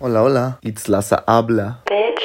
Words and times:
Hola, 0.00 0.22
hola. 0.22 0.58
Itzlaza 0.62 1.24
habla. 1.26 1.82
Bitch. 1.86 2.22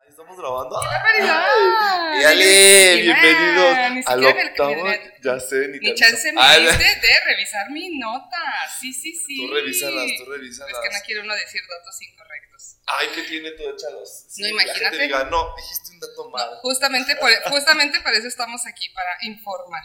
Ahí 0.00 0.08
estamos 0.10 0.36
grabando. 0.36 0.76
barbaridad! 0.76 2.20
Y 2.20 2.24
Ale, 2.24 2.44
Ni 2.44 2.96
siquiera- 2.96 3.20
bienvenidos 3.20 3.74
ni 3.74 3.98
al 3.98 4.04
siquiera 4.04 4.34
me- 4.34 4.50
octavo. 4.50 4.88
ni- 4.88 5.22
Ya 5.24 5.40
sé, 5.40 5.68
ni 5.68 5.78
Ni 5.78 5.94
chance 5.94 6.32
me 6.32 6.40
Ah, 6.42 6.58
diste 6.58 6.84
de 6.84 7.20
revisar 7.26 7.70
mi 7.70 7.98
nota. 7.98 8.36
Sí, 8.80 8.92
sí, 8.92 9.12
sí. 9.14 9.46
Tú 9.46 9.54
revísalas, 9.54 10.06
tú 10.18 10.24
revísalas. 10.30 10.72
Es 10.72 10.78
que 10.80 10.94
no 10.98 11.04
quiero 11.06 11.22
uno 11.22 11.34
decir 11.34 11.60
datos 11.68 12.02
incorrectos. 12.02 12.76
Ay, 12.86 13.08
¿qué 13.14 13.22
tiene 13.22 13.50
tú? 13.52 13.62
Échalos. 13.70 14.26
Sí, 14.28 14.42
No, 14.42 14.48
gente 14.58 14.64
imagínate. 14.64 14.98
diga, 15.02 15.24
no, 15.24 15.54
dijiste 15.56 15.92
un 15.92 16.00
dato 16.00 16.30
mal. 16.30 16.50
Justamente, 16.62 17.16
por, 17.16 17.30
justamente 17.50 18.00
por 18.00 18.12
eso 18.12 18.28
estamos 18.28 18.66
aquí, 18.66 18.88
para 18.94 19.10
informar. 19.22 19.82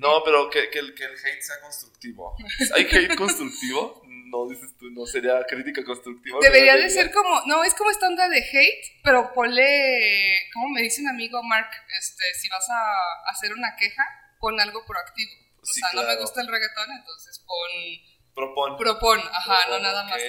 No, 0.00 0.22
pero 0.24 0.48
que, 0.50 0.70
que, 0.70 0.78
el, 0.78 0.94
que 0.94 1.04
el 1.04 1.12
hate 1.12 1.42
sea 1.42 1.60
constructivo. 1.60 2.34
¿Hay 2.74 2.84
hate 2.84 3.14
constructivo? 3.16 4.02
No, 4.06 4.48
dices 4.48 4.76
tú, 4.78 4.88
no 4.90 5.04
sería 5.06 5.42
crítica 5.48 5.84
constructiva. 5.84 6.38
Debería 6.40 6.76
de 6.76 6.88
ser 6.88 7.10
como, 7.12 7.42
no, 7.46 7.64
es 7.64 7.74
como 7.74 7.90
esta 7.90 8.06
onda 8.06 8.28
de 8.28 8.38
hate, 8.38 9.00
pero 9.02 9.32
ponle, 9.34 10.40
como 10.54 10.68
me 10.68 10.82
dice 10.82 11.02
un 11.02 11.08
amigo 11.08 11.42
Mark, 11.42 11.68
este, 11.98 12.24
si 12.40 12.48
vas 12.48 12.66
a 12.70 13.30
hacer 13.30 13.52
una 13.52 13.74
queja, 13.76 14.04
pon 14.38 14.58
algo 14.60 14.84
proactivo. 14.86 15.32
O 15.60 15.66
Sí, 15.66 15.80
sea, 15.80 15.88
no 15.94 16.00
me 16.02 16.06
claro. 16.06 16.20
gusta 16.22 16.40
el 16.40 16.48
reggaetón, 16.48 16.90
entonces 16.92 17.44
pon, 17.46 18.10
Propon. 18.34 18.76
propon, 18.78 19.18
ajá, 19.20 19.68
no 19.68 19.80
nada 19.80 20.04
más. 20.04 20.14
ok. 20.14 20.20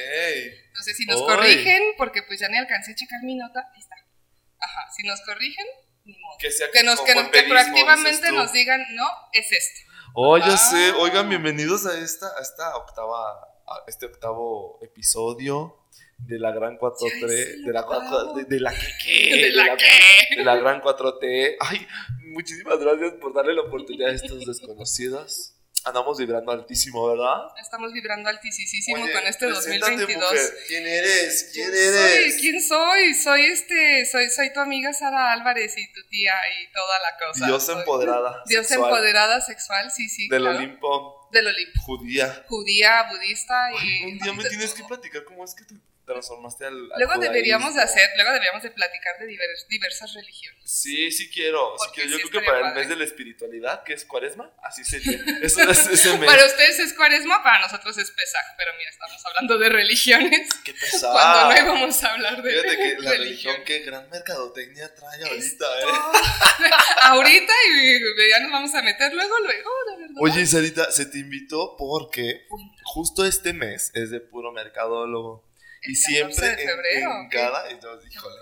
Entonces, 0.67 0.98
si 0.98 1.05
nos 1.05 1.21
Uy. 1.21 1.27
corrigen, 1.27 1.81
porque 1.98 2.23
pues 2.23 2.40
ya 2.40 2.49
ni 2.49 2.57
alcancé 2.57 2.91
a 2.91 2.95
checar 2.95 3.20
mi 3.23 3.35
nota, 3.35 3.62
ahí 3.73 3.79
está. 3.79 3.95
Ajá, 4.59 4.91
si 4.98 5.03
nos 5.07 5.21
corrigen. 5.21 5.65
Que 6.39 6.51
sea 6.51 6.67
Que 6.71 6.83
nos, 6.83 6.99
que, 7.01 7.13
nos- 7.15 7.29
que 7.29 7.43
proactivamente 7.43 8.31
nos 8.31 8.51
digan, 8.51 8.81
no, 8.95 9.05
es 9.33 9.51
este. 9.51 9.85
Oh, 10.13 10.37
ya 10.37 10.53
Ah. 10.53 10.57
sé. 10.57 10.91
Oigan, 10.93 11.29
bienvenidos 11.29 11.85
a 11.85 11.97
esta, 11.99 12.27
a 12.37 12.41
esta 12.41 12.75
octava, 12.75 13.31
a 13.67 13.83
este 13.87 14.07
octavo 14.07 14.79
episodio 14.81 15.77
de 16.17 16.39
la 16.39 16.51
gran 16.51 16.77
4T, 16.77 17.20
Ya 17.20 17.26
es 17.26 17.49
el 17.49 17.63
de 17.65 17.71
la, 17.73 17.84
de, 18.35 18.43
de 18.45 18.59
la 18.59 18.71
que 18.71 18.87
qué, 19.03 19.35
¿De 19.41 19.51
la 19.53 19.77
qué? 19.77 20.35
de 20.37 20.43
la 20.43 20.55
gran 20.55 20.81
4T. 20.81 21.55
Ay, 21.59 21.87
muchísimas 22.33 22.79
gracias 22.79 23.13
por 23.21 23.33
darle 23.33 23.54
la 23.54 23.61
oportunidad 23.61 24.09
a 24.09 24.13
estos 24.13 24.45
desconocidos. 24.45 25.54
Andamos 25.84 26.18
vibrando 26.20 26.51
altísimo, 26.51 27.07
¿verdad? 27.10 27.48
Estamos 27.60 27.91
vibrando 27.91 28.29
altísimo 28.29 29.01
con 29.01 29.26
este 29.27 29.48
preséntate, 29.48 29.79
2022. 29.79 30.32
mujer. 30.32 30.57
¿Quién 30.68 30.88
eres? 30.88 31.49
¿Quién 31.54 31.68
Soy, 31.71 31.77
eres? 31.79 32.38
¿Quién 32.40 32.62
soy? 32.62 33.13
Soy 33.15 33.41
este, 33.46 34.05
soy, 34.05 34.29
soy 34.29 34.54
tu 34.54 34.60
amiga 34.60 34.93
Sara 34.93 35.32
Álvarez 35.32 35.76
y 35.77 35.91
tu 35.91 36.01
tía 36.07 36.34
y 36.62 36.71
toda 36.71 36.99
la 36.99 37.18
cosa. 37.27 37.46
Diosa 37.48 37.65
Soy- 37.73 37.79
empoderada. 37.79 38.43
Sexual, 38.46 38.79
empoderada 38.91 39.41
sexual, 39.41 39.91
sí, 39.91 40.07
sí. 40.07 40.27
Del 40.29 40.41
claro. 40.43 40.57
Olimpo, 40.60 41.29
Del 41.32 41.48
Olimpo. 41.48 41.82
judía. 41.82 42.45
Judía, 42.48 43.07
budista 43.12 43.71
y. 43.73 43.77
Ay, 43.77 44.04
un 44.12 44.20
día 44.20 44.34
me 44.34 44.43
tienes 44.43 44.73
que 44.76 44.84
platicar 44.84 45.23
cómo 45.23 45.43
es 45.43 45.55
que 45.55 45.63
te 45.66 45.73
transformaste 46.12 46.65
al. 46.65 46.91
al 46.91 46.99
Luego 46.99 47.20
deberíamos 47.21 47.76
de 47.76 47.81
hacer, 47.81 48.09
luego 48.15 48.31
deberíamos 48.31 48.63
de 48.63 48.71
platicar 48.71 49.17
de 49.20 49.27
divers- 49.27 49.67
diversas 49.67 50.13
religiones. 50.13 50.62
Sí, 50.71 51.12
sí 51.12 51.29
quiero. 51.29 51.73
Sí 51.77 51.85
Porque 51.85 52.01
quiero. 52.01 52.09
Yo 52.12 52.17
sí 52.17 52.29
creo 52.29 52.41
que 52.41 52.45
para 52.45 52.57
el 52.59 52.63
padre. 52.65 52.79
mes 52.79 52.90
de 52.90 52.95
la 52.95 53.04
espiritualidad, 53.04 53.84
que 53.84 53.93
es 53.93 54.05
cuaresma, 54.05 54.51
así 54.63 54.84
sería. 54.84 55.20
Eso 55.41 55.62
es 55.62 55.87
ese 55.87 56.17
mes. 56.17 56.29
Para 56.29 56.45
ustedes 56.45 56.79
es 56.79 56.93
cuaresma, 56.93 57.41
para 57.43 57.59
nosotros 57.59 57.98
es 57.98 58.12
pesaj, 58.12 58.45
pero 58.57 58.71
mira, 58.77 58.89
estamos 58.89 59.26
hablando 59.26 59.57
de 59.57 59.70
religiones. 59.70 60.49
Qué 60.63 60.73
pesado. 60.73 61.13
Cuando 61.13 61.54
no 61.54 61.62
íbamos 61.67 62.04
a 62.04 62.12
hablar 62.13 62.41
de 62.41 62.51
Fíjate 62.51 62.77
que 62.77 62.95
la 62.99 63.12
religión, 63.12 63.55
qué 63.65 63.79
gran 63.79 64.09
mercadotecnia 64.09 64.94
trae 64.95 65.23
ahorita, 65.23 65.66
¿eh? 65.81 65.85
Ahorita 67.01 67.53
y 67.73 68.00
ya 68.29 68.39
nos 68.41 68.51
vamos 68.51 68.75
a 68.75 68.81
meter 68.81 69.13
luego, 69.13 69.35
luego, 69.39 69.69
de 69.89 69.97
verdad. 69.97 70.16
Oye, 70.19 70.45
Sarita, 70.45 70.91
se 70.91 71.06
te 71.06 71.17
invitó 71.19 71.75
porque 71.78 72.45
justo 72.84 73.25
este 73.25 73.53
mes 73.53 73.91
es 73.94 74.12
de 74.12 74.19
puro 74.19 74.51
mercadólogo. 74.51 75.50
Y 75.84 75.96
siempre 75.96 76.35
14 76.35 76.56
de 76.56 76.62
en- 76.63 76.69
febrero, 76.69 77.12
en, 77.22 77.29
cada. 77.29 77.72
y 77.72 77.79
yo, 77.81 78.00
híjole. 78.09 78.35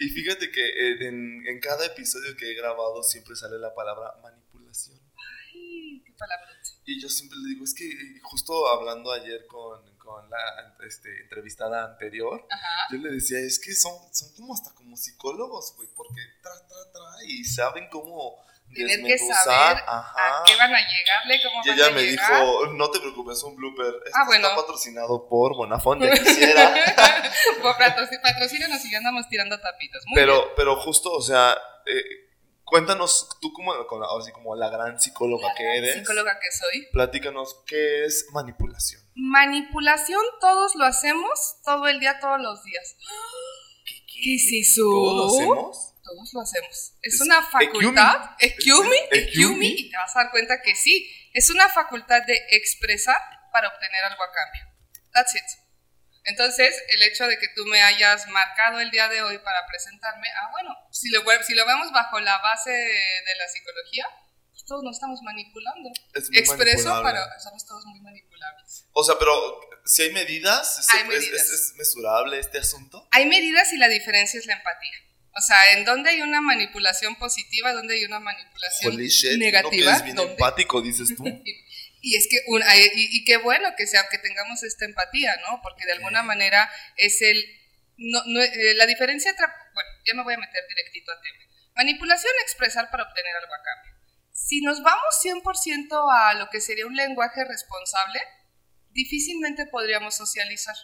Y 0.00 0.08
fíjate 0.10 0.50
que 0.50 1.06
en, 1.06 1.46
en 1.46 1.60
cada 1.60 1.86
episodio 1.86 2.36
que 2.36 2.50
he 2.50 2.54
grabado 2.54 3.02
siempre 3.02 3.34
sale 3.34 3.58
la 3.58 3.74
palabra 3.74 4.14
manipulación. 4.22 4.98
Ay, 5.16 6.02
qué 6.04 6.12
palabra. 6.12 6.46
Y 6.88 7.00
yo 7.02 7.08
siempre 7.08 7.36
le 7.42 7.48
digo, 7.48 7.64
es 7.64 7.74
que 7.74 8.20
justo 8.22 8.68
hablando 8.68 9.10
ayer 9.10 9.44
con, 9.48 9.82
con 9.98 10.30
la 10.30 10.76
este, 10.86 11.08
entrevistada 11.22 11.84
anterior, 11.84 12.46
Ajá. 12.48 12.86
yo 12.92 12.98
le 12.98 13.10
decía, 13.10 13.40
es 13.40 13.58
que 13.58 13.74
son, 13.74 13.92
son 14.12 14.32
como 14.34 14.54
hasta 14.54 14.72
como 14.72 14.96
psicólogos, 14.96 15.74
güey, 15.76 15.88
porque 15.96 16.20
tra, 16.40 16.52
tra, 16.52 16.92
tra, 16.92 17.24
y 17.26 17.42
saben 17.44 17.88
cómo 17.90 18.36
Tienen 18.74 19.06
que 19.06 19.16
saber 19.18 19.82
Ajá. 19.86 20.40
¿A 20.40 20.44
qué 20.44 20.54
van 20.56 20.74
a 20.74 20.78
llegarle? 20.78 21.40
¿Cómo 21.42 21.62
Y 21.64 21.68
van 21.68 21.78
ella 21.78 21.86
a 21.86 21.90
me 21.92 22.02
llegar? 22.02 22.42
dijo, 22.42 22.66
no 22.74 22.90
te 22.90 23.00
preocupes, 23.00 23.42
un 23.42 23.56
blooper. 23.56 23.86
Esto 24.04 24.10
Ah, 24.20 24.24
bueno. 24.26 24.48
está 24.48 24.60
patrocinado 24.60 25.28
por 25.28 25.56
Bonafont, 25.56 26.02
ya 26.02 26.10
quisiera. 26.24 26.74
Por 27.62 27.76
Patrocínanos 27.76 28.84
y 28.84 28.90
ya 28.90 28.98
andamos 28.98 29.28
tirando. 29.28 29.56
Muy 29.56 30.14
bien. 30.14 30.14
pero, 30.14 30.54
pero 30.56 30.76
justo, 30.76 31.10
o 31.12 31.22
sea, 31.22 31.56
eh, 31.86 32.02
cuéntanos, 32.64 33.28
tú 33.40 33.52
como, 33.52 33.72
así 33.72 34.32
como 34.32 34.54
la 34.56 34.68
gran 34.68 35.00
psicóloga 35.00 35.54
que 35.54 35.78
eres, 35.78 35.94
Psicóloga 35.94 36.38
que 36.38 36.50
soy. 36.52 36.86
platícanos 36.92 37.62
qué 37.66 38.04
es 38.04 38.26
manipulación. 38.32 39.02
Manipulación 39.14 40.20
todos 40.40 40.74
lo 40.74 40.84
hacemos 40.84 41.56
todo 41.64 41.86
el 41.88 41.98
día, 42.00 42.18
todos 42.20 42.40
los 42.40 42.62
días. 42.64 42.96
¿Qué 44.06 44.34
es 44.34 44.68
eso? 44.70 44.82
¿Todos 44.82 45.16
lo 45.16 45.26
hacemos? 45.36 45.92
Todos 46.06 46.32
lo 46.34 46.40
hacemos. 46.40 46.92
Es, 47.02 47.20
una 47.20 47.42
facultad. 47.42 48.30
Excuse 48.38 48.88
Excuse- 48.88 49.08
excuse 49.10 49.66
y 49.66 49.90
te 49.90 49.96
vas 49.96 50.14
a 50.16 50.22
dar 50.22 50.30
cuenta 50.30 50.62
que 50.62 50.74
sí. 50.76 51.10
Es 51.34 51.50
una 51.50 51.68
facultad 51.68 52.22
de 52.22 52.40
expresar 52.50 53.20
para 53.52 53.68
obtener 53.68 54.04
algo 54.04 54.22
a 54.22 54.30
cambio. 54.32 54.62
That's 55.12 55.34
it. 55.34 55.42
Entonces, 56.24 56.74
el 56.90 57.02
hecho 57.02 57.26
de 57.26 57.38
que 57.38 57.48
tú 57.54 57.64
me 57.66 57.80
hayas 57.82 58.26
marcado 58.28 58.80
el 58.80 58.90
día 58.90 59.08
de 59.08 59.22
hoy 59.22 59.38
para 59.38 59.66
presentarme, 59.66 60.26
ah, 60.42 60.48
bueno, 60.52 60.70
si 60.90 61.08
lo, 61.10 61.22
si 61.44 61.54
lo 61.54 61.64
vemos 61.66 61.92
bajo 61.92 62.18
la 62.20 62.38
base 62.38 62.70
de 62.70 63.34
la 63.38 63.48
psicología, 63.48 64.06
pues 64.50 64.64
todos 64.64 64.82
nos 64.82 64.96
estamos 64.96 65.20
manipulando. 65.22 65.90
Es 66.14 66.28
Expreso 66.32 67.02
para. 67.02 67.38
Somos 67.40 67.64
todos 67.66 67.84
muy 67.86 68.00
manipulables. 68.00 68.86
O 68.92 69.04
sea, 69.04 69.16
pero 69.18 69.32
si 69.84 70.02
hay 70.02 70.12
medidas, 70.12 70.78
¿es, 70.78 70.90
Hay 70.94 71.00
es- 71.02 71.06
medidas. 71.08 71.42
es- 71.42 71.50
es 71.52 71.74
mesurable 71.76 72.38
este 72.40 72.58
asunto. 72.58 73.06
Hay 73.12 73.26
medidas 73.26 73.72
y 73.72 73.76
la 73.76 73.88
diferencia 73.88 74.38
es 74.40 74.46
la 74.46 74.54
empatía. 74.54 74.98
O 75.36 75.40
sea, 75.42 75.72
en 75.72 75.84
donde 75.84 76.10
hay 76.10 76.22
una 76.22 76.40
manipulación 76.40 77.14
positiva, 77.16 77.72
donde 77.74 77.94
hay 77.94 78.04
una 78.06 78.20
manipulación 78.20 78.94
Holy 78.94 79.08
shit, 79.08 79.32
no 79.32 79.38
que 79.38 79.44
negativa. 79.52 79.96
es 79.96 80.02
bien 80.04 80.16
¿dónde? 80.16 80.32
empático, 80.32 80.80
dices 80.80 81.14
tú. 81.16 81.24
Y 82.08 82.14
es 82.16 82.28
que, 82.30 82.36
un- 82.46 82.62
y, 82.62 83.18
y 83.18 83.24
qué 83.24 83.36
bueno 83.38 83.74
que 83.76 83.84
sea, 83.86 84.06
que 84.08 84.18
tengamos 84.18 84.62
esta 84.62 84.84
empatía, 84.84 85.34
¿no? 85.48 85.60
Porque 85.60 85.84
de 85.86 85.92
alguna 85.92 86.22
manera 86.22 86.70
es 86.96 87.20
el, 87.20 87.44
no, 87.96 88.22
no, 88.26 88.40
eh, 88.40 88.74
la 88.76 88.86
diferencia, 88.86 89.34
tra- 89.34 89.52
bueno, 89.74 89.90
ya 90.06 90.14
me 90.14 90.22
voy 90.22 90.34
a 90.34 90.38
meter 90.38 90.62
directito 90.68 91.10
a 91.10 91.20
tema. 91.20 91.38
Manipulación, 91.74 92.32
expresar 92.42 92.90
para 92.92 93.02
obtener 93.02 93.34
algo 93.42 93.52
a 93.52 93.62
cambio. 93.62 93.92
Si 94.32 94.60
nos 94.60 94.82
vamos 94.84 95.04
100% 95.24 96.06
a 96.14 96.34
lo 96.34 96.48
que 96.48 96.60
sería 96.60 96.86
un 96.86 96.94
lenguaje 96.94 97.44
responsable, 97.44 98.20
difícilmente 98.92 99.66
podríamos 99.66 100.14
socializar. 100.16 100.76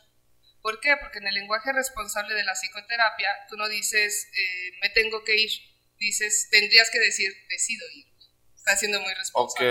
¿Por 0.63 0.81
qué? 0.81 0.97
Porque 0.97 1.19
en 1.19 1.27
el 1.27 1.35
lenguaje 1.35 1.73
responsable 1.73 2.35
de 2.35 2.45
la 2.45 2.55
psicoterapia, 2.55 3.29
tú 3.49 3.57
no 3.57 3.69
dices, 3.69 4.29
eh, 4.33 4.71
me 4.81 4.91
tengo 4.91 5.25
que 5.25 5.37
ir, 5.37 5.51
dices, 5.99 6.49
tendrías 6.51 6.89
que 6.91 7.01
decir, 7.01 7.33
decido 7.49 7.85
ir. 7.95 8.07
Estás 8.55 8.79
siendo 8.79 9.01
muy 9.01 9.13
responsable. 9.15 9.69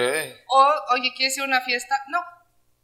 O, 0.48 0.76
oye, 0.90 1.14
¿quieres 1.16 1.38
ir 1.38 1.44
a 1.44 1.46
una 1.48 1.62
fiesta? 1.62 1.98
No. 2.10 2.22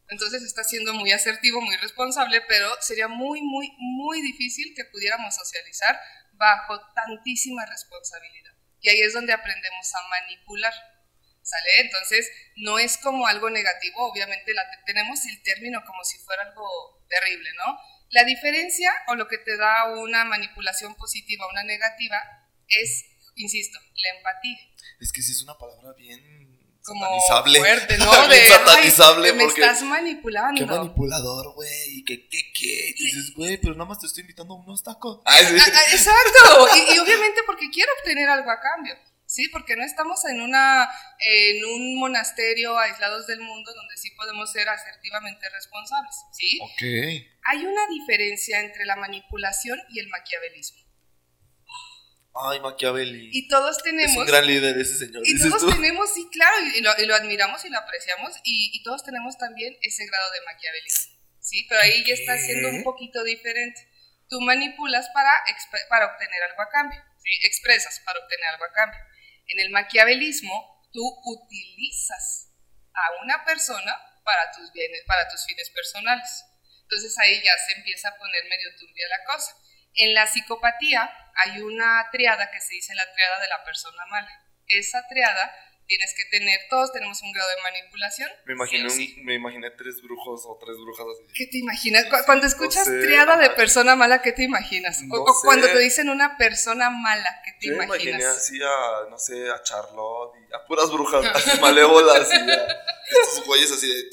Entonces 0.10 0.42
está 0.44 0.64
siendo 0.64 0.94
muy 0.94 1.12
asertivo, 1.12 1.60
muy 1.60 1.76
responsable, 1.76 2.40
pero 2.48 2.70
sería 2.80 3.10
muy, 3.10 3.42
muy, 3.42 3.74
muy 3.78 4.22
difícil 4.22 4.74
que 4.74 4.86
pudiéramos 4.86 5.36
socializar 5.36 6.00
bajo 6.32 6.80
tantísima 6.96 7.66
responsabilidad. 7.66 8.54
Y 8.80 8.90
ahí 8.90 9.02
es 9.02 9.14
donde 9.14 9.34
aprendemos 9.34 9.94
a 9.96 10.08
manipular. 10.08 10.74
¿Sale? 11.42 11.80
Entonces, 11.80 12.30
no 12.58 12.78
es 12.80 12.98
como 12.98 13.26
algo 13.28 13.50
negativo, 13.50 14.10
obviamente 14.10 14.54
la 14.54 14.70
te- 14.70 14.80
tenemos 14.86 15.26
el 15.26 15.42
término 15.44 15.82
como 15.86 16.04
si 16.04 16.18
fuera 16.20 16.44
algo 16.44 17.06
terrible, 17.10 17.50
¿no? 17.66 17.78
La 18.12 18.24
diferencia 18.24 18.92
o 19.08 19.16
lo 19.16 19.28
que 19.28 19.38
te 19.38 19.58
da 19.58 19.94
una 19.98 20.24
manipulación 20.26 20.96
positiva 20.96 21.46
o 21.46 21.50
una 21.52 21.64
negativa 21.64 22.18
es, 22.68 23.06
insisto, 23.36 23.80
la 23.96 24.18
empatía. 24.18 24.58
Es 25.00 25.12
que 25.12 25.22
sí 25.22 25.32
es 25.34 25.44
una 25.44 25.58
palabra 25.58 25.94
bien 25.94 26.58
Como 26.84 27.02
satanizable. 27.28 27.60
fuerte, 27.60 27.98
¿no? 27.98 28.28
De, 28.30 28.46
satanizable 28.48 29.34
me 29.34 29.44
porque- 29.46 29.62
estás 29.62 29.82
manipulando. 29.84 30.60
Qué 30.60 30.66
manipulador, 30.66 31.54
güey. 31.54 32.04
¿Qué, 32.06 32.28
qué, 32.30 32.40
qué? 32.54 32.94
Dices, 32.98 33.34
güey, 33.36 33.58
pero 33.58 33.74
nada 33.76 33.86
más 33.90 34.00
te 34.00 34.08
estoy 34.08 34.22
invitando 34.22 34.54
a 34.54 34.58
unos 34.58 34.82
tacos. 34.84 35.22
Ay, 35.26 35.46
sí. 35.46 35.58
Ah, 35.60 35.66
ah, 35.74 35.82
Exacto, 35.92 36.68
y, 36.78 36.96
y 36.96 37.00
obviamente 37.00 37.42
porque 37.46 37.70
quiero 37.70 37.92
obtener 38.00 38.30
algo 38.30 38.50
a 38.50 38.60
cambio, 38.60 38.96
¿sí? 39.28 39.48
Porque 39.50 39.76
no 39.76 39.84
estamos 39.84 40.26
en, 40.26 40.42
una, 40.42 40.90
en 41.20 41.66
un 41.66 42.00
monasterio 42.00 42.80
aislados 42.80 43.28
del 43.28 43.42
mundo 43.42 43.72
donde 43.76 43.98
sí 43.98 44.10
podemos 44.12 44.52
ser 44.52 44.68
asertivamente 44.68 45.48
responsables, 45.50 46.16
¿sí? 46.32 46.60
Ok. 46.64 46.82
Hay 47.44 47.66
una 47.66 47.88
diferencia 47.88 48.60
entre 48.62 48.86
la 48.86 48.96
manipulación 48.96 49.80
y 49.90 50.00
el 50.00 50.08
maquiavelismo. 50.08 50.88
Ay, 52.40 52.60
Machiavelli. 52.60 53.30
Y 53.34 53.48
todos 53.48 53.82
tenemos... 53.82 54.12
Es 54.12 54.18
un 54.18 54.28
gran 54.28 54.46
líder 54.46 54.78
ese 54.78 54.96
señor. 54.96 55.24
Y 55.26 55.40
todos 55.40 55.60
tú. 55.60 55.72
tenemos, 55.72 56.14
sí, 56.14 56.28
claro, 56.32 56.56
y 56.76 56.82
lo, 56.82 56.92
y 57.00 57.06
lo 57.08 57.16
admiramos 57.16 57.66
y 57.66 57.70
lo 57.70 57.80
apreciamos, 57.80 58.36
y, 58.44 58.70
y 58.74 58.84
todos 58.84 59.04
tenemos 59.04 59.38
también 59.40 59.76
ese 59.82 60.06
grado 60.06 60.32
de 60.34 60.42
maquiavelismo, 60.46 61.18
¿sí? 61.40 61.66
Pero 61.68 61.82
ahí 61.82 62.04
ya 62.06 62.14
está 62.14 62.38
siendo 62.38 62.70
un 62.70 62.84
poquito 62.84 63.24
diferente. 63.24 63.90
Tú 64.30 64.40
manipulas 64.42 65.10
para, 65.16 65.32
para 65.90 66.14
obtener 66.14 66.44
algo 66.44 66.62
a 66.62 66.70
cambio, 66.70 67.02
¿sí? 67.18 67.40
Expresas 67.44 68.00
para 68.06 68.20
obtener 68.20 68.46
algo 68.50 68.66
a 68.66 68.72
cambio. 68.72 69.00
En 69.48 69.60
el 69.60 69.70
maquiavelismo, 69.72 70.90
tú 70.92 71.02
utilizas 71.26 72.52
a 72.94 73.24
una 73.24 73.44
persona 73.46 73.96
para 74.24 74.52
tus 74.52 74.72
bienes, 74.74 75.04
para 75.08 75.28
tus 75.30 75.46
fines 75.46 75.70
personales. 75.70 76.46
Entonces 76.82 77.18
ahí 77.20 77.42
ya 77.44 77.56
se 77.66 77.74
empieza 77.74 78.10
a 78.10 78.18
poner 78.18 78.44
medio 78.50 78.76
turbia 78.78 79.08
la 79.10 79.24
cosa. 79.26 79.56
En 79.96 80.14
la 80.14 80.28
psicopatía 80.28 81.10
hay 81.36 81.62
una 81.62 82.08
triada 82.12 82.50
que 82.52 82.60
se 82.60 82.74
dice 82.74 82.96
la 82.96 83.12
triada 83.14 83.40
de 83.40 83.48
la 83.48 83.64
persona 83.64 84.06
mala. 84.08 84.44
Esa 84.68 85.06
triada 85.08 85.56
tienes 85.88 86.14
que 86.16 86.26
tener, 86.26 86.60
todos 86.70 86.92
tenemos 86.92 87.22
un 87.22 87.32
grado 87.32 87.50
de 87.50 87.62
manipulación. 87.64 88.30
Me 88.46 88.54
imaginé, 88.54 88.90
sí 88.90 88.96
o 89.08 89.10
un- 89.10 89.16
sí. 89.16 89.22
me 89.24 89.34
imaginé 89.36 89.72
tres 89.72 90.02
brujos 90.02 90.44
o 90.46 90.58
tres 90.64 90.76
brujas 90.78 91.06
así. 91.14 91.34
¿Qué 91.34 91.48
te 91.48 91.58
imaginas? 91.60 92.06
Cu- 92.06 92.26
Cuando 92.26 92.46
escuchas 92.46 92.86
sé, 92.86 93.00
triada 93.02 93.38
de 93.38 93.50
persona 93.52 93.96
mala, 93.96 94.22
¿qué 94.22 94.32
te 94.34 94.44
imaginas? 94.44 95.00
O- 95.10 95.16
No 95.18 95.24
o, 95.24 95.42
cuando 95.44 95.68
te 95.68 95.80
dicen 95.80 96.10
una 96.10 96.38
persona 96.38 96.90
mala, 96.90 97.42
¿qué 97.46 97.52
te 97.60 97.68
Yo 97.68 97.78
me 97.78 97.86
imaginé 97.86 98.12
imaginas? 98.12 98.38
así 98.38 98.60
a, 98.62 99.10
no 99.10 99.18
sé, 99.18 99.50
a 99.50 99.64
Charlotte 99.64 100.36
y 100.50 100.54
a 100.54 100.66
puras 100.68 100.92
brujas 100.92 101.26
así 101.36 101.60
malévolas 101.62 102.30
y 102.32 102.36
a 102.36 102.68
estos 103.22 103.46
güeyes 103.46 103.72
así 103.72 103.88
de... 103.88 104.10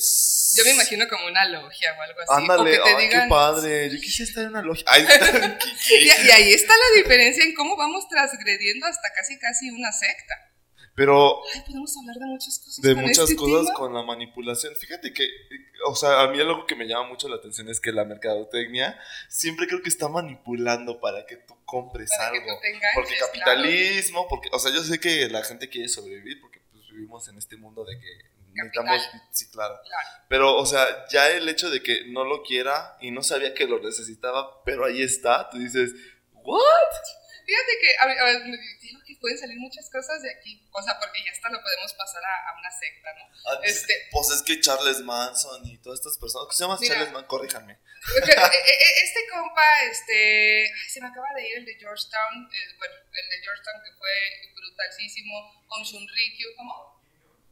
Yo 0.57 0.63
me 0.65 0.71
imagino 0.71 1.09
como 1.09 1.27
una 1.27 1.45
logia 1.49 1.97
o 1.99 2.03
algo 2.03 2.21
así. 2.21 2.29
o 2.31 2.33
Ándale, 2.35 2.71
que 2.71 2.79
te 2.79 2.89
ay, 2.95 3.07
digan, 3.07 3.23
qué 3.25 3.29
padre. 3.29 3.91
Yo 3.91 4.01
quisiera 4.01 4.29
estar 4.29 4.45
en 4.45 4.51
una 4.51 4.63
logia. 4.63 4.85
Ay, 4.87 5.05
¿qué- 5.89 5.95
Y, 6.01 6.27
y 6.29 6.31
ahí 6.31 6.53
está 6.53 6.73
la 6.77 7.03
diferencia 7.03 7.43
en 7.43 7.55
cómo 7.57 7.77
vamos 7.77 8.09
transgrediendo 8.09 8.87
hasta 8.87 9.09
casi 9.13 9.37
casi 9.41 9.71
una 9.71 9.91
secta. 9.91 10.35
Pero 10.97 11.41
Ay, 11.53 11.61
podemos 11.67 11.93
hablar 11.99 12.17
de 12.17 12.27
muchas 12.27 12.59
cosas. 12.61 12.81
de 12.83 12.95
con 12.95 13.03
muchas 13.03 13.25
este 13.31 13.37
cosas 13.37 13.67
tema. 13.67 13.79
con 13.79 13.95
la 13.95 14.03
manipulación. 14.05 14.77
Fíjate 14.77 15.13
que, 15.13 15.27
o 15.87 15.95
sea, 15.97 16.23
a 16.23 16.29
mí 16.29 16.41
algo 16.41 16.67
que 16.67 16.77
me 16.77 16.87
llama 16.87 17.09
mucho 17.09 17.29
la 17.29 17.37
atención 17.37 17.69
es 17.69 17.81
que 17.81 17.91
la 17.91 18.05
mercadotecnia 18.05 18.97
siempre 19.29 19.67
creo 19.67 19.83
que 19.83 19.89
está 19.89 20.09
manipulando 20.09 21.01
para 21.01 21.27
que 21.27 21.37
tú 21.37 21.57
compres 21.65 22.11
Para 22.17 22.31
que 22.31 22.39
algo. 22.39 22.55
tú 22.55 22.61
te 22.63 22.81
Porque 22.95 23.17
claro. 23.17 23.27
capitalismo, 23.33 24.29
porque, 24.29 24.49
o 24.53 24.59
sea, 24.61 24.73
yo 24.73 24.83
sé 24.85 25.01
que 25.01 25.29
la 25.29 25.43
gente 25.43 25.69
quiere 25.69 25.89
sobrevivir 25.89 26.41
porque 26.41 26.61
pues, 26.71 26.87
vivimos 26.91 27.27
en 27.29 27.39
este 27.39 27.57
mundo 27.57 27.85
de 27.85 27.99
que 27.99 28.35
necesitamos, 28.53 29.03
sí, 29.33 29.49
claro. 29.51 29.75
Claro. 29.85 30.09
Pero, 30.29 30.57
o 30.57 30.65
sea, 30.65 30.87
ya 31.11 31.29
el 31.31 31.49
hecho 31.49 31.71
de 31.71 31.83
que 31.83 32.05
no 32.07 32.25
lo 32.25 32.45
quiera 32.45 32.97
y 33.01 33.11
no 33.11 33.25
sabía 33.25 33.53
que 33.53 33.67
lo 33.67 33.81
necesitaba, 33.81 34.63
pero 34.65 34.85
ahí 34.85 35.03
está, 35.03 35.51
tú 35.51 35.59
dices, 35.59 35.93
¿what? 36.35 36.63
Fíjate 37.47 37.73
que, 37.81 37.89
a 38.01 38.07
ver, 38.07 38.19
a 38.21 38.25
pueden 39.25 39.39
salir 39.41 39.57
muchas 39.57 39.89
cosas 39.89 40.21
de 40.21 40.29
aquí. 40.31 40.61
O 40.71 40.83
sea, 40.83 41.01
porque 41.01 41.25
ya 41.25 41.33
hasta 41.33 41.49
lo 41.49 41.63
podemos 41.65 41.95
pasar 41.95 42.21
a, 42.23 42.51
a 42.53 42.59
una 42.61 42.69
secta, 42.71 43.09
¿no? 43.17 43.25
Ah, 43.49 43.57
pues, 43.57 43.81
Este- 43.81 44.09
Pues 44.13 44.29
es 44.37 44.43
que 44.43 44.61
Charles 44.61 45.01
Manson 45.01 45.65
y 45.65 45.79
todas 45.79 46.01
estas 46.01 46.19
personas, 46.19 46.45
¿qué 46.51 46.57
se 46.57 46.65
llama 46.65 46.77
Mira. 46.79 46.93
Charles 46.95 47.13
Manson? 47.13 47.29
Corríjanme. 47.29 47.79
Porque, 48.13 48.33
eh, 48.33 48.37
eh, 48.37 48.93
Este 49.03 49.21
compa, 49.33 49.65
este. 49.91 50.69
Ay, 50.69 50.89
se 50.93 51.01
me 51.01 51.09
acaba 51.09 51.33
de 51.35 51.49
ir 51.49 51.57
el 51.57 51.65
de 51.65 51.75
Georgetown. 51.81 52.35
eh, 52.53 52.75
bueno, 52.77 52.95
el 53.01 53.27
de 53.33 53.37
Georgetown 53.41 53.81
que 53.83 53.93
fue 53.97 54.13
brutalísimo. 54.55 55.65
Om 55.73 55.83
Shunrikyo, 55.83 56.49
¿cómo? 56.57 56.94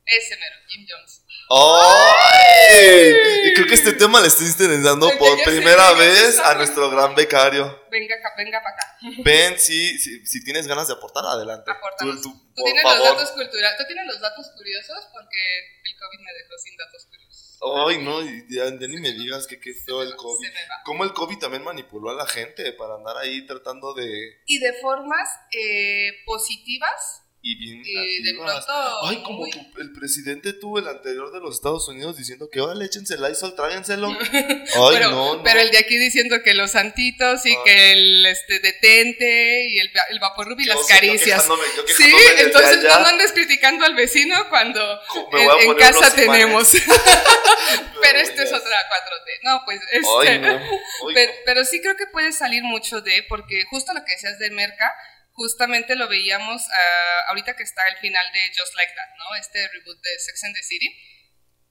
Ese 0.05 0.37
mero, 0.37 0.57
Jim 0.69 0.87
Jones. 0.89 1.23
¡Ay! 1.51 3.15
Y 3.47 3.55
creo 3.55 3.67
que 3.67 3.75
este 3.75 3.93
tema 3.93 4.21
le 4.21 4.29
estoy 4.29 4.47
interesando 4.47 5.11
por 5.19 5.43
primera 5.45 5.93
vez 5.93 6.29
está 6.37 6.51
a 6.51 6.55
nuestro 6.55 6.91
gran 6.91 7.15
becario. 7.15 7.65
Venga, 7.91 8.15
ca- 8.23 8.33
venga 8.37 8.61
para 8.63 8.75
acá. 8.75 8.97
Ven, 9.25 9.59
sí, 9.59 9.99
sí, 9.99 10.25
si 10.27 10.45
tienes 10.45 10.67
ganas 10.67 10.89
de 10.89 10.95
aportar, 10.95 11.25
adelante. 11.27 11.71
Tú, 11.99 12.13
Tú, 12.17 12.23
tú, 12.23 12.31
por 12.55 12.65
tienes 12.65 12.85
los 12.85 12.99
datos. 13.05 13.35
Tú 13.35 13.85
tienes 13.87 14.07
los 14.07 14.21
datos 14.21 14.51
curiosos 14.57 15.09
porque 15.13 15.39
el 15.85 15.95
COVID 15.99 16.19
me 16.25 16.33
dejó 16.35 16.59
sin 16.59 16.77
datos 16.77 17.07
curiosos. 17.07 17.59
Ay, 17.87 17.99
no, 18.03 18.23
y 18.23 18.45
ya, 18.55 18.65
ya 18.67 18.89
ni 18.89 18.97
me 18.97 19.13
digas 19.13 19.47
que 19.47 19.61
qué 19.61 19.73
feo 19.75 20.03
el 20.03 20.17
COVID. 20.17 20.49
Cómo 20.85 21.05
el 21.05 21.13
COVID 21.13 21.39
también 21.39 21.63
manipuló 21.63 22.11
a 22.11 22.15
la 22.15 22.27
gente 22.27 22.73
para 22.73 22.95
andar 22.97 23.17
ahí 23.19 23.47
tratando 23.47 23.95
de... 23.95 24.41
Y 24.47 24.59
de 24.59 24.73
formas 24.81 25.29
eh, 25.53 26.11
positivas 26.27 27.23
Y 27.45 27.57
bien 27.59 27.83
y 27.85 28.23
de 28.23 28.35
pronto. 28.39 28.65
Ay, 29.03 29.21
como 29.25 29.45
tu- 29.49 29.81
el 29.81 29.93
presidente 29.93 30.53
tuvo 30.53 30.79
el 30.79 30.87
anterior 30.87 31.33
de 31.33 31.41
los 31.41 31.57
Estados 31.57 31.89
Unidos 31.89 32.17
diciendo 32.17 32.49
que 32.49 32.61
ahora 32.61 32.85
échense 32.85 33.15
el 33.15 33.29
ISOL, 33.29 33.57
tráguenselo. 33.57 34.09
Ay, 34.31 34.67
pero, 34.93 35.11
no, 35.11 35.37
no. 35.39 35.43
pero 35.43 35.59
el 35.59 35.73
de 35.73 35.79
aquí 35.79 35.97
diciendo 35.99 36.37
que 36.45 36.55
los 36.55 36.71
santitos 36.71 37.45
y 37.45 37.51
Ay. 37.51 37.57
que 37.65 37.93
el 37.95 38.27
este 38.27 38.61
detente 38.61 39.67
y 39.71 39.79
el, 39.81 39.91
el 40.11 40.21
vaporrub 40.21 40.57
y 40.61 40.67
Yo- 40.67 40.75
las 40.75 40.87
caricias. 40.87 41.45
yo 41.49 41.57
Sí, 41.97 42.15
entonces 42.39 42.85
no 42.85 42.95
andes 43.07 43.33
criticando 43.33 43.87
al 43.87 43.97
vecino 43.97 44.37
cuando 44.49 44.81
en, 45.33 45.75
casa 45.75 46.15
tenemos. 46.15 46.71
pero 48.03 48.19
esto 48.21 48.43
es 48.43 48.53
otra 48.53 48.77
4T. 48.89 49.31
No, 49.43 49.63
pues 49.65 49.81
este. 49.91 50.29
Ay, 50.31 50.39
no. 50.39 50.49
Ay, 50.59 51.15
Pero, 51.15 51.33
pero 51.45 51.65
sí 51.65 51.81
creo 51.81 51.97
que 51.97 52.07
puede 52.07 52.31
salir 52.33 52.63
mucho 52.63 53.01
de, 53.01 53.25
porque 53.29 53.65
justo 53.69 53.93
lo 53.95 54.05
que 54.05 54.13
decías 54.13 54.39
de 54.39 54.51
Merca, 54.51 54.93
justamente 55.33 55.97
lo 55.97 56.09
veíamos 56.09 56.63
ah, 56.63 57.29
ahorita 57.29 57.57
que 57.57 57.63
está 57.63 57.83
el 57.89 57.97
final 57.99 58.25
de 58.33 58.41
Just 58.49 58.75
Like 58.77 58.93
That, 58.95 59.17
¿no? 59.19 59.37
Este 59.37 59.69
reboot 59.69 60.01
de 60.01 60.19
Sex 60.19 60.45
and 60.45 60.55
the 60.55 60.63
City. 60.63 60.89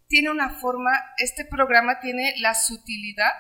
Tiene 0.07 0.29
una 0.29 0.59
forma, 0.59 0.91
este 1.17 1.45
programa 1.45 1.99
tiene 1.99 2.33
la 2.37 2.53
sutilidad 2.53 3.31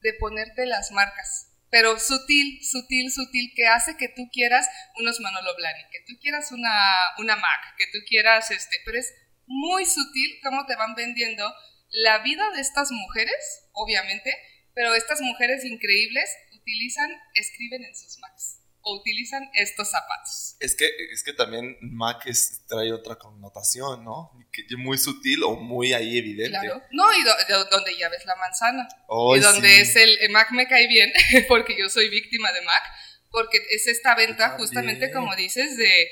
de 0.00 0.14
ponerte 0.14 0.66
las 0.66 0.90
marcas, 0.92 1.52
pero 1.70 1.98
sutil, 1.98 2.60
sutil, 2.62 3.10
sutil, 3.10 3.52
que 3.54 3.66
hace 3.66 3.96
que 3.96 4.08
tú 4.08 4.28
quieras 4.32 4.68
unos 4.96 5.20
Manolo 5.20 5.54
Blahnik, 5.56 5.88
que 5.90 6.04
tú 6.06 6.18
quieras 6.20 6.52
una, 6.52 6.92
una 7.18 7.36
Mac, 7.36 7.76
que 7.78 7.86
tú 7.92 7.98
quieras 8.06 8.50
este, 8.50 8.76
pero 8.84 8.98
es 8.98 9.12
muy 9.46 9.86
sutil 9.86 10.40
cómo 10.42 10.66
te 10.66 10.76
van 10.76 10.94
vendiendo 10.94 11.50
la 11.90 12.18
vida 12.18 12.50
de 12.50 12.60
estas 12.60 12.90
mujeres, 12.90 13.68
obviamente, 13.72 14.34
pero 14.74 14.94
estas 14.94 15.20
mujeres 15.20 15.64
increíbles 15.64 16.30
utilizan, 16.52 17.10
escriben 17.34 17.84
en 17.84 17.96
sus 17.96 18.18
Macs 18.18 18.59
o 18.82 18.96
utilizan 18.98 19.42
estos 19.54 19.90
zapatos. 19.90 20.56
Es 20.60 20.74
que, 20.74 20.88
es 21.12 21.22
que 21.22 21.32
también 21.32 21.76
Mac 21.82 22.22
es- 22.26 22.62
trae 22.66 22.92
otra 22.92 23.16
connotación, 23.16 24.04
¿no? 24.04 24.30
Que 24.52 24.64
muy 24.76 24.96
sutil 24.98 25.42
o 25.44 25.56
muy 25.56 25.92
ahí 25.92 26.16
evidente. 26.18 26.58
Claro. 26.58 26.82
No, 26.92 27.04
y 27.12 27.22
do- 27.22 27.34
do- 27.58 27.64
donde 27.70 27.96
ya 27.98 28.08
ves 28.08 28.24
la 28.24 28.36
manzana. 28.36 28.88
Ay, 29.08 29.38
y 29.38 29.40
donde 29.42 29.68
sí. 29.68 29.80
es 29.82 29.96
el, 29.96 30.30
Mac 30.30 30.50
me 30.52 30.66
cae 30.66 30.86
bien, 30.88 31.12
porque 31.48 31.76
yo 31.78 31.88
soy 31.88 32.08
víctima 32.08 32.50
de 32.52 32.62
Mac, 32.62 32.82
porque 33.30 33.58
es 33.70 33.86
esta 33.86 34.14
venta 34.14 34.56
justamente 34.58 35.12
como 35.12 35.36
dices 35.36 35.76
de 35.76 36.08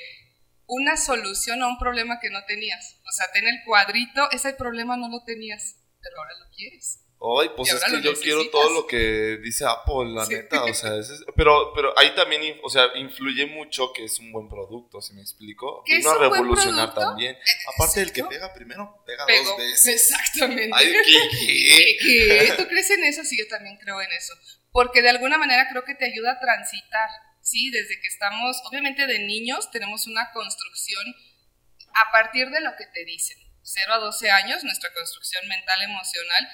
una 0.67 0.95
solución 0.97 1.61
a 1.63 1.67
un 1.67 1.79
problema 1.79 2.19
que 2.21 2.29
no 2.29 2.45
tenías. 2.45 2.97
O 3.07 3.11
sea, 3.11 3.25
ten 3.33 3.47
el 3.47 3.59
cuadrito, 3.65 4.29
ese 4.31 4.53
problema 4.53 4.95
no 4.95 5.09
lo 5.09 5.23
tenías, 5.25 5.77
pero 6.01 6.17
ahora 6.19 6.33
lo 6.39 6.45
quieres. 6.55 6.99
Ay, 7.21 7.49
pues 7.55 7.73
es 7.73 7.83
que 7.83 8.01
yo 8.01 8.13
quiero 8.17 8.49
todo 8.49 8.69
lo 8.71 8.87
que 8.87 9.39
dice 9.43 9.65
Apple, 9.65 10.13
la 10.15 10.25
Sí. 10.25 10.35
neta, 10.35 10.63
o 10.63 10.73
sea, 10.73 10.95
es- 10.95 11.25
pero, 11.35 11.73
pero 11.75 11.93
ahí 11.99 12.15
también, 12.15 12.57
o 12.63 12.69
sea, 12.69 12.87
influye 12.95 13.45
mucho 13.45 13.91
que 13.91 14.05
es 14.05 14.19
un 14.19 14.31
buen 14.31 14.47
producto, 14.47 15.01
si 15.01 15.13
me 15.13 15.21
explico. 15.21 15.83
¿Que 15.85 15.97
Vino 15.97 16.11
a 16.11 16.17
revolucionar 16.17 16.93
también. 16.93 17.37
Aparte 17.75 17.99
del 17.99 18.13
que 18.13 18.23
pega 18.23 18.53
primero, 18.53 19.03
pega 19.05 19.25
dos 19.43 19.57
veces. 19.57 19.87
Exactamente. 20.11 20.71
Ay, 20.73 20.93
¿qué, 21.05 21.29
qué? 21.29 21.97
¿Qué? 21.99 22.53
¿Tú 22.57 22.67
crees 22.69 22.89
en 22.89 23.03
eso? 23.03 23.23
Sí, 23.25 23.37
yo 23.37 23.47
también 23.49 23.77
creo 23.77 23.99
en 24.01 24.11
eso. 24.13 24.33
Porque 24.71 25.01
de 25.01 25.09
alguna 25.09 25.37
manera 25.37 25.67
creo 25.69 25.83
que 25.83 25.95
te 25.95 26.05
ayuda 26.05 26.33
a 26.33 26.39
transitar, 26.39 27.09
¿sí? 27.41 27.69
Desde 27.69 27.99
que 27.99 28.07
estamos, 28.07 28.61
obviamente 28.69 29.05
de 29.07 29.19
niños, 29.19 29.69
tenemos 29.71 30.07
una 30.07 30.31
construcción 30.31 31.03
a 32.07 32.11
partir 32.13 32.49
de 32.49 32.61
lo 32.61 32.71
que 32.77 32.85
te 32.93 33.03
dicen. 33.03 33.37
0 33.61 33.93
a 33.93 33.97
12 33.97 34.31
años, 34.31 34.63
nuestra 34.63 34.93
construcción 34.93 35.47
mental, 35.49 35.81
emocional, 35.81 36.47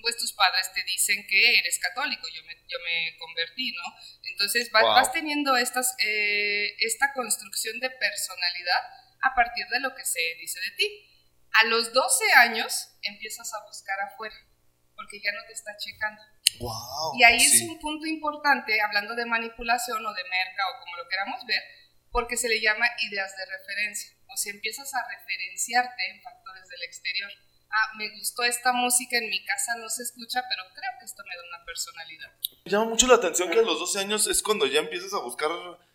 pues 0.00 0.16
tus 0.16 0.32
padres 0.32 0.70
te 0.74 0.82
dicen 0.84 1.26
que 1.28 1.58
eres 1.58 1.78
católico, 1.78 2.26
yo 2.34 2.42
me, 2.44 2.54
yo 2.68 2.78
me 2.84 3.16
convertí, 3.18 3.72
¿no? 3.72 3.82
Entonces 4.30 4.70
vas, 4.70 4.82
Wow. 4.82 4.92
vas 4.94 5.12
teniendo 5.12 5.56
estas, 5.56 5.94
eh, 6.04 6.74
esta 6.80 7.12
construcción 7.12 7.78
de 7.80 7.90
personalidad 7.90 8.82
a 9.22 9.34
partir 9.34 9.66
de 9.68 9.80
lo 9.80 9.94
que 9.94 10.04
se 10.04 10.20
dice 10.38 10.60
de 10.60 10.70
ti. 10.76 11.08
A 11.54 11.64
los 11.66 11.92
12 11.92 12.24
años 12.36 12.96
empiezas 13.02 13.52
a 13.54 13.64
buscar 13.66 14.00
afuera, 14.00 14.34
porque 14.94 15.20
ya 15.20 15.32
no 15.32 15.44
te 15.46 15.52
está 15.52 15.76
checando. 15.76 16.22
Wow, 16.58 17.14
Y 17.18 17.24
ahí 17.24 17.36
es 17.40 17.62
un 17.62 17.78
punto 17.78 18.06
importante, 18.06 18.80
hablando 18.80 19.14
de 19.14 19.26
manipulación 19.26 20.04
o 20.04 20.12
de 20.14 20.24
merca 20.24 20.62
o 20.70 20.80
como 20.80 20.96
lo 20.96 21.08
queramos 21.08 21.44
ver, 21.46 21.62
porque 22.10 22.36
se 22.36 22.48
le 22.48 22.60
llama 22.60 22.86
ideas 23.00 23.34
de 23.36 23.46
referencia. 23.46 24.12
O 24.28 24.36
sea, 24.36 24.52
empiezas 24.52 24.92
a 24.94 25.06
referenciarte 25.08 26.10
en 26.10 26.22
factores 26.22 26.68
del 26.68 26.82
exterior. 26.84 27.30
Ah, 27.74 27.92
me 27.96 28.08
gustó 28.18 28.42
esta 28.44 28.72
música, 28.72 29.16
en 29.16 29.30
mi 29.30 29.42
casa 29.44 29.74
no 29.76 29.88
se 29.88 30.02
escucha, 30.02 30.42
pero 30.48 30.62
creo 30.74 30.90
que 30.98 31.06
esto 31.06 31.22
me 31.26 31.34
da 31.36 31.42
una 31.56 31.64
personalidad. 31.64 32.30
Me 32.64 32.70
llama 32.70 32.84
mucho 32.84 33.06
la 33.06 33.14
atención 33.14 33.50
que 33.50 33.58
a 33.60 33.62
los 33.62 33.78
12 33.78 33.98
años 34.00 34.26
es 34.26 34.42
cuando 34.42 34.66
ya 34.66 34.80
empiezas 34.80 35.12
a 35.14 35.18
buscar. 35.20 35.50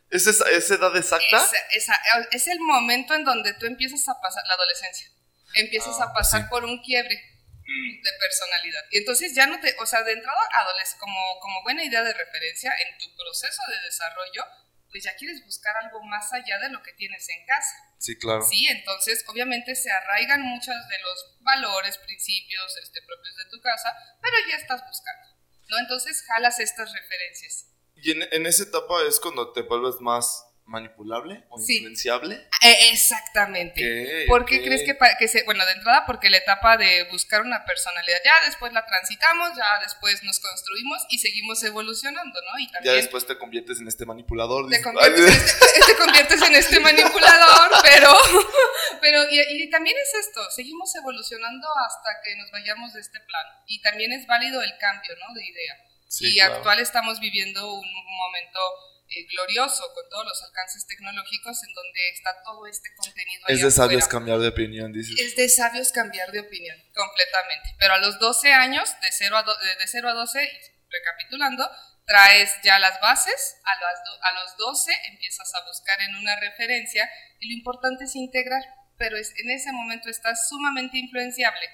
¿Es 0.10 0.26
esa, 0.26 0.50
esa 0.50 0.76
edad 0.76 0.96
exacta? 0.98 1.38
Esa- 1.72 2.00
es 2.32 2.48
el 2.48 2.60
momento 2.62 3.14
en 3.14 3.24
donde 3.26 3.54
tú 3.56 3.66
empiezas 3.66 4.08
a 4.10 4.20
pasar 4.22 4.44
la 4.48 4.54
adolescencia. 4.56 5.08
Empiezas 5.56 6.00
Ah, 6.00 6.06
a 6.06 6.14
pasar 6.14 6.42
sí. 6.44 6.48
por 6.50 6.66
un 6.66 6.82
quiebre 6.82 7.14
de 7.14 8.12
personalidad. 8.20 8.82
Y 8.92 9.00
entonces 9.00 9.36
ya 9.36 9.46
no 9.46 9.60
te, 9.60 9.76
o 9.80 9.86
sea, 9.86 10.02
de 10.04 10.14
entrada, 10.14 10.40
adoles, 10.54 10.96
como, 11.00 11.40
como 11.42 11.62
buena 11.64 11.84
idea 11.84 12.02
de 12.02 12.14
referencia 12.14 12.72
en 12.88 12.98
tu 12.98 13.14
proceso 13.16 13.62
de 13.70 13.80
desarrollo, 13.86 14.46
pues 14.90 15.04
ya 15.04 15.16
quieres 15.16 15.44
buscar 15.46 15.76
algo 15.78 16.02
más 16.04 16.32
allá 16.34 16.58
de 16.60 16.70
lo 16.70 16.82
que 16.82 16.94
tienes 16.94 17.28
en 17.30 17.46
casa. 17.46 17.76
Sí, 18.00 18.18
claro. 18.18 18.42
Sí, 18.42 18.68
entonces 18.68 19.24
obviamente 19.28 19.76
se 19.76 19.92
arraigan 19.92 20.42
muchos 20.42 20.76
de 20.88 21.00
los 21.00 21.38
valores, 21.42 21.98
principios 22.00 22.78
este, 22.84 23.02
propios 23.02 23.36
de 23.38 23.50
tu 23.50 23.62
casa, 23.62 23.94
pero 24.22 24.36
ya 24.50 24.58
estás 24.58 24.82
buscando, 24.86 25.28
¿no? 25.68 25.80
Entonces 25.80 26.24
jalas 26.28 26.60
estas 26.60 26.94
referencias. 26.94 27.68
Y 27.96 28.12
en, 28.12 28.28
en 28.32 28.46
esa 28.46 28.64
etapa 28.64 29.04
es 29.08 29.20
cuando 29.20 29.52
te 29.54 29.64
vuelves 29.64 29.96
más 30.00 30.47
manipulable 30.68 31.44
o 31.50 31.58
Sí. 31.60 31.76
influenciable. 31.78 32.36
Eh, 32.62 32.90
exactamente. 32.92 33.82
Ok, 34.24 34.28
¿Por 34.28 34.46
qué 34.46 34.58
ok. 34.60 34.64
crees 34.66 34.84
que, 34.84 34.98
que 35.18 35.28
se, 35.28 35.44
bueno, 35.44 35.66
de 35.66 35.72
entrada 35.72 36.06
porque 36.06 36.30
la 36.30 36.38
etapa 36.38 36.78
de 36.78 37.06
buscar 37.12 37.42
una 37.42 37.64
personalidad, 37.66 38.18
ya 38.24 38.34
después 38.46 38.74
la 38.74 38.86
transitamos, 38.86 39.50
ya 39.58 39.80
después 39.84 40.22
nos 40.24 40.40
construimos 40.40 41.06
y 41.10 41.20
seguimos 41.20 41.64
evolucionando, 41.64 42.40
¿no? 42.42 42.60
Y 42.60 42.66
Ya 42.68 42.72
también 42.74 42.96
después 42.98 43.26
te 43.26 43.38
conviertes 43.38 43.80
en 43.80 43.88
este 43.88 44.06
manipulador. 44.06 44.70
te 44.70 44.82
conviertes, 44.82 45.20
en 45.20 45.34
"Ay, 45.34 45.38
este, 45.80 45.94
te 45.94 45.98
conviertes 45.98 46.42
en 46.42 46.56
este 46.56 46.80
manipulador, 46.80 47.72
pero, 47.84 48.12
pero 49.02 49.30
y, 49.32 49.40
y 49.64 49.70
también 49.70 49.96
es 49.98 50.28
esto, 50.28 50.42
seguimos 50.52 50.94
evolucionando 50.96 51.68
hasta 51.88 52.10
que 52.24 52.36
nos 52.36 52.52
vayamos 52.52 52.94
de 52.94 53.02
este 53.02 53.20
plano. 53.22 53.50
Y 53.68 53.82
también 53.82 54.12
es 54.12 54.26
válido 54.28 54.62
el 54.62 54.78
cambio, 54.78 55.14
¿no? 55.28 55.34
De 55.34 55.46
idea. 55.46 55.76
Sí, 56.10 56.28
y 56.30 56.36
claro. 56.36 56.56
actual 56.56 56.80
estamos 56.80 57.20
viviendo 57.20 57.74
un 57.74 57.88
momento 58.06 58.60
eh, 59.10 59.26
glorioso 59.32 59.84
con 59.94 60.04
todos 60.10 60.26
los 60.26 60.44
alcances 60.44 60.86
tecnológicos 60.88 61.64
en 61.64 61.74
donde 61.74 62.10
está 62.10 62.42
todo 62.44 62.66
este 62.68 62.90
contenido. 62.96 63.44
Es 63.48 63.62
de 63.62 63.72
sabios 63.72 64.08
cambiar 64.08 64.40
de 64.40 64.48
opinión, 64.50 64.92
dices. 64.94 65.20
Es 65.20 65.36
de 65.36 65.48
sabios 65.50 65.92
cambiar 65.92 66.32
de 66.32 66.42
opinión, 66.42 66.78
completamente. 66.94 67.70
Pero 67.80 67.94
a 67.94 67.98
los 68.00 68.20
12 68.20 68.54
años, 68.54 68.90
de 69.02 69.08
0 69.12 69.38
a, 69.38 69.44
do- 69.44 69.54
eh, 69.62 69.76
de 69.80 69.88
0 69.88 70.10
a 70.10 70.14
12, 70.14 70.44
y 70.44 70.48
recapitulando, 70.90 71.70
traes 72.06 72.52
ya 72.64 72.80
las 72.80 73.00
bases, 73.02 73.58
a, 73.66 73.76
las 73.82 74.04
do- 74.06 74.20
a 74.24 74.32
los 74.44 74.58
12 74.58 74.92
empiezas 75.10 75.54
a 75.56 75.66
buscar 75.66 76.02
en 76.02 76.16
una 76.16 76.40
referencia 76.40 77.10
y 77.40 77.50
lo 77.50 77.58
importante 77.58 78.06
es 78.06 78.16
integrar, 78.16 78.64
pero 78.98 79.18
es, 79.18 79.34
en 79.38 79.52
ese 79.52 79.72
momento 79.72 80.10
estás 80.10 80.48
sumamente 80.50 80.98
influenciable. 80.98 81.68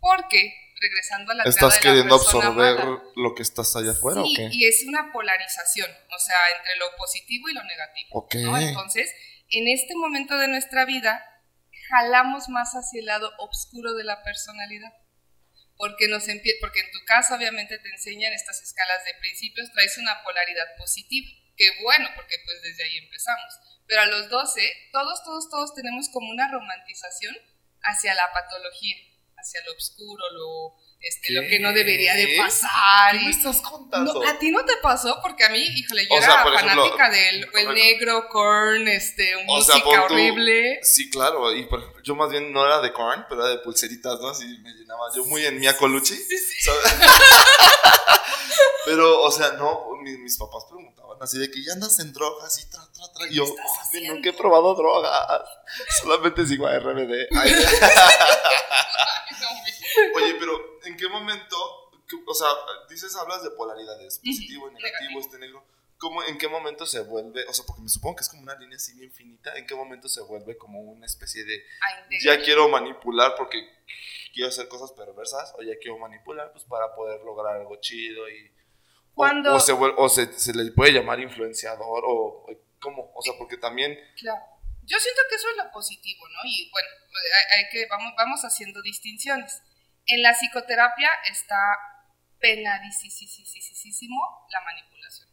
Porque, 0.00 0.52
regresando 0.80 1.32
a 1.32 1.34
la 1.34 1.44
¿Estás 1.44 1.56
tirada 1.56 1.74
de 1.74 1.80
la 1.80 1.82
queriendo 1.82 2.14
absorber 2.14 2.78
mala, 2.78 3.02
lo 3.16 3.34
que 3.34 3.42
estás 3.42 3.74
allá 3.76 3.92
afuera 3.92 4.22
sí, 4.22 4.32
o 4.32 4.36
qué? 4.36 4.48
y 4.52 4.66
es 4.66 4.84
una 4.86 5.12
polarización, 5.12 5.90
o 5.90 6.18
sea, 6.18 6.36
entre 6.56 6.76
lo 6.76 6.86
positivo 6.96 7.48
y 7.48 7.54
lo 7.54 7.64
negativo. 7.64 8.08
Ok. 8.12 8.34
¿no? 8.36 8.58
Entonces, 8.58 9.10
en 9.50 9.68
este 9.68 9.94
momento 9.96 10.36
de 10.38 10.48
nuestra 10.48 10.84
vida, 10.84 11.24
jalamos 11.88 12.48
más 12.48 12.72
hacia 12.74 13.00
el 13.00 13.06
lado 13.06 13.32
oscuro 13.38 13.94
de 13.94 14.04
la 14.04 14.22
personalidad. 14.22 14.92
Porque, 15.76 16.08
nos 16.08 16.24
porque 16.60 16.80
en 16.80 16.90
tu 16.90 17.04
caso, 17.06 17.36
obviamente, 17.36 17.78
te 17.78 17.88
enseñan 17.88 18.32
estas 18.32 18.60
escalas 18.62 19.04
de 19.04 19.14
principios, 19.20 19.70
traes 19.72 19.96
una 19.98 20.22
polaridad 20.24 20.66
positiva. 20.76 21.28
Que 21.56 21.70
bueno, 21.82 22.08
porque 22.16 22.36
pues 22.44 22.62
desde 22.62 22.84
ahí 22.84 22.98
empezamos. 22.98 23.54
Pero 23.86 24.02
a 24.02 24.06
los 24.06 24.28
12, 24.28 24.60
todos, 24.92 25.22
todos, 25.24 25.48
todos 25.50 25.74
tenemos 25.74 26.08
como 26.10 26.30
una 26.30 26.50
romantización 26.50 27.36
hacia 27.82 28.14
la 28.14 28.32
patología, 28.32 28.96
hacia 29.40 29.60
lo 29.64 29.72
oscuro, 29.72 30.22
lo, 30.32 30.74
este, 31.00 31.32
lo 31.32 31.42
que 31.42 31.58
no 31.60 31.72
debería 31.72 32.14
de 32.14 32.36
pasar. 32.36 33.12
¿Qué 33.12 33.24
me 33.24 33.30
estás 33.30 33.60
contando? 33.60 34.14
no, 34.14 34.28
a 34.28 34.38
ti 34.38 34.50
no 34.50 34.64
te 34.64 34.72
pasó 34.82 35.18
porque 35.22 35.44
a 35.44 35.48
mí, 35.50 35.58
híjole, 35.60 36.02
yo 36.08 36.14
O 36.14 36.18
era 36.18 36.26
sea, 36.26 36.42
por 36.42 36.54
ejemplo, 36.54 36.82
fanática 36.96 37.10
del 37.10 37.48
el 37.54 37.74
negro, 37.74 38.28
corn, 38.28 38.88
este, 38.88 39.34
sea, 39.34 39.44
música 39.46 39.80
tú- 39.82 39.90
horrible. 40.14 40.80
Sí, 40.82 41.08
claro. 41.10 41.54
Y 41.54 41.64
por 41.66 41.80
ejemplo, 41.80 42.02
yo 42.02 42.14
más 42.14 42.30
bien 42.30 42.52
no 42.52 42.64
era 42.66 42.80
de 42.80 42.92
corn, 42.92 43.24
pero 43.28 43.42
era 43.46 43.50
de 43.54 43.58
pulseritas, 43.60 44.18
¿no? 44.20 44.28
Así 44.28 44.44
me 44.62 44.70
llenaba 44.72 45.04
yo 45.14 45.24
muy 45.24 45.44
en 45.46 45.58
Mia 45.60 45.76
Colucci. 45.76 46.14
Sí, 46.16 46.38
sí. 46.38 46.56
¿sabes? 46.62 46.92
pero, 48.84 49.20
o 49.22 49.30
sea, 49.30 49.52
no, 49.52 49.86
mi- 50.02 50.18
mis, 50.18 50.36
papás 50.38 50.64
preguntaban 50.68 51.18
así 51.20 51.38
de 51.38 51.50
que 51.50 51.62
ya 51.64 51.72
andas 51.74 51.98
en 52.00 52.12
drogas 52.12 52.58
y 52.58 52.70
tra, 52.70 52.80
tra, 52.92 53.04
tra. 53.12 53.26
Y 53.30 53.34
yo, 53.36 53.44
estás 53.44 53.64
"Ay, 53.74 53.80
haciendo?" 53.86 54.14
nunca 54.14 54.28
he 54.30 54.32
probado 54.32 54.74
drogas. 54.74 55.12
Solamente 56.02 56.46
sigo 56.46 56.66
a 56.66 56.78
RBD. 56.78 57.28
Ay. 57.36 57.52
No, 59.40 59.48
Oye, 60.14 60.34
pero 60.38 60.80
¿en 60.84 60.96
qué 60.96 61.08
momento, 61.08 61.56
o 62.26 62.34
sea, 62.34 62.48
dices, 62.88 63.14
hablas 63.16 63.42
de 63.42 63.50
polaridades, 63.50 64.18
positivo 64.18 64.70
y 64.70 64.74
negativo, 64.74 65.20
este 65.20 65.38
negro, 65.38 65.64
¿cómo, 65.98 66.22
¿en 66.24 66.38
qué 66.38 66.48
momento 66.48 66.86
se 66.86 67.00
vuelve, 67.00 67.44
o 67.46 67.52
sea, 67.52 67.64
porque 67.66 67.82
me 67.82 67.88
supongo 67.88 68.16
que 68.16 68.22
es 68.22 68.28
como 68.28 68.42
una 68.42 68.54
línea 68.56 68.76
así 68.76 68.94
bien 68.94 69.12
finita, 69.12 69.54
¿en 69.56 69.66
qué 69.66 69.74
momento 69.74 70.08
se 70.08 70.20
vuelve 70.22 70.56
como 70.56 70.80
una 70.80 71.06
especie 71.06 71.44
de, 71.44 71.64
ya 72.22 72.40
quiero 72.42 72.68
manipular 72.68 73.34
porque 73.36 73.58
quiero 74.32 74.48
hacer 74.48 74.68
cosas 74.68 74.92
perversas, 74.92 75.52
o 75.58 75.62
ya 75.62 75.78
quiero 75.80 75.98
manipular 75.98 76.52
pues 76.52 76.64
para 76.64 76.94
poder 76.94 77.20
lograr 77.22 77.56
algo 77.56 77.76
chido 77.80 78.28
y... 78.28 78.52
Cuando- 79.14 79.54
O, 79.54 79.58
se, 79.60 79.72
o 79.72 80.08
se, 80.08 80.32
se 80.38 80.54
le 80.54 80.70
puede 80.70 80.92
llamar 80.92 81.18
influenciador, 81.18 82.04
o 82.06 82.46
¿cómo? 82.80 83.10
O 83.16 83.22
sea, 83.22 83.32
porque 83.36 83.56
también... 83.56 83.98
Claro. 84.16 84.40
Yo 84.84 84.96
siento 84.98 85.20
que 85.28 85.34
eso 85.34 85.48
es 85.50 85.56
lo 85.56 85.70
positivo, 85.72 86.26
¿no? 86.28 86.38
Y 86.48 86.70
bueno, 86.70 86.88
hay, 87.52 87.58
hay 87.58 87.68
que, 87.70 87.86
vamos, 87.90 88.12
vamos 88.16 88.40
haciendo 88.42 88.80
distinciones. 88.80 89.60
En 90.08 90.22
la 90.22 90.34
psicoterapia 90.34 91.10
está 91.30 91.56
penadísimo 92.40 94.46
la 94.50 94.60
manipulación. 94.62 95.28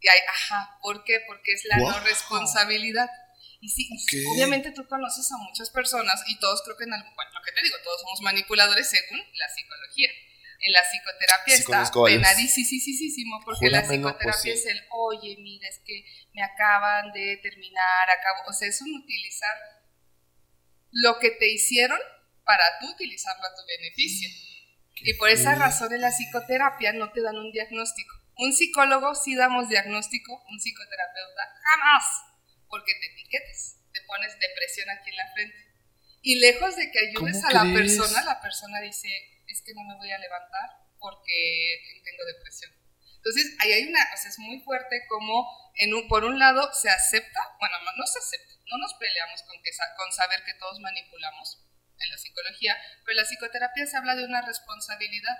Y 0.00 0.08
hay, 0.08 0.20
ajá, 0.28 0.78
¿por 0.82 1.02
qué? 1.04 1.20
Porque 1.26 1.52
es 1.52 1.64
la 1.64 1.78
Wow. 1.78 1.90
no 1.92 2.00
responsabilidad. 2.00 3.08
Y 3.60 3.68
sí, 3.70 3.88
obviamente 4.34 4.72
tú 4.72 4.86
conoces 4.86 5.30
a 5.32 5.38
muchas 5.38 5.70
personas 5.70 6.22
y 6.26 6.38
todos 6.38 6.62
creo 6.62 6.76
que 6.76 6.84
en 6.84 6.92
algún, 6.92 7.14
bueno, 7.14 7.30
lo 7.32 7.42
que 7.42 7.52
te 7.52 7.62
digo, 7.62 7.76
todos 7.82 8.02
somos 8.02 8.20
manipuladores 8.20 8.90
según 8.90 9.18
la 9.34 9.48
psicología. 9.48 10.10
En 10.60 10.72
la 10.72 10.82
psicoterapia 10.82 11.56
Sí 11.56 11.62
está 11.62 11.90
penadísimo 12.04 13.40
porque 13.44 13.70
la 13.70 13.82
psicoterapia 13.82 14.18
pues 14.22 14.40
sí. 14.42 14.50
es 14.50 14.66
el, 14.66 14.84
oye, 14.90 15.36
mira, 15.38 15.66
es 15.68 15.78
que 15.78 16.04
me 16.34 16.42
acaban 16.42 17.12
de 17.12 17.38
terminar, 17.42 18.10
acabo, 18.10 18.42
o 18.48 18.52
sea, 18.52 18.68
es 18.68 18.80
un 18.82 18.94
utilizar 18.94 19.56
lo 20.90 21.18
que 21.18 21.30
te 21.30 21.50
hicieron 21.50 21.98
para 22.44 22.78
tú 22.80 22.90
utilizarlo 22.90 23.44
a 23.46 23.54
tu 23.54 23.62
beneficio. 23.66 24.28
Y 24.96 25.14
por 25.14 25.28
esa 25.30 25.54
razón 25.54 25.92
en 25.92 26.00
la 26.00 26.10
psicoterapia 26.10 26.92
no 26.92 27.12
te 27.12 27.22
dan 27.22 27.36
un 27.36 27.50
diagnóstico. 27.52 28.14
Un 28.36 28.52
psicólogo 28.52 29.14
sí 29.14 29.34
damos 29.34 29.68
diagnóstico, 29.68 30.44
un 30.48 30.58
psicoterapeuta 30.58 31.42
jamás, 31.62 32.04
porque 32.68 32.92
te 32.94 33.06
etiquetas, 33.06 33.76
te 33.92 34.00
pones 34.02 34.38
depresión 34.38 34.90
aquí 34.90 35.10
en 35.10 35.16
la 35.16 35.32
frente. 35.32 35.56
Y 36.22 36.40
lejos 36.40 36.74
de 36.76 36.90
que 36.90 36.98
ayudes 37.10 37.36
¿Cómo 37.36 37.48
a 37.48 37.52
la 37.52 37.60
crees? 37.72 37.96
persona, 37.96 38.24
la 38.24 38.40
persona 38.40 38.80
dice, 38.80 39.08
es 39.46 39.62
que 39.62 39.74
no 39.74 39.82
me 39.82 39.96
voy 39.96 40.10
a 40.10 40.18
levantar 40.18 40.70
porque 40.98 42.00
tengo 42.02 42.24
depresión. 42.24 42.72
Entonces, 43.16 43.56
ahí 43.60 43.72
hay 43.72 43.84
una, 43.88 44.00
o 44.12 44.16
sea, 44.16 44.30
es 44.30 44.38
muy 44.38 44.60
fuerte 44.60 45.04
como, 45.08 45.46
en 45.76 45.94
un, 45.94 46.08
por 46.08 46.24
un 46.24 46.38
lado, 46.38 46.70
se 46.72 46.90
acepta, 46.90 47.40
bueno, 47.58 47.76
no, 47.84 47.92
no 47.96 48.06
se 48.06 48.18
acepta, 48.18 48.54
no 48.70 48.78
nos 48.78 48.94
peleamos 48.94 49.42
con, 49.42 49.62
que, 49.62 49.70
con 49.96 50.12
saber 50.12 50.42
que 50.44 50.54
todos 50.54 50.80
manipulamos 50.80 51.63
en 52.04 52.10
la 52.10 52.18
psicología, 52.18 52.76
pero 53.04 53.16
la 53.16 53.24
psicoterapia 53.24 53.86
se 53.86 53.96
habla 53.96 54.14
de 54.16 54.24
una 54.24 54.42
responsabilidad. 54.42 55.36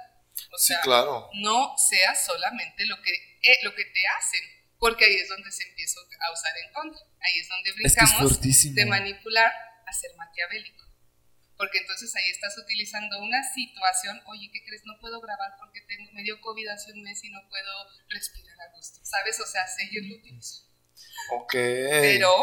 O 0.51 0.59
Sí, 0.59 0.67
sea, 0.75 0.81
claro. 0.81 1.31
no 1.35 1.75
sea 1.79 2.15
solamente 2.15 2.87
lo 2.87 3.01
que, 3.03 3.13
eh, 3.13 3.59
lo 3.63 3.75
que 3.75 3.85
te 3.85 4.01
hacen, 4.19 4.41
porque 4.79 5.05
ahí 5.05 5.15
es 5.17 5.29
donde 5.29 5.51
se 5.53 5.63
empieza 5.63 6.01
a 6.01 6.33
usar 6.33 6.53
en 6.59 6.73
contra. 6.73 7.01
Ahí 7.21 7.39
es 7.39 7.49
donde 7.49 7.71
Es 7.71 7.77
que 7.77 8.05
es 8.05 8.11
brincamos 8.11 8.75
de 8.75 8.87
manipular 8.87 9.53
a 9.87 9.93
ser 9.93 10.11
maquiavélico. 10.17 10.85
Porque 11.57 11.79
entonces 11.79 12.15
ahí 12.17 12.29
estás 12.31 12.59
utilizando 12.59 13.21
una 13.23 13.41
situación, 13.55 14.21
oye, 14.27 14.51
¿qué 14.53 14.65
crees? 14.65 14.83
No 14.87 14.99
puedo 15.01 15.21
grabar 15.21 15.53
porque 15.61 15.83
tengo 15.83 16.11
medio 16.13 16.41
COVID 16.41 16.67
hace 16.67 16.93
un 16.93 17.03
mes 17.03 17.23
y 17.23 17.31
no 17.31 17.49
puedo 17.49 17.89
respirar 18.09 18.61
a 18.61 18.73
gusto, 18.75 18.99
¿sabes? 19.05 19.39
O 19.39 19.47
sea, 19.47 19.65
seguirlo 19.69 20.17
utilizando. 20.17 20.69
Ok. 21.31 21.53
Pero, 21.53 22.35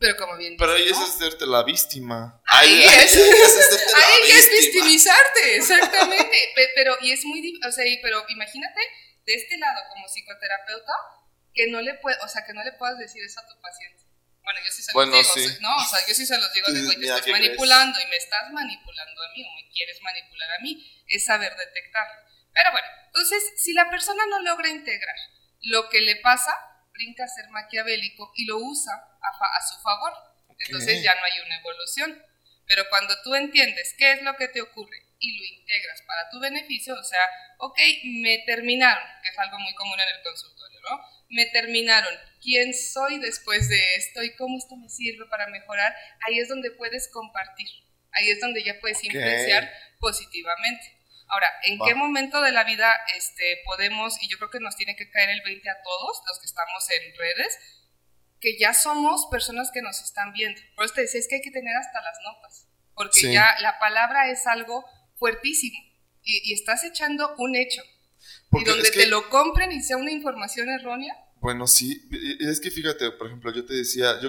pero 0.00 0.16
como 0.16 0.36
bien 0.36 0.56
Pero 0.58 0.72
ahí 0.72 0.82
dices, 0.84 0.98
es 0.98 1.08
¿no? 1.08 1.14
hacerte 1.14 1.46
la 1.46 1.62
víctima. 1.62 2.42
Ahí 2.46 2.82
Ahí 2.82 3.04
es. 3.04 3.16
ahí 3.16 3.28
es 3.30 3.56
hacerte 3.56 3.92
la 3.92 3.98
Ahí 4.06 4.30
es 4.30 4.50
victimizarte, 4.50 5.56
exactamente. 5.56 6.52
Pe- 6.56 6.70
Pero, 6.74 6.96
y 7.02 7.12
es 7.12 7.24
muy, 7.24 7.60
o 7.66 7.70
sea, 7.70 7.84
pero 8.02 8.24
imagínate 8.28 8.80
de 9.26 9.34
este 9.34 9.58
lado 9.58 9.80
como 9.90 10.08
psicoterapeuta 10.08 10.92
que 11.54 11.66
no 11.68 11.80
le 11.82 11.94
puede, 11.94 12.16
o 12.24 12.28
sea, 12.28 12.44
que 12.46 12.52
no 12.54 12.64
le 12.64 12.72
puedas 12.72 12.98
decir 12.98 13.22
eso 13.24 13.40
a 13.40 13.46
tu 13.46 13.60
paciente. 13.60 14.02
Bueno, 14.42 14.60
yo 14.64 14.72
sí 14.72 14.82
se 14.82 14.88
los 14.90 14.94
Bueno, 14.94 15.12
digo, 15.16 15.34
sí. 15.34 15.58
no, 15.60 15.76
o 15.76 15.84
sea, 15.86 15.98
yo 16.08 16.14
sí 16.14 16.24
se 16.26 16.38
los 16.38 16.52
digo, 16.54 16.66
de, 16.72 16.82
güey, 16.82 16.96
me 16.96 17.02
"Mira, 17.02 17.14
estás 17.16 17.26
¿qué 17.26 17.32
crees?" 17.32 17.44
manipulando 17.48 18.00
y 18.00 18.06
me 18.08 18.16
estás 18.16 18.50
manipulando 18.52 19.22
a 19.22 19.28
mí 19.36 19.44
o 19.44 19.54
me 19.54 19.70
quieres 19.70 19.98
manipular 20.02 20.50
a 20.52 20.62
mí, 20.62 21.04
es 21.08 21.24
saber 21.24 21.54
detectarlo. 21.56 22.14
Pero 22.54 22.72
bueno, 22.72 22.86
entonces, 23.06 23.42
si 23.58 23.74
la 23.74 23.90
persona 23.90 24.24
no 24.26 24.40
logra 24.40 24.68
integrar 24.70 25.16
lo 25.62 25.88
que 25.90 26.00
le 26.00 26.16
pasa, 26.16 26.56
brinca 27.00 27.24
a 27.24 27.28
ser 27.28 27.48
maquiavélico 27.48 28.30
y 28.36 28.44
lo 28.44 28.58
usa 28.58 28.92
a, 28.94 29.38
fa- 29.38 29.56
a 29.56 29.60
su 29.66 29.80
favor. 29.82 30.12
Entonces 30.58 31.02
ya 31.02 31.14
no 31.14 31.24
hay 31.24 31.40
una 31.46 31.56
evolución. 31.58 32.22
Pero 32.66 32.84
cuando 32.90 33.14
tú 33.22 33.34
entiendes 33.34 33.94
qué 33.98 34.12
es 34.12 34.22
lo 34.22 34.36
que 34.36 34.48
te 34.48 34.60
ocurre 34.60 34.98
y 35.18 35.36
lo 35.38 35.44
integras 35.44 36.02
para 36.06 36.28
tu 36.30 36.38
beneficio, 36.40 36.94
o 36.94 37.02
sea, 37.02 37.24
ok, 37.58 37.78
me 38.04 38.38
terminaron, 38.46 39.02
que 39.22 39.28
es 39.30 39.38
algo 39.38 39.58
muy 39.58 39.74
común 39.74 39.98
en 39.98 40.08
el 40.16 40.22
consultorio, 40.22 40.78
¿no? 40.88 41.00
Me 41.30 41.46
terminaron. 41.46 42.14
¿Quién 42.42 42.72
soy 42.74 43.18
después 43.18 43.68
de 43.68 43.94
esto 43.96 44.22
y 44.22 44.34
cómo 44.36 44.56
esto 44.58 44.76
me 44.76 44.88
sirve 44.88 45.26
para 45.26 45.46
mejorar? 45.48 45.94
Ahí 46.26 46.38
es 46.38 46.48
donde 46.48 46.70
puedes 46.72 47.08
compartir. 47.08 47.68
Ahí 48.12 48.30
es 48.30 48.40
donde 48.40 48.62
ya 48.62 48.78
puedes 48.80 49.02
influenciar 49.04 49.72
positivamente. 49.98 50.99
Ahora, 51.32 51.46
¿en 51.64 51.80
Va. 51.80 51.86
qué 51.86 51.94
momento 51.94 52.40
de 52.42 52.52
la 52.52 52.64
vida 52.64 52.92
este, 53.16 53.58
podemos, 53.64 54.20
y 54.22 54.28
yo 54.28 54.36
creo 54.38 54.50
que 54.50 54.60
nos 54.60 54.76
tiene 54.76 54.96
que 54.96 55.10
caer 55.10 55.30
el 55.30 55.42
20 55.42 55.68
a 55.70 55.82
todos 55.82 56.20
los 56.26 56.38
que 56.40 56.46
estamos 56.46 56.84
en 56.90 57.16
redes, 57.16 57.58
que 58.40 58.58
ya 58.58 58.72
somos 58.74 59.26
personas 59.30 59.70
que 59.72 59.82
nos 59.82 60.00
están 60.02 60.32
viendo? 60.32 60.60
Por 60.74 60.84
eso 60.84 60.94
te 60.94 61.02
decía, 61.02 61.20
es 61.20 61.28
que 61.28 61.36
hay 61.36 61.42
que 61.42 61.50
tener 61.50 61.76
hasta 61.76 62.00
las 62.02 62.18
notas, 62.24 62.66
porque 62.94 63.20
Sí. 63.20 63.32
ya 63.32 63.54
la 63.60 63.78
palabra 63.78 64.30
es 64.30 64.46
algo 64.46 64.84
fuertísimo 65.16 65.78
y, 66.22 66.50
y 66.50 66.54
estás 66.54 66.82
echando 66.84 67.34
un 67.38 67.54
hecho. 67.56 67.82
Porque 68.50 68.70
y 68.70 68.72
donde 68.72 68.88
es 68.88 68.94
que- 68.94 69.00
te 69.04 69.06
lo 69.06 69.28
compren 69.30 69.70
y 69.72 69.80
sea 69.82 69.96
una 69.96 70.10
información 70.10 70.68
errónea, 70.68 71.14
Bueno, 71.36 71.66
sí, 71.66 72.06
es 72.40 72.60
que 72.60 72.70
fíjate, 72.70 73.12
por 73.12 73.28
ejemplo, 73.28 73.50
yo 73.54 73.64
te 73.64 73.72
decía, 73.74 74.20
yo 74.20 74.28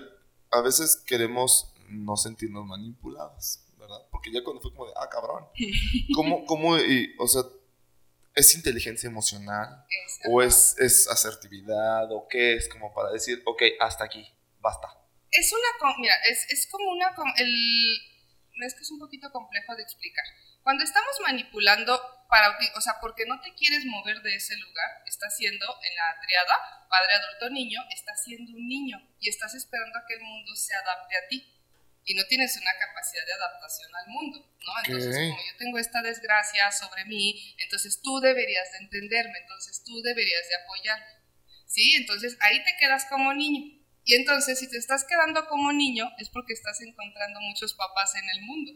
a 0.52 0.62
veces 0.62 0.96
queremos 1.06 1.74
no 1.90 2.16
sentirnos 2.16 2.66
manipulados, 2.66 3.60
¿verdad? 3.92 4.08
Porque 4.12 4.32
ya 4.32 4.44
cuando 4.44 4.62
fue 4.62 4.72
como 4.72 4.88
de, 4.88 4.94
ah, 4.96 5.10
cabrón, 5.10 5.46
¿cómo, 6.16 6.46
cómo, 6.46 6.78
y, 6.78 7.14
o 7.20 7.28
sea, 7.28 7.42
es 8.36 8.56
inteligencia 8.56 9.10
emocional? 9.10 9.86
¿O 10.30 10.42
es, 10.42 10.76
es 10.80 11.08
asertividad? 11.10 12.12
¿O 12.12 12.28
qué 12.28 12.54
es 12.54 12.70
como 12.70 12.94
para 12.94 13.12
decir, 13.12 13.42
ok, 13.46 13.64
hasta 13.80 14.06
aquí, 14.06 14.26
basta? 14.60 15.02
es 15.32 15.52
una, 15.54 15.96
mira, 15.98 16.16
es, 16.30 16.46
es 16.50 16.68
como 16.70 16.92
una, 16.92 17.14
el, 17.38 17.98
es 18.66 18.76
que 18.76 18.82
es 18.82 18.92
un 18.92 19.00
poquito 19.00 19.32
complejo 19.32 19.76
de 19.76 19.84
explicar. 19.84 20.26
Cuando 20.62 20.84
estamos 20.84 21.16
manipulando 21.22 22.00
para, 22.30 22.56
o 22.76 22.82
sea, 22.82 23.00
porque 23.02 23.26
no 23.26 23.40
te 23.42 23.54
quieres 23.56 23.86
mover 23.86 24.22
de 24.22 24.36
ese 24.36 24.56
lugar, 24.58 25.04
estás 25.08 25.36
siendo 25.36 25.66
en 25.66 25.96
la 25.96 26.20
triada, 26.22 26.86
padre, 26.90 27.14
adulto, 27.14 27.50
niño, 27.50 27.82
estás 27.90 28.24
siendo 28.24 28.52
un 28.52 28.68
niño 28.68 28.98
y 29.20 29.30
estás 29.30 29.56
esperando 29.56 29.98
a 29.98 30.06
que 30.06 30.16
el 30.16 30.22
mundo 30.22 30.56
se 30.56 30.76
adapte 30.76 31.16
a 31.18 31.28
ti. 31.30 31.58
Y 32.04 32.16
no 32.16 32.24
tienes 32.26 32.58
una 32.58 32.72
capacidad 32.80 33.26
de 33.26 33.34
adaptación 33.34 33.90
al 33.96 34.08
mundo, 34.08 34.40
¿no? 34.40 34.74
Entonces, 34.86 35.16
como 35.16 35.38
yo 35.38 35.58
tengo 35.58 35.78
esta 35.78 36.02
desgracia 36.02 36.72
sobre 36.72 37.06
mí, 37.06 37.56
entonces 37.60 38.02
tú 38.02 38.20
deberías 38.20 38.72
de 38.72 38.80
entenderme, 38.80 39.38
entonces 39.40 39.84
tú 39.84 40.02
deberías 40.02 40.48
de 40.50 40.56
apoyarme. 40.64 41.22
¿Sí? 41.68 41.96
Entonces 41.96 42.38
ahí 42.42 42.64
te 42.64 42.76
quedas 42.80 43.06
como 43.06 43.34
niño. 43.34 43.80
Y 44.04 44.16
entonces, 44.16 44.60
si 44.60 44.68
te 44.70 44.78
estás 44.78 45.06
quedando 45.06 45.46
como 45.48 45.72
niño, 45.72 46.12
es 46.18 46.30
porque 46.30 46.54
estás 46.54 46.82
encontrando 46.82 47.40
muchos 47.42 47.74
papás 47.76 48.16
en 48.16 48.30
el 48.30 48.42
mundo 48.42 48.74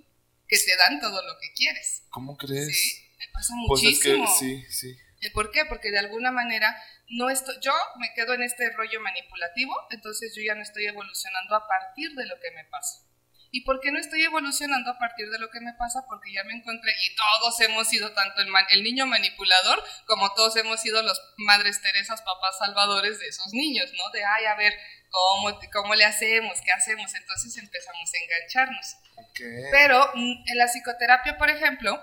que 0.48 0.58
te 0.58 0.78
dan 0.78 1.00
todo 1.00 1.26
lo 1.26 1.38
que 1.40 1.52
quieres. 1.54 2.04
¿Cómo 2.10 2.38
crees? 2.38 2.68
Sí, 2.68 3.02
me 3.18 3.28
pasa 3.34 3.54
Pues 3.68 3.84
es 3.84 4.00
que 4.00 4.16
muchísimo. 4.16 4.28
sí, 4.40 4.66
sí. 4.70 4.98
¿Y 5.22 5.30
¿Por 5.32 5.52
qué? 5.52 5.66
Porque 5.66 5.90
de 5.90 5.98
alguna 6.00 6.32
manera 6.32 6.78
no 7.10 7.30
estoy, 7.30 7.56
yo 7.62 7.74
me 8.00 8.14
quedo 8.14 8.34
en 8.36 8.44
este 8.44 8.70
rollo 8.72 9.02
manipulativo, 9.02 9.74
entonces 9.90 10.34
yo 10.36 10.44
ya 10.44 10.54
no 10.54 10.62
estoy 10.62 10.86
evolucionando 10.86 11.56
a 11.56 11.68
partir 11.68 12.12
de 12.14 12.28
lo 12.28 12.40
que 12.40 12.52
me 12.52 12.66
pasa. 12.66 13.00
¿Y 13.56 13.62
por 13.64 13.80
qué 13.80 13.90
no 13.92 14.00
estoy 14.00 14.22
evolucionando 14.24 14.92
a 14.92 14.98
partir 15.00 15.30
de 15.30 15.40
lo 15.40 15.50
que 15.50 15.62
me 15.62 15.74
pasa? 15.76 16.04
Porque 16.10 16.34
ya 16.34 16.44
me 16.44 16.54
encontré, 16.54 16.92
y 16.92 17.16
todos 17.16 17.60
hemos 17.62 17.88
sido 17.88 18.12
tanto 18.12 18.42
el, 18.42 18.48
man- 18.48 18.68
el 18.72 18.84
niño 18.84 19.06
manipulador 19.06 19.82
como 20.08 20.34
todos 20.34 20.58
hemos 20.58 20.82
sido 20.82 21.02
los 21.04 21.20
madres 21.38 21.82
Teresas, 21.82 22.22
papás 22.22 22.58
salvadores 22.60 23.18
de 23.20 23.28
esos 23.28 23.54
niños, 23.54 23.90
¿no? 23.94 24.10
De, 24.12 24.26
ay, 24.26 24.46
a 24.46 24.56
ver, 24.56 24.74
¿cómo, 25.10 25.58
cómo 25.72 25.96
le 25.96 26.04
hacemos? 26.04 26.60
¿Qué 26.66 26.72
hacemos? 26.74 27.14
Entonces 27.16 27.58
empezamos 27.58 28.12
a 28.14 28.18
engancharnos. 28.26 28.88
Pero 29.72 30.12
mm, 30.14 30.44
en 30.52 30.58
la 30.58 30.68
psicoterapia, 30.68 31.38
por 31.38 31.50
ejemplo, 31.50 31.98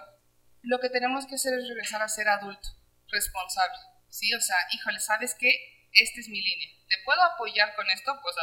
lo 0.62 0.80
que 0.80 0.88
tenemos 0.88 1.26
que 1.26 1.35
hacer 1.35 1.52
es 1.59 1.68
regresar 1.68 2.00
a 2.00 2.09
ser 2.09 2.28
adulto, 2.30 2.68
responsable. 3.09 3.76
¿Sí? 4.09 4.32
O 4.35 4.40
sea, 4.40 4.56
híjole, 4.73 5.00
¿sabes 5.00 5.35
qué? 5.38 5.50
Esta 5.92 6.21
es 6.21 6.28
mi 6.28 6.40
línea. 6.40 6.68
¿Te 6.88 6.97
puedo 7.04 7.23
apoyar 7.23 7.75
con 7.75 7.90
esto? 7.90 8.18
Pues 8.23 8.35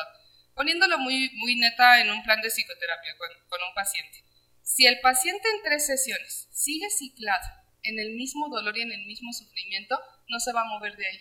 poniéndolo 0.59 0.99
muy, 0.99 1.31
muy 1.35 1.55
neta 1.55 2.01
en 2.01 2.11
un 2.11 2.21
plan 2.21 2.41
de 2.41 2.49
psicoterapia 2.49 3.15
con, 3.17 3.29
con 3.47 3.59
un 3.63 3.73
paciente. 3.73 4.25
Si 4.61 4.85
el 4.85 4.99
paciente 4.99 5.47
en 5.55 5.63
tres 5.63 5.85
sesiones 5.87 6.49
sigue 6.51 6.89
ciclado 6.89 7.47
en 7.83 7.97
el 7.97 8.11
mismo 8.15 8.49
dolor 8.49 8.77
y 8.77 8.81
en 8.81 8.91
el 8.91 9.05
mismo 9.05 9.31
sufrimiento, 9.31 9.97
no 10.27 10.37
se 10.41 10.51
va 10.51 10.61
a 10.61 10.65
mover 10.65 10.97
de 10.97 11.07
ahí 11.07 11.19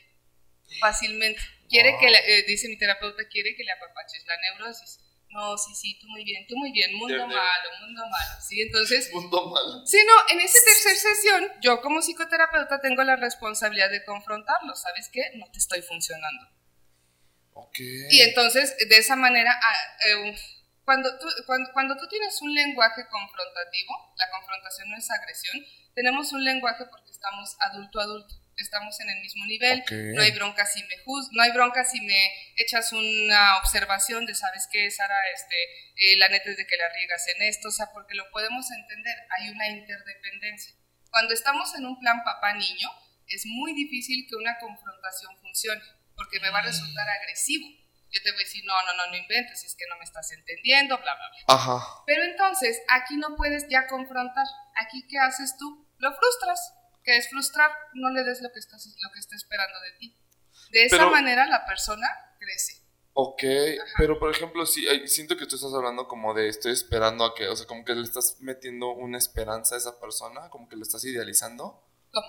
fácilmente. 0.80 1.40
Quiere 1.68 1.92
Wow. 1.92 2.00
que, 2.00 2.10
le- 2.10 2.38
eh, 2.38 2.44
dice 2.48 2.68
mi 2.68 2.76
terapeuta, 2.76 3.28
quiere 3.28 3.54
que 3.54 3.62
le 3.62 3.70
apapaches 3.70 4.24
la 4.26 4.34
neurosis. 4.40 4.98
No, 5.30 5.56
sí, 5.56 5.72
sí, 5.74 5.98
tú 6.00 6.08
muy 6.08 6.24
bien, 6.24 6.44
tú 6.48 6.56
muy 6.56 6.72
bien, 6.72 6.92
mundo 6.94 7.26
malo, 7.28 7.68
mundo 7.82 8.02
malo. 8.10 8.40
Sí, 8.40 8.60
entonces, 8.62 9.08
Mundo 9.12 9.46
malo. 9.50 9.86
sí, 9.86 9.98
no, 10.04 10.34
en 10.34 10.40
esa 10.40 10.58
tercera 10.64 10.96
sesión, 10.96 11.52
yo 11.62 11.80
como 11.80 12.00
psicoterapeuta 12.00 12.80
tengo 12.80 13.04
la 13.04 13.14
responsabilidad 13.14 13.90
de 13.90 14.04
confrontarlo. 14.04 14.74
¿Sabes 14.74 15.10
qué? 15.12 15.20
No 15.36 15.46
te 15.52 15.58
estoy 15.58 15.82
funcionando. 15.82 16.57
Ok. 17.58 17.78
Y 18.10 18.22
entonces, 18.22 18.76
de 18.78 18.96
esa 18.96 19.16
manera, 19.16 19.58
ah, 19.60 19.96
eh, 20.06 20.36
cuando, 20.84 21.18
tú, 21.18 21.26
cuando, 21.46 21.70
cuando 21.72 21.96
tú 21.96 22.06
tienes 22.08 22.40
un 22.40 22.54
lenguaje 22.54 23.06
confrontativo, 23.10 24.14
la 24.16 24.30
confrontación 24.30 24.88
no 24.88 24.96
es 24.96 25.10
agresión, 25.10 25.64
tenemos 25.94 26.32
un 26.32 26.44
lenguaje 26.44 26.84
porque 26.88 27.10
estamos 27.10 27.56
adulto 27.60 28.00
a 28.00 28.04
adulto, 28.04 28.34
estamos 28.56 28.98
en 29.00 29.10
el 29.10 29.20
mismo 29.20 29.44
nivel, 29.46 29.82
no 30.14 30.22
hay 30.22 30.30
bronca 30.32 30.64
si 30.64 30.82
me 30.82 30.98
juz, 31.04 31.28
no 31.32 31.42
hay 31.42 31.52
bronca 31.52 31.84
si 31.84 32.00
me 32.00 32.32
echas 32.56 32.92
una 32.92 33.58
observación 33.58 34.24
de, 34.26 34.34
¿sabes 34.34 34.68
qué, 34.70 34.90
Sara? 34.90 35.16
Este, 35.34 35.56
eh, 35.96 36.16
la 36.16 36.28
neta 36.28 36.50
es 36.50 36.56
de 36.56 36.66
que 36.66 36.76
la 36.76 36.88
riegas 36.94 37.26
en 37.28 37.42
esto, 37.42 37.68
o 37.68 37.72
sea, 37.72 37.90
porque 37.92 38.14
lo 38.14 38.30
podemos 38.30 38.70
entender, 38.70 39.14
hay 39.36 39.50
una 39.50 39.68
interdependencia. 39.68 40.74
Cuando 41.10 41.34
estamos 41.34 41.74
en 41.74 41.86
un 41.86 41.98
plan 41.98 42.22
papá-niño, 42.24 42.88
es 43.26 43.44
muy 43.46 43.74
difícil 43.74 44.26
que 44.28 44.36
una 44.36 44.58
confrontación 44.58 45.36
funcione, 45.40 45.82
porque 46.18 46.40
me 46.40 46.50
va 46.50 46.58
a 46.58 46.62
resultar 46.62 47.08
agresivo. 47.08 47.64
Yo 48.10 48.20
te 48.22 48.32
voy 48.32 48.40
a 48.40 48.44
decir, 48.44 48.64
no, 48.66 48.74
no, 48.84 48.92
no, 48.96 49.06
no 49.10 49.16
inventes, 49.16 49.62
es 49.64 49.76
que 49.76 49.84
no 49.88 49.96
me 49.98 50.04
estás 50.04 50.32
entendiendo, 50.32 50.96
bla, 50.98 51.14
bla, 51.14 51.28
bla. 51.30 51.54
Ajá. 51.54 51.86
Pero 52.06 52.24
entonces, 52.24 52.80
aquí 52.88 53.16
no 53.16 53.36
puedes 53.36 53.66
ya 53.70 53.86
confrontar. 53.86 54.46
Aquí, 54.76 55.06
¿qué 55.08 55.18
haces 55.18 55.56
tú? 55.58 55.86
Lo 55.98 56.12
frustras. 56.12 56.74
¿Qué 57.04 57.16
es 57.16 57.30
frustrar? 57.30 57.70
No 57.94 58.10
le 58.10 58.24
des 58.24 58.42
lo 58.42 58.50
que, 58.50 58.58
estás, 58.58 58.84
lo 59.02 59.12
que 59.12 59.20
está 59.20 59.36
esperando 59.36 59.78
de 59.80 59.92
ti. 59.92 60.16
De 60.72 60.84
esa 60.84 60.96
Pero- 60.96 61.10
manera 61.10 61.46
la 61.46 61.64
persona 61.64 62.06
crece. 62.38 62.82
Ok, 63.20 63.42
pero 63.96 64.16
por 64.20 64.30
ejemplo, 64.30 64.62
ay, 64.90 65.08
siento 65.08 65.36
que 65.36 65.44
tú 65.46 65.56
estás 65.56 65.74
hablando 65.74 66.06
como 66.06 66.34
de 66.34 66.48
estoy 66.48 66.70
esperando 66.72 67.24
a 67.24 67.34
que, 67.34 67.48
o 67.48 67.56
sea, 67.56 67.66
como 67.66 67.84
que 67.84 67.92
le 67.96 68.04
estás 68.04 68.36
metiendo 68.38 68.90
una 68.92 69.18
esperanza 69.18 69.74
a 69.74 69.78
esa 69.78 69.98
persona, 69.98 70.48
como 70.50 70.68
que 70.68 70.76
le 70.76 70.82
estás 70.82 71.04
idealizando. 71.04 71.84
¿Cómo? 72.12 72.28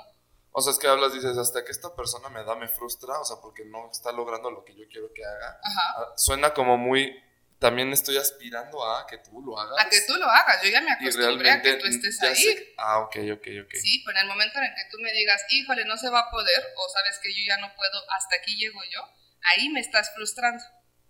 O 0.60 0.62
sea, 0.62 0.74
es 0.74 0.80
que 0.80 0.88
hablas, 0.88 1.14
dices, 1.14 1.38
hasta 1.38 1.64
que 1.64 1.72
esta 1.72 1.96
persona 1.96 2.28
me 2.30 2.44
da, 2.44 2.54
me 2.56 2.68
frustra, 2.68 3.18
o 3.20 3.24
sea, 3.24 3.38
porque 3.42 3.64
no 3.66 3.90
está 3.90 4.12
logrando 4.12 4.52
lo 4.52 4.66
que 4.66 4.76
yo 4.76 4.84
quiero 4.92 5.08
que 5.14 5.24
haga. 5.24 5.58
Ajá. 5.64 5.84
Ah, 5.98 6.14
Suena 6.18 6.54
como 6.54 6.78
muy, 6.78 7.16
también 7.60 7.92
estoy 7.94 8.18
aspirando 8.18 8.84
a 8.84 9.08
que 9.08 9.18
tú 9.20 9.42
lo 9.42 9.58
hagas. 9.58 9.86
A 9.86 9.90
que 9.90 10.02
tú 10.08 10.16
lo 10.16 10.26
hagas. 10.30 10.62
Yo 10.62 10.70
ya 10.70 10.82
me 10.82 10.92
acostumbré 10.92 11.50
a 11.50 11.62
que 11.62 11.74
tú 11.76 11.88
estés 11.88 12.22
ahí. 12.24 12.36
sé- 12.36 12.74
Ah, 12.78 13.00
ok, 13.00 13.16
ok, 13.40 13.48
ok. 13.64 13.74
Sí, 13.80 14.04
pero 14.06 14.20
en 14.20 14.24
el 14.24 14.28
momento 14.28 14.60
en 14.60 14.66
el 14.66 14.76
que 14.76 14.90
tú 14.92 14.98
me 15.00 15.12
digas, 15.14 15.42
híjole, 15.50 15.86
no 15.86 15.96
se 15.98 16.10
va 16.10 16.20
a 16.28 16.30
poder, 16.30 16.60
o 16.76 16.90
sabes 16.90 17.20
que 17.24 17.32
yo 17.32 17.40
ya 17.48 17.58
no 17.58 17.74
puedo, 17.76 17.98
hasta 18.12 18.36
aquí 18.36 18.58
llego 18.58 18.80
yo, 18.92 19.00
ahí 19.56 19.70
me 19.70 19.80
estás 19.80 20.12
frustrando. 20.14 20.62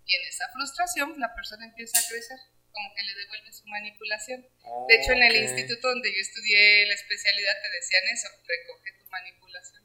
Y 0.06 0.14
en 0.14 0.22
esa 0.28 0.46
frustración 0.52 1.14
la 1.18 1.34
persona 1.34 1.66
empieza 1.66 1.98
a 1.98 2.02
crecer, 2.08 2.38
como 2.70 2.94
que 2.94 3.02
le 3.02 3.14
devuelve 3.14 3.52
su 3.52 3.66
manipulación. 3.66 4.42
De 4.88 4.94
hecho, 4.94 5.10
en 5.12 5.22
el 5.22 5.34
instituto 5.42 5.88
donde 5.88 6.10
yo 6.14 6.20
estudié 6.20 6.86
la 6.86 6.94
especialidad 6.94 7.54
te 7.62 7.68
decían 7.70 8.02
eso, 8.14 8.28
recoge 8.46 8.99
manipulación. 9.10 9.82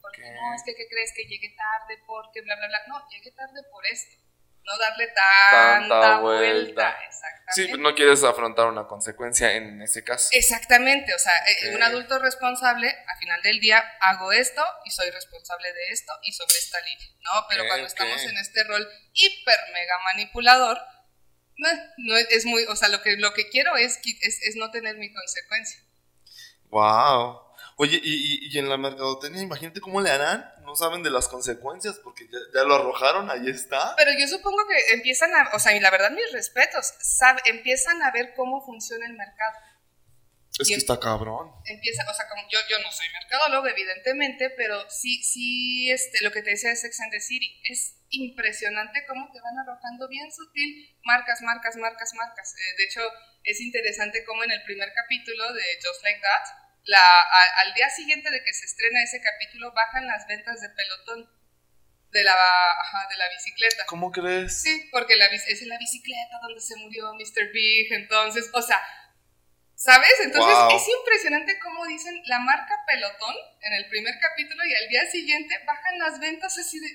Porque 0.00 0.22
Ok. 0.22 0.34
no, 0.34 0.54
es 0.54 0.62
que 0.64 0.74
¿qué 0.74 0.88
crees 0.88 1.12
que 1.14 1.24
llegué 1.24 1.54
tarde 1.56 2.02
porque 2.06 2.40
bla, 2.42 2.56
bla, 2.56 2.68
bla. 2.68 2.80
No, 2.88 3.08
llegué 3.08 3.30
tarde 3.32 3.62
por 3.70 3.84
esto. 3.86 4.16
No 4.64 4.76
darle 4.76 5.06
tanta, 5.06 5.88
Tanta 5.88 6.18
vuelta. 6.20 6.20
vuelta. 6.20 6.90
Exactamente. 7.06 7.52
Sí, 7.54 7.66
pero 7.70 7.78
no 7.78 7.94
quieres 7.94 8.22
afrontar 8.22 8.66
una 8.66 8.86
consecuencia 8.86 9.52
en 9.54 9.80
ese 9.80 10.04
caso. 10.04 10.28
Exactamente, 10.32 11.14
o 11.14 11.18
sea, 11.18 11.32
eh, 11.46 11.74
un 11.74 11.82
adulto 11.82 12.18
responsable, 12.18 12.88
al 12.90 13.18
final 13.18 13.40
del 13.40 13.60
día, 13.60 13.82
hago 14.00 14.30
esto 14.30 14.62
y 14.84 14.90
soy 14.90 15.10
responsable 15.10 15.72
de 15.72 15.88
esto 15.88 16.12
y 16.22 16.32
sobre 16.32 16.58
esta 16.58 16.78
línea, 16.82 17.08
¿no? 17.20 17.46
Pero 17.48 17.66
cuando 17.66 17.86
estamos 17.86 18.22
en 18.24 18.36
este 18.36 18.62
rol 18.64 18.86
hiper 19.14 19.58
mega 19.72 19.98
manipulador, 20.04 20.76
eh, 20.76 21.78
no 21.96 22.16
es, 22.18 22.44
muy, 22.44 22.64
o 22.64 22.76
sea, 22.76 22.88
lo 22.88 23.00
que, 23.00 23.16
lo 23.16 23.32
que 23.32 23.48
quiero 23.48 23.74
es, 23.76 23.98
es, 24.20 24.42
es 24.42 24.56
no 24.56 24.70
tener 24.70 24.96
mi 24.98 25.10
consecuencia. 25.10 25.80
Wow. 26.66 27.40
Oye, 27.80 28.00
y, 28.02 28.12
y- 28.12 28.48
y 28.54 28.58
en 28.58 28.68
la 28.68 28.76
mercadotecnia, 28.76 29.40
imagínate 29.40 29.80
cómo 29.80 30.00
le 30.00 30.10
harán. 30.10 30.44
No 30.64 30.74
saben 30.74 31.02
de 31.02 31.10
las 31.10 31.28
consecuencias 31.28 31.98
porque 32.02 32.24
ya, 32.26 32.38
ya 32.52 32.64
lo 32.64 32.74
arrojaron, 32.74 33.30
ahí 33.30 33.48
está. 33.48 33.94
Pero 33.96 34.10
yo 34.18 34.26
supongo 34.26 34.58
que 34.68 34.94
empiezan 34.94 35.32
a, 35.34 35.50
o 35.54 35.58
sea, 35.58 35.74
y 35.76 35.80
la 35.80 35.90
verdad 35.90 36.10
mis 36.10 36.30
respetos, 36.32 36.92
sabe, 37.00 37.40
empiezan 37.46 38.02
a 38.02 38.10
ver 38.10 38.34
cómo 38.34 38.60
funciona 38.66 39.06
el 39.06 39.14
mercado. 39.14 39.54
Es 40.58 40.66
que 40.66 40.74
Bien. 40.74 40.78
está 40.80 40.98
cabrón. 40.98 41.52
empieza, 41.66 42.02
o 42.10 42.12
sea, 42.14 42.26
como 42.28 42.42
yo, 42.50 42.58
yo 42.68 42.78
no 42.82 42.90
soy 42.90 43.06
mercadólogo, 43.12 43.68
evidentemente, 43.68 44.50
pero 44.56 44.90
sí, 44.90 45.22
sí, 45.22 45.88
este, 45.92 46.18
lo 46.24 46.32
que 46.32 46.42
te 46.42 46.50
decía 46.50 46.70
de 46.70 46.76
Sex 46.76 47.00
and 47.00 47.12
the 47.12 47.20
City, 47.20 47.60
es 47.70 47.94
impresionante 48.10 49.04
cómo 49.06 49.30
te 49.32 49.40
van 49.40 49.56
arrojando 49.58 50.08
bien 50.08 50.32
sutil 50.32 50.98
marcas, 51.04 51.40
marcas, 51.42 51.76
marcas, 51.76 52.12
marcas. 52.14 52.54
Eh, 52.58 52.74
de 52.76 52.84
hecho, 52.84 53.00
es 53.44 53.60
interesante 53.60 54.24
cómo 54.24 54.42
en 54.42 54.50
el 54.50 54.62
primer 54.64 54.88
capítulo 54.94 55.52
de 55.52 55.62
Just 55.80 56.02
Like 56.02 56.20
That, 56.20 56.67
la, 56.88 56.98
a- 56.98 57.60
al 57.66 57.74
día 57.74 57.88
siguiente 57.90 58.30
de 58.30 58.42
que 58.42 58.52
se 58.52 58.64
estrena 58.64 59.02
ese 59.02 59.20
capítulo, 59.20 59.72
bajan 59.72 60.06
las 60.06 60.26
ventas 60.26 60.60
de 60.60 60.70
pelotón 60.70 61.28
de 62.10 62.24
la, 62.24 62.32
ajá, 62.32 63.06
de 63.10 63.16
la 63.18 63.28
bicicleta. 63.28 63.84
¿Cómo 63.86 64.10
crees? 64.10 64.62
Sí, 64.62 64.88
porque 64.90 65.16
la, 65.16 65.26
es 65.26 65.62
en 65.62 65.68
la 65.68 65.76
bicicleta 65.78 66.38
donde 66.40 66.60
se 66.60 66.76
murió 66.76 67.12
Mr. 67.14 67.52
Big, 67.52 67.92
entonces, 67.92 68.48
o 68.52 68.62
sea, 68.62 68.80
¿Sabes? 69.74 70.10
Entonces 70.24 70.56
Wow. 70.58 70.76
es 70.76 70.82
impresionante 70.88 71.56
cómo 71.60 71.86
dicen 71.86 72.20
la 72.24 72.40
marca 72.40 72.74
pelotón 72.84 73.36
en 73.60 73.74
el 73.74 73.88
primer 73.88 74.12
capítulo 74.18 74.64
y 74.64 74.74
al 74.74 74.88
día 74.88 75.08
siguiente 75.08 75.54
bajan 75.64 76.00
las 76.00 76.18
ventas 76.18 76.58
así 76.58 76.80
de... 76.80 76.88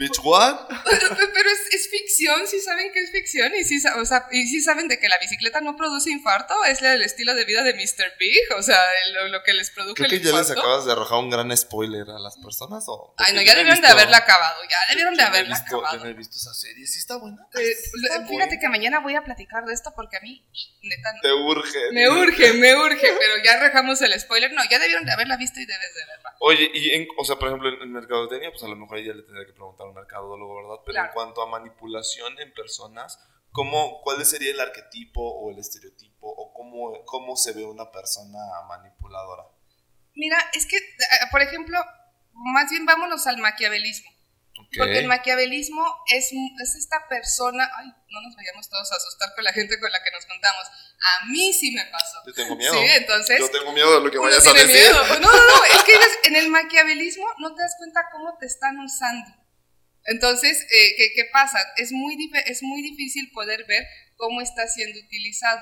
Bitch, 0.00 0.18
what? 0.24 0.66
Pero, 0.68 1.50
es, 1.50 1.74
es 1.74 1.90
ficción, 1.90 2.46
sí 2.46 2.58
saben 2.60 2.90
que 2.92 3.00
es 3.00 3.10
ficción 3.10 3.52
y 3.54 3.64
sí, 3.64 3.78
sa- 3.80 4.00
o 4.00 4.04
sea, 4.06 4.26
y 4.32 4.46
sí 4.46 4.62
saben 4.62 4.88
de 4.88 4.98
que 4.98 5.08
la 5.08 5.18
bicicleta 5.18 5.60
no 5.60 5.76
produce 5.76 6.10
infarto, 6.10 6.54
es 6.64 6.80
el 6.80 7.02
estilo 7.02 7.34
de 7.34 7.44
vida 7.44 7.62
de 7.62 7.74
Mr. 7.74 8.14
Big, 8.18 8.40
o 8.56 8.62
sea, 8.62 8.80
lo, 9.12 9.28
lo 9.28 9.42
que 9.42 9.52
les 9.52 9.70
produjo 9.70 9.94
Creo 9.96 10.06
el 10.06 10.12
que 10.12 10.20
ya 10.26 10.34
les 10.36 10.50
acabas 10.50 10.86
de 10.86 10.92
arrojar 10.92 11.18
un 11.18 11.28
gran 11.28 11.54
spoiler 11.54 12.08
a 12.08 12.18
las 12.18 12.38
personas. 12.38 12.84
¿o? 12.88 13.14
Ay, 13.18 13.34
no, 13.34 13.42
ya 13.42 13.52
yo 13.52 13.58
debieron 13.58 13.80
de 13.82 13.88
haberla 13.88 14.16
acabado, 14.16 14.60
ya 14.62 14.78
debieron 14.88 15.14
de 15.14 15.20
yo 15.22 15.26
haberla 15.28 15.54
visto- 15.56 15.70
Yo 15.70 15.78
acabado. 15.84 16.04
no 16.04 16.10
he 16.10 16.14
visto 16.14 16.36
esa 16.36 16.54
serie. 16.54 16.86
¿Sí 16.86 16.98
está 16.98 17.18
buena? 17.18 17.46
Eh, 17.54 17.70
Está 17.70 18.26
fíjate 18.26 18.32
buena. 18.32 18.58
que 18.58 18.68
mañana 18.70 19.00
voy 19.00 19.16
a 19.16 19.22
platicar 19.22 19.66
de 19.66 19.74
esto 19.74 19.92
porque 19.94 20.16
a 20.16 20.20
mí, 20.20 20.42
neta, 20.82 21.12
no. 21.12 21.20
Te 21.20 21.32
urge. 21.32 21.78
me 21.92 22.08
urge, 22.08 22.52
me 22.54 22.74
urge, 22.74 23.12
pero 23.18 23.34
ya 23.44 23.52
arrojamos 23.60 24.00
el 24.00 24.18
spoiler. 24.18 24.50
No, 24.54 24.62
ya 24.70 24.78
debieron 24.78 25.04
de 25.04 25.12
haberla 25.12 25.36
visto 25.36 25.60
y 25.60 25.66
debes 25.66 25.94
de 25.94 26.06
verla. 26.06 26.34
Oye, 26.40 26.70
y 26.72 26.90
en, 26.94 27.08
o 27.18 27.24
sea, 27.26 27.36
por 27.36 27.48
ejemplo, 27.48 27.68
en, 27.68 27.82
en 27.82 27.92
mercadotecnia, 27.92 28.50
pues 28.50 28.62
a 28.62 28.68
lo 28.68 28.76
mejor 28.76 28.98
ya 29.04 29.12
le 29.12 29.22
tendría 29.22 29.44
que 29.46 29.52
preguntar 29.52 29.89
a 29.90 29.92
un 29.92 29.96
mercadólogo, 29.96 30.56
¿verdad? 30.62 30.82
Pero 30.84 30.94
Claro. 30.94 31.08
en 31.08 31.14
cuanto 31.14 31.42
a 31.42 31.46
manipulación 31.46 32.38
en 32.40 32.52
personas, 32.54 33.18
¿cómo, 33.52 34.00
¿cuál 34.02 34.24
sería 34.24 34.50
el 34.52 34.60
arquetipo 34.60 35.20
o 35.22 35.50
el 35.50 35.58
estereotipo 35.58 36.28
o 36.28 36.52
cómo, 36.54 37.04
cómo 37.04 37.36
se 37.36 37.52
ve 37.52 37.64
una 37.64 37.90
persona 37.90 38.38
manipuladora? 38.68 39.44
Mira, 40.14 40.38
es 40.54 40.66
que, 40.66 40.76
eh, 40.76 41.26
por 41.30 41.40
ejemplo, 41.42 41.78
más 42.32 42.70
bien 42.70 42.84
vámonos 42.86 43.26
al 43.26 43.38
maquiavelismo. 43.38 44.10
Ok. 44.58 44.66
Porque 44.76 44.98
el 44.98 45.06
maquiavelismo 45.06 45.82
es, 46.10 46.30
es 46.62 46.74
esta 46.74 47.06
persona. 47.08 47.64
Ay, 47.78 47.86
no 48.10 48.20
nos 48.20 48.36
vayamos 48.36 48.68
todos 48.68 48.92
a 48.92 48.96
asustar 48.96 49.34
con 49.34 49.44
la 49.44 49.52
gente 49.52 49.78
con 49.80 49.90
la 49.90 50.02
que 50.02 50.10
nos 50.10 50.26
contamos. 50.26 50.66
A 51.22 51.26
mí 51.26 51.52
sí 51.52 51.70
me 51.72 51.84
pasó. 51.86 52.18
Yo 52.26 52.34
tengo 52.34 52.56
miedo. 52.56 52.74
Sí, 52.74 52.86
entonces. 52.96 53.38
Yo 53.38 53.50
tengo 53.50 53.72
miedo 53.72 53.94
de 53.98 54.04
lo 54.04 54.10
que 54.10 54.18
vayas 54.18 54.46
a 54.46 54.52
decir. 54.52 54.68
miedo. 54.68 55.02
No, 55.08 55.18
no, 55.20 55.32
no. 55.32 55.64
Es 55.72 55.82
que 55.84 56.28
en 56.28 56.36
el 56.36 56.48
maquiavelismo 56.50 57.26
no 57.38 57.54
te 57.54 57.62
das 57.62 57.74
cuenta 57.78 58.02
cómo 58.12 58.36
te 58.38 58.46
están 58.46 58.78
usando. 58.80 59.30
Entonces, 60.06 60.62
eh, 60.70 60.94
¿qué, 60.96 61.12
qué 61.14 61.24
pasa? 61.32 61.58
Es 61.76 61.92
muy, 61.92 62.16
es 62.46 62.62
muy 62.62 62.82
difícil 62.82 63.30
poder 63.32 63.64
ver 63.66 63.86
cómo 64.16 64.40
está 64.40 64.66
siendo 64.66 64.98
utilizado. 65.00 65.60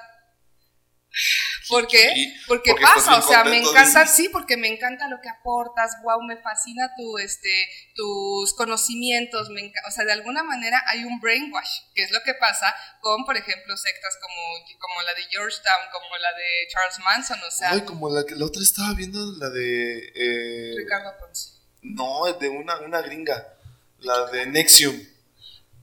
¿Por 1.68 1.86
qué? 1.86 2.34
Porque, 2.46 2.74
pasa, 2.80 3.18
o 3.18 3.22
sea, 3.22 3.44
me 3.44 3.58
encanta, 3.58 4.06
sí, 4.06 4.28
porque 4.30 4.56
me 4.56 4.68
encanta 4.68 5.08
lo 5.08 5.20
que 5.20 5.28
aportas, 5.28 5.96
wow, 6.02 6.22
me 6.22 6.36
fascina 6.40 6.90
tu, 6.96 7.18
este, 7.18 7.50
tus 7.94 8.54
conocimientos, 8.54 9.50
me 9.50 9.72
o 9.86 9.90
sea, 9.90 10.04
de 10.04 10.12
alguna 10.12 10.42
manera 10.44 10.82
hay 10.86 11.04
un 11.04 11.20
brainwash, 11.20 11.80
que 11.94 12.04
es 12.04 12.10
lo 12.10 12.22
que 12.22 12.34
pasa 12.34 12.74
con, 13.00 13.24
por 13.24 13.36
ejemplo, 13.36 13.76
sectas 13.76 14.16
como, 14.20 14.78
como 14.78 15.02
la 15.02 15.14
de 15.14 15.22
Georgetown, 15.30 15.86
como 15.92 16.16
la 16.16 16.32
de 16.32 16.68
Charles 16.70 16.98
Manson, 17.04 17.38
o 17.46 17.50
sea, 17.50 17.70
Ay, 17.72 17.80
como 17.82 18.08
la 18.08 18.24
que 18.24 18.34
la 18.34 18.46
otra 18.46 18.62
estaba 18.62 18.94
viendo, 18.94 19.18
la 19.38 19.50
de. 19.50 20.12
eh, 20.14 20.74
Ricardo 20.76 21.12
Ponce. 21.18 21.50
no, 21.82 22.32
de 22.32 22.48
una, 22.48 22.78
una 22.80 23.02
gringa. 23.02 23.57
La 24.00 24.26
de 24.26 24.46
Nexium. 24.46 24.96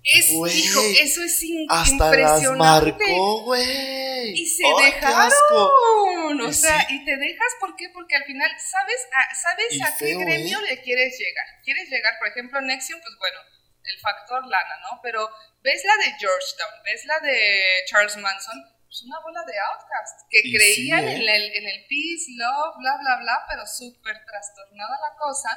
Es, 0.07 0.27
Güey, 0.35 0.53
hijo, 0.59 0.81
eso 1.01 1.23
es 1.23 1.41
in- 1.43 1.65
Hasta 1.67 2.05
las 2.15 2.43
impresionante. 2.43 2.59
marcó, 2.59 3.41
güey. 3.41 4.39
Y 4.39 4.45
se 4.45 4.61
qué 4.63 4.83
dejaron. 4.85 6.41
O 6.41 6.49
Y 6.49 6.53
sea, 6.53 6.79
sí. 6.87 6.95
y 6.95 7.05
te 7.05 7.17
dejas, 7.17 7.51
¿por 7.59 7.75
qué? 7.75 7.89
Porque 7.89 8.15
al 8.15 8.23
final 8.25 8.51
sabes 8.59 9.01
a, 9.11 9.33
sabes 9.35 9.65
Y 9.71 9.81
a 9.81 9.97
qué 9.97 10.13
gremio 10.15 10.59
¿eh? 10.59 10.63
le 10.69 10.81
quieres 10.81 11.17
llegar. 11.17 11.45
Quieres 11.63 11.89
llegar, 11.89 12.13
por 12.19 12.27
ejemplo, 12.27 12.61
Nexium, 12.61 13.01
pues 13.01 13.15
bueno, 13.17 13.39
el 13.83 13.99
factor 13.99 14.45
lana, 14.45 14.75
¿no? 14.91 14.99
Pero 15.01 15.27
ves 15.63 15.81
la 15.83 15.97
de 16.05 16.11
Georgetown, 16.19 16.83
ves 16.83 17.05
la 17.05 17.19
de 17.21 17.83
Charles 17.87 18.17
Manson, 18.17 18.61
pues 18.85 19.01
una 19.03 19.19
bola 19.21 19.41
de 19.41 19.53
outcasts 19.73 20.23
que 20.29 20.41
Y 20.43 20.53
creían 20.53 21.01
sí, 21.01 21.07
¿eh? 21.07 21.15
en, 21.15 21.21
el, 21.29 21.43
en 21.55 21.65
el 21.67 21.85
peace, 21.89 22.29
love, 22.37 22.75
bla, 22.77 22.93
bla, 23.01 23.17
bla, 23.21 23.45
pero 23.49 23.65
súper 23.65 24.23
trastornada 24.23 24.99
la 25.01 25.17
cosa. 25.17 25.49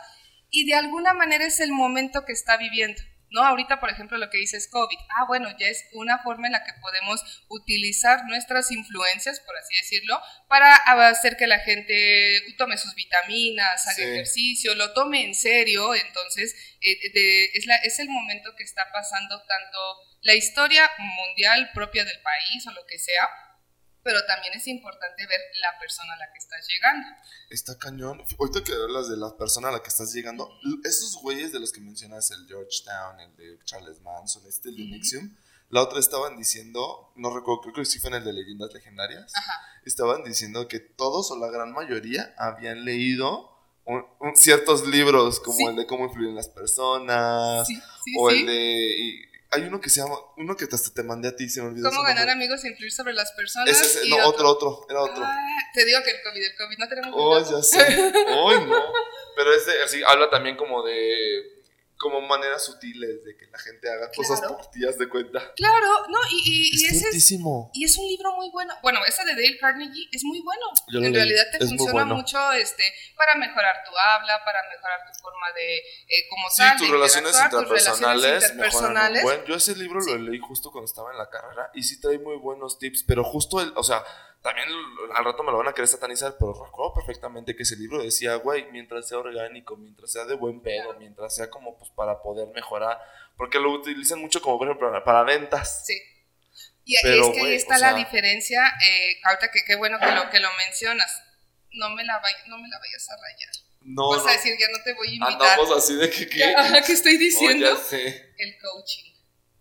Y 0.50 0.66
de 0.66 0.74
alguna 0.74 1.12
manera 1.14 1.44
es 1.44 1.60
el 1.60 1.72
momento 1.72 2.24
que 2.24 2.32
está 2.32 2.56
viviendo. 2.56 3.00
¿no? 3.30 3.42
Ahorita, 3.44 3.78
por 3.78 3.90
ejemplo, 3.90 4.16
lo 4.16 4.30
que 4.30 4.38
dice 4.38 4.56
es 4.56 4.68
COVID. 4.68 4.96
Ah, 5.18 5.26
bueno, 5.26 5.54
ya 5.58 5.66
es 5.66 5.84
una 5.92 6.18
forma 6.22 6.46
en 6.46 6.52
la 6.54 6.64
que 6.64 6.72
podemos 6.80 7.44
utilizar 7.50 8.24
nuestras 8.24 8.70
influencias, 8.70 9.40
por 9.40 9.54
así 9.58 9.74
decirlo, 9.74 10.18
para 10.48 10.74
hacer 11.10 11.36
que 11.36 11.46
la 11.46 11.58
gente 11.58 12.40
tome 12.56 12.78
sus 12.78 12.94
vitaminas, 12.94 13.86
haga 13.86 13.94
Sí. 13.96 14.02
ejercicio, 14.02 14.74
lo 14.76 14.94
tome 14.94 15.24
en 15.26 15.34
serio. 15.34 15.94
Entonces, 15.94 16.54
eh, 16.80 17.10
de- 17.12 17.44
es, 17.52 17.66
la- 17.66 17.76
es 17.76 17.98
el 17.98 18.08
momento 18.08 18.56
que 18.56 18.64
está 18.64 18.90
pasando 18.92 19.42
tanto 19.46 19.78
la 20.22 20.34
historia 20.34 20.90
mundial 20.98 21.70
propia 21.74 22.06
del 22.06 22.20
país 22.22 22.66
o 22.66 22.72
lo 22.72 22.86
que 22.86 22.98
sea, 22.98 23.28
pero 24.08 24.24
también 24.24 24.54
es 24.54 24.66
importante 24.66 25.26
ver 25.26 25.38
la 25.60 25.78
persona 25.78 26.14
a 26.14 26.16
la 26.16 26.32
que 26.32 26.38
estás 26.38 26.66
llegando. 26.66 27.06
Está 27.50 27.76
cañón. 27.78 28.22
Ahorita 28.38 28.64
que 28.64 28.72
hablas 28.72 29.10
de 29.10 29.18
la 29.18 29.36
persona 29.36 29.68
a 29.68 29.72
la 29.72 29.82
que 29.82 29.88
estás 29.88 30.14
llegando, 30.14 30.48
esos 30.82 31.16
güeyes 31.20 31.52
de 31.52 31.60
los 31.60 31.72
que 31.72 31.82
mencionas, 31.82 32.30
el 32.30 32.46
Georgetown, 32.46 33.20
el 33.20 33.36
de 33.36 33.58
Charles 33.64 34.00
Manson, 34.00 34.46
este, 34.46 34.70
el 34.70 34.76
de. 34.76 34.84
Nexium, 34.86 35.36
la 35.68 35.82
otra 35.82 36.00
estaban 36.00 36.38
diciendo, 36.38 37.12
no 37.16 37.28
recuerdo, 37.36 37.60
creo 37.60 37.74
que 37.74 37.84
sí 37.84 37.98
fue 37.98 38.08
en 38.08 38.16
el 38.16 38.24
de 38.24 38.32
Leyendas 38.32 38.72
Legendarias, 38.72 39.30
Ajá. 39.36 39.52
estaban 39.84 40.24
diciendo 40.24 40.66
que 40.68 40.78
todos 40.80 41.30
o 41.30 41.38
la 41.38 41.50
gran 41.50 41.72
mayoría 41.72 42.34
habían 42.38 42.86
leído 42.86 43.50
un- 43.84 44.06
un- 44.20 44.36
ciertos 44.36 44.86
libros, 44.86 45.38
como 45.40 45.58
Sí. 45.58 45.64
el 45.66 45.76
de 45.76 45.86
cómo 45.86 46.06
influir 46.06 46.30
en 46.30 46.36
las 46.36 46.48
personas, 46.48 47.66
Sí, 47.66 47.74
sí, 48.04 48.14
o 48.18 48.30
el 48.30 48.46
de... 48.46 49.27
hay 49.50 49.62
uno 49.62 49.80
que 49.80 49.88
se 49.90 50.00
llama, 50.00 50.16
uno 50.36 50.56
que 50.56 50.64
hasta 50.70 50.92
te 50.92 51.02
mandé 51.02 51.28
a 51.28 51.36
ti, 51.36 51.48
se 51.48 51.62
me 51.62 51.68
olvidó. 51.68 51.88
¿Cómo 51.88 52.02
ganar 52.02 52.26
nombre. 52.26 52.32
amigos 52.32 52.64
e 52.64 52.68
influir 52.68 52.92
sobre 52.92 53.14
las 53.14 53.32
personas? 53.32 53.68
Ese 53.70 53.84
es- 54.00 54.06
y 54.06 54.10
no, 54.10 54.26
otro, 54.28 54.48
otro, 54.48 54.86
era 54.88 55.00
otro. 55.02 55.22
Ah, 55.24 55.38
te 55.74 55.84
digo 55.84 55.98
que 56.04 56.10
el 56.10 56.22
COVID, 56.22 56.44
el 56.44 56.56
COVID, 56.56 56.78
no 56.78 56.88
tenemos 56.88 57.10
Oh, 57.14 57.30
cuidado. 57.34 57.56
ya 57.58 57.62
sé. 57.62 57.78
Ay, 58.28 58.66
no. 58.66 58.82
Pero 59.36 59.54
ese 59.54 59.82
así 59.82 60.02
habla 60.06 60.28
también 60.30 60.56
como 60.56 60.82
de 60.82 61.57
como 61.98 62.20
maneras 62.22 62.64
sutiles 62.64 63.24
de 63.24 63.36
que 63.36 63.46
la 63.48 63.58
gente 63.58 63.90
haga 63.90 64.10
cosas 64.12 64.38
Claro. 64.40 64.56
por 64.56 64.70
ti, 64.70 64.84
de 64.98 65.08
cuenta. 65.08 65.52
Claro, 65.54 66.06
no, 66.08 66.18
y, 66.30 66.42
y, 66.46 66.70
y 66.82 66.86
Es 66.86 66.92
ese 66.92 67.08
es, 67.08 67.14
y 67.74 67.84
es 67.84 67.98
un 67.98 68.06
libro 68.06 68.34
muy 68.36 68.50
bueno. 68.50 68.72
Bueno, 68.82 69.00
ese 69.06 69.24
de 69.24 69.32
Dale 69.34 69.58
Carnegie 69.58 70.08
es 70.12 70.22
muy 70.24 70.40
bueno. 70.40 70.66
Yo 70.88 70.98
en 70.98 71.04
leí, 71.06 71.14
realidad 71.14 71.44
te 71.50 71.58
es 71.64 71.68
funciona 71.68 71.92
bueno. 71.92 72.14
mucho 72.14 72.52
este, 72.52 72.84
para 73.16 73.34
mejorar 73.34 73.76
tu 73.84 73.90
habla, 73.98 74.42
para 74.44 74.60
mejorar 74.70 75.00
tu 75.12 75.18
forma 75.20 75.46
de, 75.52 75.76
eh, 75.78 76.28
como 76.30 76.48
Sí, 76.50 76.62
tus 76.78 76.88
relaciones 76.90 77.32
tus 77.32 77.42
interpersonales, 77.42 78.22
relaciones 78.22 78.50
interpersonales. 78.52 79.22
buen. 79.24 79.44
Yo 79.46 79.54
ese 79.56 79.76
libro 79.76 80.00
lo 80.00 80.18
leí 80.18 80.38
justo 80.38 80.70
cuando 80.70 80.86
estaba 80.86 81.10
en 81.12 81.18
la 81.18 81.28
carrera 81.28 81.70
y 81.74 81.82
sí 81.82 82.00
trae 82.00 82.18
muy 82.18 82.36
buenos 82.36 82.78
tips, 82.78 83.02
pero 83.02 83.24
justo 83.24 83.60
el, 83.60 83.72
o 83.76 83.82
sea, 83.82 84.04
también 84.42 84.68
al 85.14 85.24
rato 85.24 85.42
me 85.42 85.50
lo 85.52 85.58
van 85.58 85.68
a 85.68 85.72
querer 85.72 85.88
satanizar, 85.88 86.36
pero 86.38 86.52
recuerdo 86.64 86.94
perfectamente 86.94 87.54
que 87.56 87.62
ese 87.64 87.76
libro 87.76 88.02
decía, 88.02 88.34
güey, 88.36 88.70
mientras 88.70 89.08
sea 89.08 89.18
orgánico, 89.18 89.76
mientras 89.76 90.12
sea 90.12 90.24
de 90.24 90.34
buen 90.34 90.60
pedo, 90.60 90.94
mientras 90.98 91.34
sea 91.34 91.50
como 91.50 91.76
pues 91.78 91.90
para 91.90 92.22
poder 92.22 92.48
mejorar, 92.54 92.98
porque 93.36 93.58
lo 93.58 93.72
utilizan 93.72 94.20
mucho 94.20 94.40
como 94.40 94.58
por 94.58 94.68
ejemplo 94.68 94.88
para, 94.90 95.04
para 95.04 95.22
ventas. 95.24 95.84
Sí. 95.86 95.98
Y 96.84 96.94
Pero, 97.02 97.26
es 97.26 97.30
que 97.34 97.40
ahí 97.40 97.54
está 97.54 97.76
o 97.76 97.80
la 97.80 97.94
diferencia, 97.94 98.66
eh, 98.66 99.20
ahorita 99.24 99.50
que 99.50 99.62
qué 99.66 99.76
bueno 99.76 99.98
que 99.98 100.10
lo, 100.10 100.30
que 100.30 100.40
lo 100.40 100.48
mencionas. 100.66 101.22
No 101.72 101.90
me, 101.90 102.02
la 102.02 102.18
vay- 102.22 102.48
no 102.48 102.56
me 102.58 102.66
la 102.66 102.78
vayas 102.78 103.10
a 103.10 103.16
rayar. 103.16 103.50
No, 103.82 104.08
Vas 104.10 104.22
no. 104.24 104.28
a 104.28 104.32
decir, 104.32 104.56
ya 104.58 104.66
no 104.72 104.82
te 104.82 104.94
voy 104.94 105.08
a 105.08 105.10
invitar. 105.12 105.32
Andamos 105.58 105.76
así 105.76 105.94
de 105.96 106.08
que 106.08 106.26
qué. 106.30 106.54
¿Qué 106.86 106.92
estoy 106.92 107.14
Oh, 107.16 107.18
diciendo? 107.18 107.66
ya 107.74 107.76
sé. 107.76 108.32
El 108.38 108.56
coaching. 108.58 109.07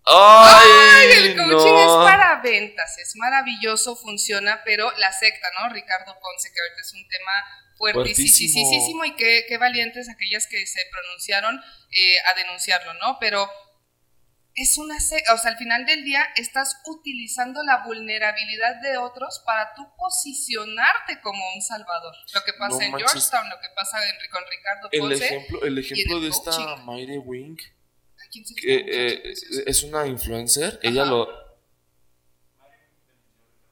Ay, 0.09 1.11
el 1.11 1.35
coaching 1.35 1.71
no. 1.73 2.03
es 2.05 2.11
para 2.11 2.41
ventas, 2.41 2.97
es 2.97 3.15
maravilloso, 3.15 3.95
funciona, 3.95 4.61
pero 4.63 4.91
la 4.97 5.11
secta, 5.11 5.47
¿no? 5.59 5.69
Ricardo 5.73 6.17
Ponce, 6.19 6.49
que 6.53 6.59
ahorita 6.61 6.81
es 6.81 6.93
un 6.93 7.07
tema 7.09 7.31
fuertísimo 7.77 8.63
Fuertísimo. 8.63 9.05
y 9.05 9.15
qué, 9.15 9.45
qué 9.47 9.57
valientes 9.57 10.09
aquellas 10.09 10.47
que 10.47 10.65
se 10.65 10.79
pronunciaron 10.91 11.61
eh, 11.91 12.15
a 12.31 12.33
denunciarlo, 12.35 12.93
¿no? 12.95 13.17
Pero 13.19 13.47
es 14.55 14.77
una 14.79 14.99
secta, 14.99 15.33
o 15.35 15.37
sea, 15.37 15.51
al 15.51 15.57
final 15.57 15.85
del 15.85 16.03
día 16.03 16.25
estás 16.35 16.81
utilizando 16.87 17.61
la 17.63 17.83
vulnerabilidad 17.85 18.77
de 18.81 18.97
otros 18.97 19.43
para 19.45 19.73
tú 19.75 19.87
posicionarte 19.97 21.21
como 21.21 21.43
un 21.53 21.61
salvador. 21.61 22.15
Lo 22.33 22.43
que 22.43 22.53
pasa 22.53 22.75
No 22.77 22.81
en 22.81 22.91
manches. 22.93 23.11
Georgetown, 23.11 23.49
lo 23.49 23.59
que 23.59 23.67
pasa 23.75 23.97
en- 24.07 24.15
con 24.31 24.43
Ricardo 24.49 24.89
El 24.91 24.99
Ponce. 25.01 25.25
ejemplo, 25.25 25.63
el 25.63 25.77
ejemplo 25.77 26.17
el 26.17 26.23
de 26.23 26.29
esta 26.29 26.51
coaching. 26.51 26.85
Mayre 26.85 27.17
Wing, 27.19 27.57
¿A 27.59 27.76
quién 28.43 28.45
se 28.45 28.55
que 28.55 28.85
eh, 28.87 29.33
es 29.65 29.83
una 29.83 30.07
influencer, 30.07 30.79
ella 30.83 31.03
Ajá. 31.03 31.11
lo... 31.11 31.47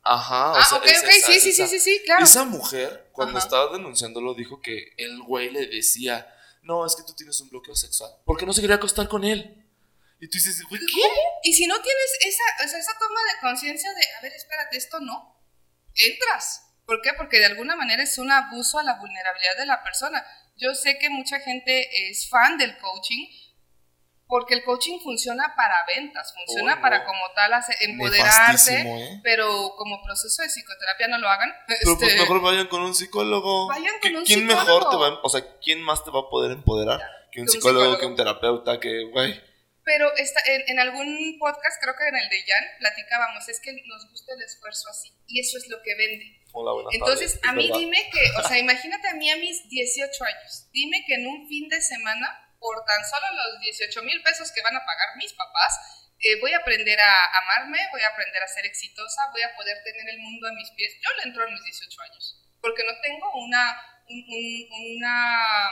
Ajá, 0.08 0.52
o 0.52 0.56
Ah, 0.56 0.66
sea, 0.66 0.78
ok, 0.78 0.86
es 0.86 1.00
ok, 1.00 1.10
esa, 1.10 1.32
sí, 1.32 1.40
sí, 1.40 1.52
sí, 1.52 1.68
sí, 1.68 1.80
sí, 1.80 2.02
claro. 2.06 2.24
Esa 2.24 2.46
mujer, 2.46 3.10
cuando 3.12 3.38
Ajá. 3.38 3.46
estaba 3.46 3.74
denunciándolo, 3.74 4.36
dijo 4.36 4.62
que 4.62 4.94
el 4.98 5.20
güey 5.24 5.50
le 5.50 5.66
decía, 5.66 6.28
no, 6.62 6.86
es 6.86 6.96
que 6.96 7.02
tú 7.04 7.14
tienes 7.14 7.40
un 7.42 7.50
bloqueo 7.50 7.76
sexual, 7.76 8.12
porque 8.24 8.46
no 8.46 8.54
se 8.54 8.62
quería 8.62 8.76
acostar 8.76 9.08
con 9.08 9.24
él. 9.24 9.64
Y 10.20 10.28
tú 10.28 10.38
dices, 10.38 10.62
güey, 10.70 10.80
¿qué? 10.80 11.02
Y 11.44 11.54
si 11.54 11.66
no 11.66 11.76
tienes 11.82 12.18
esa, 12.22 12.44
o 12.66 12.70
sea, 12.70 12.80
esa 12.80 12.92
toma 13.00 13.20
de 13.34 13.40
conciencia 13.42 13.90
de, 13.94 14.02
a 14.18 14.22
ver, 14.22 14.32
espérate, 14.34 14.78
esto 14.78 15.00
no, 15.00 15.44
entras. 15.96 16.62
¿Por 16.86 17.02
qué? 17.02 17.14
Porque 17.18 17.40
de 17.40 17.48
alguna 17.48 17.76
manera 17.76 18.04
es 18.04 18.18
un 18.20 18.32
abuso 18.32 18.78
a 18.78 18.84
la 18.84 19.00
vulnerabilidad 19.00 19.58
de 19.58 19.66
la 19.66 19.84
persona. 19.84 20.24
Yo 20.56 20.76
sé 20.76 21.00
que 21.00 21.10
mucha 21.10 21.40
gente 21.40 22.10
es 22.10 22.30
fan 22.30 22.58
del 22.60 22.78
coaching, 22.78 23.28
porque 24.28 24.54
el 24.56 24.64
coaching 24.64 25.00
funciona 25.02 25.54
para 25.56 25.76
ventas, 25.88 26.34
funciona 26.34 26.74
Oh, 26.74 26.76
no. 26.78 26.82
para 26.82 27.04
como 27.06 27.20
tal 27.36 27.54
empoderarse, 27.82 28.82
¿eh? 28.82 29.20
pero 29.24 29.74
como 29.78 30.02
proceso 30.04 30.42
de 30.42 30.50
psicoterapia 30.50 31.08
no 31.08 31.18
lo 31.20 31.30
hagan. 31.30 31.52
Pero 31.68 31.80
pues 31.98 32.10
Este, 32.12 32.22
mejor 32.22 32.42
vayan 32.42 32.68
con 32.68 32.82
un 32.82 32.96
psicólogo. 32.96 33.68
Vayan 33.68 33.94
con 34.02 34.12
¿Qui- 34.12 34.18
un 34.18 34.26
¿Quién 34.26 34.40
psicólogo. 34.42 34.66
mejor 34.66 34.90
te 34.90 34.96
va 34.98 35.08
a, 35.08 35.20
o 35.24 35.30
sea, 35.30 35.42
quién 35.62 35.82
más 35.82 36.04
te 36.04 36.12
va 36.12 36.20
a 36.22 36.30
poder 36.30 36.52
empoderar 36.52 37.00
que 37.32 37.42
un 37.42 37.46
Que 37.48 37.52
psicólogo, 37.54 37.80
psicólogo. 37.86 38.00
que 38.00 38.06
un 38.08 38.16
terapeuta, 38.16 38.80
que, 38.80 39.04
güey, 39.12 39.42
Pero 39.84 40.12
esta, 40.18 40.42
en, 40.46 40.64
en 40.68 40.80
algún 40.80 41.38
podcast, 41.40 41.80
creo 41.82 41.94
que 41.96 42.08
en 42.08 42.16
el 42.16 42.30
de 42.30 42.42
Jan, 42.48 42.64
platicábamos, 42.80 43.48
es 43.50 43.60
que 43.60 43.72
nos 43.86 44.10
gusta 44.10 44.34
el 44.36 44.42
esfuerzo 44.42 44.90
así, 44.90 45.12
y 45.28 45.40
eso 45.42 45.58
es 45.60 45.68
lo 45.70 45.78
que 45.84 45.94
vende. 45.96 46.42
hola, 46.54 46.72
buenas 46.74 46.94
Entonces, 46.96 47.34
tardes, 47.40 47.50
a 47.50 47.54
mí 47.54 47.68
verdad. 47.68 47.80
dime 47.80 48.10
que, 48.12 48.22
o 48.44 48.48
sea, 48.48 48.58
imagínate 48.66 49.08
a 49.10 49.14
mí 49.14 49.30
a 49.30 49.38
mis 49.38 49.70
18 49.70 50.24
años, 50.24 50.68
dime 50.74 51.04
que 51.06 51.14
en 51.16 51.28
un 51.28 51.48
fin 51.48 51.70
de 51.70 51.82
semana, 51.82 52.45
por 52.66 52.82
tan 52.86 52.98
solo 53.06 53.28
los 53.30 53.60
18 53.62 54.02
mil 54.02 54.18
pesos 54.26 54.50
que 54.52 54.64
van 54.66 54.76
a 54.76 54.82
pagar 54.84 55.14
mis 55.18 55.34
papás, 55.34 55.78
eh, 56.18 56.40
voy 56.42 56.52
a 56.54 56.58
aprender 56.66 56.98
a 57.00 57.14
amarme, 57.46 57.78
voy 57.92 58.02
a 58.02 58.08
aprender 58.10 58.42
a 58.42 58.48
ser 58.48 58.66
exitosa, 58.66 59.22
voy 59.32 59.44
a 59.44 59.54
poder 59.56 59.78
tener 59.84 60.10
el 60.10 60.18
mundo 60.18 60.48
a 60.48 60.54
mis 60.54 60.72
pies. 60.72 60.94
Yo 61.00 61.10
le 61.18 61.30
entro 61.30 61.44
a 61.46 61.48
mis 61.52 61.62
18 61.64 62.02
años, 62.02 62.42
porque 62.60 62.84
no 62.84 62.94
tengo 63.04 63.30
una, 63.46 63.62
un- 64.10 64.26
un- 64.26 64.98
una, 64.98 65.70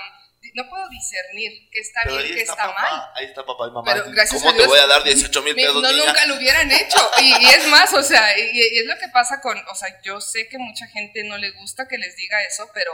no 0.56 0.70
puedo 0.70 0.88
discernir 0.90 1.52
qué 1.72 1.80
está 1.80 2.02
Pero 2.04 2.18
bien, 2.18 2.36
qué 2.36 2.42
está, 2.42 2.56
papá, 2.58 2.82
mal. 2.82 3.12
ahí 3.16 3.26
está 3.26 3.46
papá 3.46 3.68
y 3.68 3.72
mamá. 3.72 3.92
Pero 3.94 4.12
gracias 4.12 4.42
¿Cómo 4.42 4.50
a 4.52 4.54
te 4.54 4.60
Dios, 4.60 4.68
voy 4.68 4.80
a 4.80 4.88
dar 4.88 5.04
18 5.04 5.42
mil 5.42 5.56
Mi- 5.56 5.64
pesos, 5.64 5.82
no, 5.82 5.90
niña? 5.92 6.06
nunca 6.06 6.26
lo 6.28 6.36
hubieran 6.36 6.70
hecho. 6.72 7.12
Y, 7.20 7.34
y 7.42 7.50
es 7.50 7.66
más, 7.70 7.92
o 7.94 8.04
sea, 8.04 8.38
y, 8.38 8.44
y 8.52 8.80
es 8.80 8.86
lo 8.86 8.98
que 9.00 9.08
pasa 9.10 9.40
con, 9.42 9.58
o 9.68 9.76
sea, 9.76 9.90
yo 10.04 10.20
sé 10.22 10.48
que 10.50 10.58
mucha 10.60 10.86
gente 10.88 11.24
no 11.24 11.38
le 11.38 11.50
gusta 11.52 11.88
que 11.88 11.98
les 11.98 12.16
diga 12.18 12.44
eso, 12.44 12.70
pero 12.74 12.92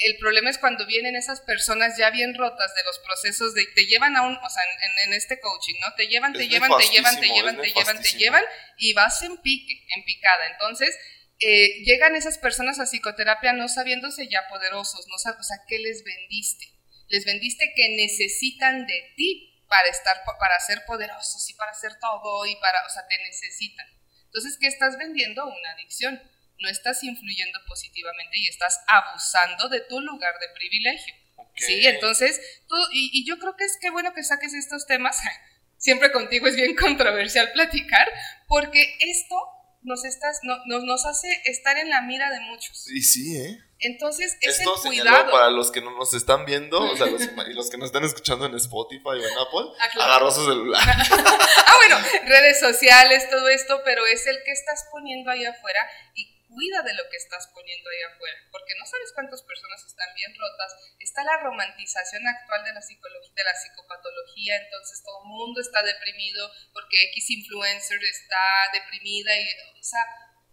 el 0.00 0.16
problema 0.18 0.50
es 0.50 0.58
cuando 0.58 0.86
vienen 0.86 1.16
esas 1.16 1.40
personas 1.40 1.96
ya 1.98 2.10
bien 2.10 2.34
rotas 2.34 2.74
de 2.74 2.84
los 2.84 2.98
procesos 3.00 3.54
de, 3.54 3.66
te 3.74 3.86
llevan 3.86 4.16
a 4.16 4.22
un, 4.22 4.36
o 4.36 4.50
sea, 4.50 4.62
en, 4.84 5.08
en 5.08 5.14
este 5.14 5.40
coaching, 5.40 5.74
¿no? 5.80 5.94
Te 5.96 6.06
llevan, 6.08 6.32
te 6.32 6.48
llevan, 6.48 6.70
te 6.78 6.84
llevan, 6.92 7.14
te 7.20 7.26
llevan, 7.34 7.56
te 7.62 7.68
llevan, 7.80 7.96
te 8.02 8.08
llevan, 8.18 8.44
y 8.76 8.92
vas 8.92 9.22
en 9.22 9.36
pique, 9.38 9.84
en 9.96 10.04
picada. 10.04 10.46
Entonces, 10.52 10.96
eh, 11.40 11.82
llegan 11.84 12.14
esas 12.16 12.38
personas 12.38 12.78
a 12.80 12.86
psicoterapia 12.86 13.52
no 13.52 13.68
sabiéndose 13.68 14.28
ya 14.28 14.46
poderosos, 14.48 15.06
no 15.08 15.16
sab- 15.16 15.38
o 15.38 15.42
sea, 15.42 15.58
¿qué 15.68 15.78
les 15.78 16.02
vendiste? 16.04 16.66
Les 17.08 17.24
vendiste 17.24 17.72
que 17.74 17.96
necesitan 17.96 18.86
de 18.86 19.12
ti 19.16 19.64
para 19.68 19.88
estar, 19.88 20.22
para 20.38 20.58
ser 20.60 20.84
poderosos 20.86 21.48
y 21.50 21.54
para 21.54 21.72
hacer 21.72 21.92
todo 22.00 22.46
y 22.46 22.56
para, 22.56 22.84
o 22.86 22.90
sea, 22.90 23.06
te 23.08 23.18
necesitan. 23.18 23.86
Entonces, 24.26 24.58
¿qué 24.60 24.66
estás 24.66 24.96
vendiendo? 24.98 25.44
Una 25.46 25.70
adicción. 25.72 26.20
No 26.60 26.68
estás 26.68 27.02
influyendo 27.04 27.58
positivamente 27.66 28.38
y 28.38 28.48
estás 28.48 28.80
abusando 28.86 29.68
de 29.68 29.80
tu 29.82 30.00
lugar 30.00 30.34
de 30.40 30.48
privilegio. 30.54 31.14
Ok. 31.36 31.50
Sí, 31.56 31.86
entonces, 31.86 32.40
tú, 32.68 32.74
y, 32.92 33.10
y 33.12 33.26
yo 33.26 33.38
creo 33.38 33.56
que 33.56 33.64
es 33.64 33.76
que 33.80 33.90
bueno 33.90 34.12
que 34.14 34.24
saques 34.24 34.52
estos 34.54 34.86
temas. 34.86 35.18
Siempre 35.76 36.10
contigo 36.10 36.48
es 36.48 36.56
bien 36.56 36.74
controversial 36.80 37.52
platicar, 37.52 38.08
porque 38.48 38.96
esto 39.00 39.36
nos, 39.82 40.04
estás, 40.04 40.40
no- 40.42 40.58
nos, 40.66 40.82
nos 40.82 41.06
hace 41.06 41.28
estar 41.44 41.78
en 41.78 41.88
la 41.90 42.02
mira 42.02 42.28
de 42.30 42.40
muchos. 42.40 42.90
Y 42.90 43.00
sí, 43.02 43.36
¿eh? 43.36 43.58
Entonces, 43.80 44.36
es 44.40 44.58
Esto 44.58 44.74
el 44.86 45.00
cuidado. 45.00 45.30
para 45.30 45.50
los 45.50 45.70
que 45.70 45.80
no 45.80 45.92
nos 45.96 46.12
están 46.12 46.44
viendo, 46.44 46.80
o 46.82 46.96
sea, 46.96 47.06
los, 47.06 47.22
y 47.48 47.52
los 47.54 47.70
que 47.70 47.76
nos 47.78 47.86
están 47.86 48.02
escuchando 48.02 48.46
en 48.46 48.56
Spotify 48.56 49.04
o 49.06 49.14
en 49.14 49.38
Apple, 49.38 49.70
Ah, 49.80 49.88
claro. 49.92 50.10
agarró 50.10 50.30
su 50.32 50.44
celular. 50.44 50.82
Ah, 50.84 51.74
bueno, 51.78 52.04
redes 52.26 52.58
sociales, 52.58 53.30
todo 53.30 53.48
esto, 53.48 53.80
pero 53.84 54.04
es 54.06 54.26
el 54.26 54.38
que 54.44 54.50
estás 54.50 54.84
poniendo 54.90 55.30
ahí 55.30 55.44
afuera 55.44 55.88
y 56.16 56.37
cuida 56.48 56.82
de 56.82 56.94
lo 56.94 57.08
que 57.10 57.16
estás 57.16 57.46
poniendo 57.54 57.90
ahí 57.90 58.02
afuera, 58.10 58.38
porque 58.50 58.74
no 58.78 58.86
sabes 58.86 59.12
cuántas 59.14 59.42
personas 59.42 59.84
están 59.84 60.08
bien 60.14 60.34
rotas. 60.34 60.72
Está 60.98 61.22
la 61.22 61.38
romantización 61.44 62.26
actual 62.26 62.64
de 62.64 62.72
la 62.72 62.82
psicología, 62.82 63.32
de 63.36 63.44
la 63.44 63.54
psicopatología, 63.54 64.56
entonces 64.56 65.02
todo 65.04 65.22
el 65.22 65.28
mundo 65.28 65.60
está 65.60 65.82
deprimido 65.82 66.50
porque 66.72 67.04
X 67.12 67.30
influencer 67.30 68.00
está 68.02 68.42
deprimida 68.72 69.38
y, 69.38 69.46
o 69.78 69.84
sea, 69.84 70.04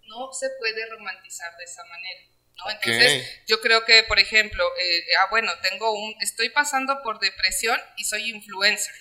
no 0.04 0.32
se 0.34 0.50
puede 0.60 0.86
romantizar 0.88 1.56
de 1.58 1.64
esa 1.64 1.84
manera. 1.86 2.22
¿no? 2.58 2.70
Entonces, 2.70 3.42
yo 3.48 3.60
creo 3.62 3.84
que, 3.86 4.04
por 4.04 4.20
ejemplo, 4.20 4.64
eh, 4.80 5.04
ah, 5.22 5.28
bueno, 5.30 5.52
tengo 5.62 5.92
un, 5.92 6.16
estoy 6.22 6.50
pasando 6.50 7.02
por 7.04 7.20
depresión 7.20 7.80
y 7.98 8.04
soy 8.06 8.30
influencer. 8.30 8.96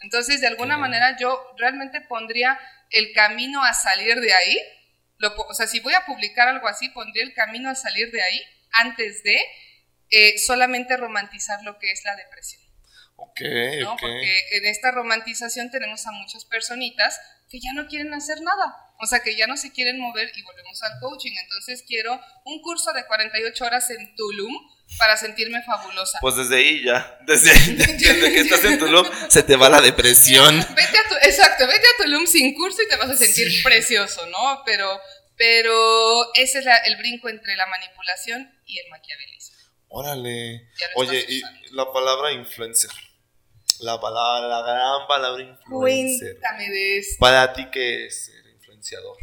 Entonces, 0.00 0.40
de 0.40 0.46
alguna 0.46 0.76
manera, 0.76 1.16
yo 1.18 1.54
realmente 1.58 2.00
pondría 2.02 2.58
el 2.90 3.12
camino 3.12 3.62
a 3.62 3.74
salir 3.74 4.20
de 4.20 4.32
ahí. 4.32 4.58
Lo 5.20 5.34
o 5.36 5.54
sea, 5.54 5.66
si 5.66 5.80
voy 5.80 5.94
a 5.94 6.04
publicar 6.06 6.48
algo 6.48 6.66
así, 6.66 6.88
pondría 6.88 7.22
el 7.22 7.34
camino 7.34 7.70
a 7.70 7.74
salir 7.74 8.10
de 8.10 8.22
ahí 8.22 8.42
antes 8.72 9.22
de 9.22 9.36
eh, 10.10 10.38
solamente 10.38 10.96
romantizar 10.96 11.62
lo 11.62 11.78
que 11.78 11.92
es 11.92 12.02
la 12.04 12.16
depresión. 12.16 12.62
Ok, 13.16 13.40
¿no? 13.80 13.92
ok. 13.92 14.00
Porque 14.00 14.40
en 14.52 14.64
esta 14.64 14.90
romantización 14.90 15.70
tenemos 15.70 16.06
a 16.06 16.12
muchas 16.12 16.44
personitas 16.46 17.20
que 17.50 17.60
ya 17.60 17.72
no 17.74 17.86
quieren 17.86 18.14
hacer 18.14 18.40
nada. 18.40 18.94
O 18.98 19.06
sea, 19.06 19.20
que 19.20 19.36
ya 19.36 19.46
no 19.46 19.56
se 19.56 19.72
quieren 19.72 20.00
mover 20.00 20.30
y 20.34 20.42
volvemos 20.42 20.82
al 20.82 20.98
coaching. 21.00 21.32
Entonces 21.42 21.84
quiero 21.86 22.18
un 22.44 22.62
curso 22.62 22.92
de 22.92 23.04
48 23.06 23.64
horas 23.64 23.90
en 23.90 24.14
Tulum 24.16 24.52
para 24.98 25.16
sentirme 25.16 25.62
fabulosa. 25.62 26.18
Pues 26.20 26.36
desde 26.36 26.56
ahí 26.56 26.84
ya, 26.84 27.18
desde, 27.26 27.50
que 28.32 28.40
estás 28.40 28.64
en 28.64 28.78
Tulum, 28.78 29.06
se 29.28 29.42
te 29.42 29.56
va 29.56 29.68
la 29.68 29.80
depresión. 29.80 30.58
Vete 30.58 30.98
a 30.98 31.08
tu, 31.08 31.14
exacto, 31.22 31.66
vete 31.66 31.86
a 31.86 32.02
Tulum 32.02 32.26
sin 32.26 32.54
curso 32.54 32.82
y 32.82 32.88
te 32.88 32.96
vas 32.96 33.10
a 33.10 33.16
sentir 33.16 33.50
Sí. 33.50 33.62
precioso, 33.62 34.26
¿no? 34.26 34.62
Pero, 34.66 35.00
pero 35.36 36.34
ese 36.34 36.58
es 36.58 36.64
la- 36.64 36.78
el 36.78 36.96
brinco 36.96 37.28
entre 37.28 37.56
la 37.56 37.66
manipulación 37.66 38.52
y 38.66 38.78
el 38.78 38.88
maquiavelismo. 38.90 39.56
Órale. 39.88 40.68
Oye, 40.94 41.24
y 41.28 41.40
la 41.72 41.90
palabra 41.92 42.32
influencer. 42.32 42.90
La 43.80 43.98
palabra, 43.98 44.46
la 44.46 44.60
gran 44.62 45.06
palabra 45.08 45.42
influencer. 45.42 46.32
Cuéntame 46.38 46.68
de 46.68 46.98
esto. 46.98 47.16
Para 47.18 47.52
ti, 47.54 47.66
¿qué 47.72 48.06
es 48.06 48.26
ser 48.26 48.46
influenciador? 48.54 49.16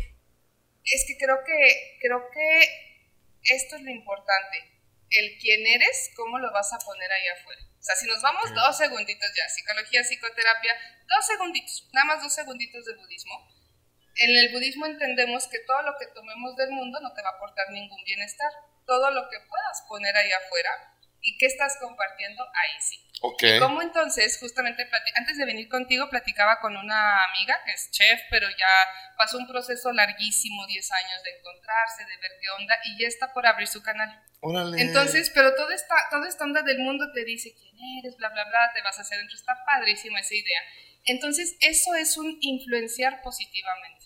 Es 0.83 1.05
que 1.07 1.15
creo 1.17 1.37
que 1.45 1.97
creo 2.01 2.21
que 2.33 3.53
esto 3.55 3.75
es 3.75 3.81
lo 3.83 3.91
importante. 3.91 4.76
El 5.09 5.37
quién 5.39 5.65
eres, 5.65 6.11
cómo 6.15 6.39
lo 6.39 6.51
vas 6.51 6.71
a 6.73 6.79
poner 6.79 7.11
ahí 7.11 7.27
afuera. 7.27 7.61
O 7.79 7.83
sea, 7.83 7.95
si 7.95 8.07
nos 8.07 8.21
vamos 8.21 8.43
Ok. 8.51 8.55
dos 8.55 8.77
segunditos 8.77 9.29
ya, 9.35 9.47
psicología, 9.49 10.03
psicoterapia, 10.03 10.75
dos 11.07 11.25
segunditos, 11.25 11.87
nada 11.93 12.05
más 12.07 12.21
dos 12.23 12.33
segunditos 12.33 12.85
de 12.85 12.95
budismo. 12.95 13.47
En 14.15 14.35
el 14.35 14.51
budismo 14.51 14.85
entendemos 14.85 15.47
que 15.47 15.59
todo 15.59 15.81
lo 15.83 15.95
que 15.97 16.07
tomemos 16.07 16.55
del 16.57 16.71
mundo 16.71 16.99
no 16.99 17.13
te 17.13 17.21
va 17.21 17.29
a 17.29 17.33
aportar 17.33 17.69
ningún 17.69 18.03
bienestar. 18.03 18.51
Todo 18.85 19.11
lo 19.11 19.29
que 19.29 19.39
puedas 19.39 19.83
poner 19.87 20.15
ahí 20.15 20.31
afuera 20.31 20.71
y 21.21 21.37
qué 21.37 21.45
estás 21.45 21.77
compartiendo, 21.79 22.43
ahí 22.43 22.81
sí. 22.81 23.06
Ok. 23.21 23.43
¿Cómo 23.59 23.81
entonces, 23.81 24.37
justamente, 24.39 24.87
antes 25.15 25.37
de 25.37 25.45
venir 25.45 25.67
contigo, 25.69 26.09
platicaba 26.09 26.59
con 26.59 26.77
una 26.77 27.23
amiga 27.23 27.59
que 27.65 27.71
es 27.71 27.89
chef, 27.91 28.19
pero 28.29 28.47
ya 28.49 28.67
pasó 29.17 29.37
un 29.37 29.47
proceso 29.47 29.91
larguísimo, 29.91 30.67
10 30.67 30.91
años 30.91 31.23
de 31.23 31.31
encontrarse, 31.37 32.05
de 32.05 32.17
ver 32.17 32.31
qué 32.39 32.49
onda, 32.51 32.75
y 32.85 33.01
ya 33.01 33.07
está 33.07 33.33
por 33.33 33.47
abrir 33.47 33.67
su 33.67 33.81
canal. 33.81 34.23
Órale. 34.41 34.81
Entonces, 34.81 35.31
pero 35.33 35.55
toda 35.55 35.73
esta, 35.73 35.95
toda 36.11 36.29
esta 36.29 36.43
onda 36.43 36.61
del 36.61 36.79
mundo 36.79 37.11
te 37.13 37.25
dice 37.25 37.53
quién 37.59 37.75
eres, 37.99 38.15
bla, 38.17 38.29
bla, 38.29 38.45
bla, 38.45 38.71
te 38.73 38.81
vas 38.83 38.97
a 38.99 39.01
hacer 39.01 39.17
dentro, 39.17 39.35
está 39.35 39.55
padrísima 39.65 40.19
esa 40.19 40.35
idea. 40.35 40.61
Entonces, 41.05 41.55
eso 41.61 41.95
es 41.95 42.17
un 42.17 42.37
influenciar 42.41 43.21
positivamente. 43.21 43.96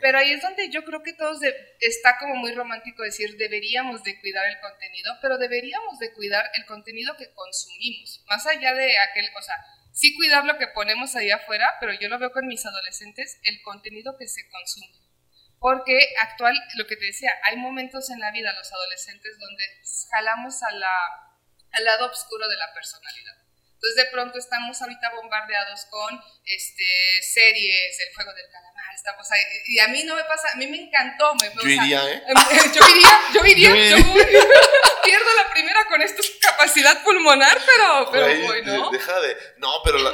Pero 0.00 0.18
ahí 0.18 0.32
es 0.32 0.42
donde 0.42 0.70
yo 0.70 0.84
creo 0.84 1.02
que 1.02 1.12
todos 1.12 1.38
está 1.80 2.18
como 2.18 2.36
muy 2.36 2.52
romántico 2.52 3.02
decir 3.02 3.36
deberíamos 3.36 4.02
de 4.02 4.18
cuidar 4.20 4.46
el 4.46 4.60
contenido, 4.60 5.12
pero 5.20 5.38
deberíamos 5.38 5.98
de 5.98 6.12
cuidar 6.12 6.50
el 6.54 6.64
contenido 6.66 7.16
que 7.16 7.32
consumimos, 7.32 8.22
más 8.26 8.46
allá 8.46 8.74
de 8.74 8.98
aquel, 8.98 9.30
o 9.36 9.42
sea, 9.42 9.56
sí 9.92 10.14
cuidar 10.16 10.44
lo 10.44 10.58
que 10.58 10.68
ponemos 10.68 11.14
ahí 11.16 11.30
afuera, 11.30 11.76
pero 11.80 11.92
yo 11.94 12.08
lo 12.08 12.18
veo 12.18 12.32
con 12.32 12.46
mis 12.46 12.64
adolescentes, 12.66 13.38
el 13.44 13.62
contenido 13.62 14.16
que 14.18 14.26
se 14.26 14.48
consume. 14.48 15.04
Porque 15.58 15.98
actual, 16.20 16.54
lo 16.76 16.86
que 16.86 16.96
te 16.96 17.06
decía, 17.06 17.32
hay 17.42 17.56
momentos 17.56 18.10
en 18.10 18.20
la 18.20 18.30
vida, 18.32 18.52
los 18.52 18.70
adolescentes, 18.70 19.38
donde 19.38 19.64
jalamos 20.10 20.62
a 20.62 20.72
la, 20.72 20.92
al 21.72 21.84
lado 21.84 22.10
oscuro 22.10 22.46
de 22.48 22.56
la 22.56 22.72
personalidad. 22.74 23.43
Entonces 23.84 24.04
de 24.06 24.10
pronto 24.12 24.38
estamos 24.38 24.80
ahorita 24.80 25.10
bombardeados 25.14 25.84
con 25.90 26.18
este, 26.46 26.84
series, 27.22 28.00
el 28.08 28.14
juego 28.14 28.32
del 28.32 28.46
calamar, 28.50 28.94
estamos 28.94 29.30
ahí, 29.30 29.42
y 29.66 29.78
a 29.78 29.88
mí 29.88 30.04
no 30.04 30.16
me 30.16 30.24
pasa, 30.24 30.48
a 30.54 30.56
mí 30.56 30.66
me 30.68 30.78
encantó. 30.84 31.34
Me, 31.34 31.48
Yo 31.52 31.60
o 31.60 31.62
sea, 31.64 31.70
iría, 31.84 32.10
¿eh? 32.10 32.22
yo 32.74 32.88
iría, 32.88 33.20
yo 33.34 33.44
iría, 33.44 33.68
Yo 33.68 33.74
yo 33.74 33.96
iría. 33.98 34.06
voy. 34.06 34.22
pierdo 35.04 35.34
la 35.36 35.50
primera 35.52 35.84
con 35.84 36.00
esta 36.00 36.22
capacidad 36.40 37.02
pulmonar, 37.02 37.58
pero, 37.66 38.08
pero 38.10 38.24
Güey, 38.26 38.42
voy, 38.42 38.62
¿no? 38.62 38.90
de- 38.90 38.96
Deja 38.96 39.20
de. 39.20 39.36
No, 39.58 39.82
pero 39.84 39.98
la, 39.98 40.12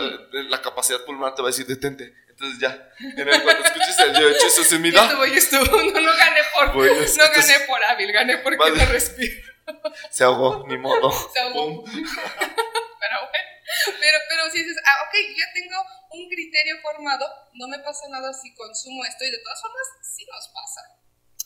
la 0.49 0.61
capacidad 0.63 1.05
pulmonar 1.05 1.37
te 1.37 1.43
va 1.43 1.49
a 1.49 1.53
decir 1.53 1.67
detente. 1.67 2.13
Entonces 2.29 2.59
ya. 2.59 2.89
En 2.99 3.29
el, 3.29 3.43
cuando 3.43 3.65
escuches 3.65 3.99
el 4.01 4.15
yo 4.19 4.29
hecho 4.31 4.47
eso 4.49 4.65
se 4.65 4.79
da. 4.91 5.25
estuvo. 5.27 5.65
No, 5.77 6.01
no 6.01 6.17
gané 6.17 6.41
por, 6.55 6.87
es- 6.89 7.17
no 7.17 7.25
entonces- 7.25 7.53
gané 7.53 7.67
por 7.69 7.85
hábil, 7.85 8.11
gané 8.11 8.39
porque 8.39 8.57
Vale. 8.59 8.85
no 8.85 8.91
respiro. 8.91 9.43
Se 10.11 10.25
ahogó, 10.25 10.65
ni 10.67 10.77
modo. 10.77 11.13
Se 11.33 11.39
ahogó. 11.39 11.85
Pum. 11.85 11.85
Pero 13.01 13.17
bueno, 13.21 13.47
pero, 14.01 14.19
pero 14.29 14.51
si 14.51 14.59
dices, 14.63 14.77
ah, 14.87 15.05
ok, 15.07 15.15
ya 15.37 15.45
tengo 15.55 15.77
un 16.13 16.29
criterio 16.29 16.77
formado, 16.83 17.27
no 17.55 17.69
me 17.69 17.79
pasa 17.81 18.09
nada 18.09 18.33
si 18.33 18.53
consumo 18.55 19.05
esto 19.05 19.25
y 19.25 19.31
de 19.31 19.39
todas 19.39 19.61
formas 19.61 19.83
sí 20.17 20.25
nos 20.27 20.49
pasa. 20.49 20.81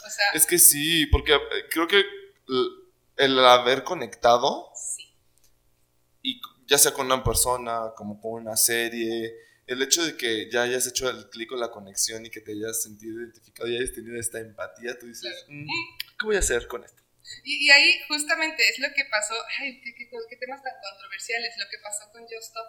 O 0.07 0.11
sea, 0.11 0.25
Es 0.35 0.47
que 0.47 0.59
sí, 0.59 1.07
porque 1.07 1.35
eh, 1.35 1.41
creo 1.71 1.87
que 1.89 1.99
el- 1.99 2.71
el 3.17 3.39
haber 3.45 3.85
conectado 3.85 4.71
sí. 4.75 5.15
y 6.23 6.41
ya 6.67 6.79
sea 6.79 6.93
con 6.93 7.07
una 7.07 7.23
persona, 7.23 7.93
como 7.97 8.21
con 8.21 8.43
una 8.43 8.57
serie, 8.57 9.35
el 9.67 9.81
hecho 9.83 10.05
de 10.05 10.17
que 10.17 10.51
ya 10.51 10.63
hayas 10.63 10.87
hecho 10.87 11.09
el 11.09 11.29
clic 11.31 11.53
o 11.53 11.57
la 11.57 11.71
conexión 11.71 12.27
y 12.27 12.31
que 12.31 12.41
te 12.41 12.53
hayas 12.53 12.83
sentido 12.83 13.21
identificado 13.21 13.69
y 13.69 13.77
hayas 13.77 13.93
tenido 13.93 14.19
esta 14.19 14.39
empatía, 14.41 14.99
tú 14.99 15.07
dices, 15.07 15.45
mm, 15.49 15.67
¿qué 16.19 16.27
voy 16.27 16.37
a 16.37 16.41
hacer 16.41 16.67
con 16.69 16.85
esto? 16.85 17.03
Y, 17.43 17.71
ahí 17.71 18.01
justamente 18.09 18.63
es 18.69 18.79
lo 18.79 18.89
que 18.95 19.05
pasó, 19.07 19.35
ay, 19.61 19.81
qué, 19.81 19.95
qué, 19.95 20.09
qué 20.09 20.37
temas 20.37 20.63
tan 20.63 20.73
controversiales, 20.83 21.55
lo 21.59 21.69
que 21.71 21.79
pasó 21.83 22.11
con 22.13 22.23
Just 22.23 22.49
Stop. 22.49 22.67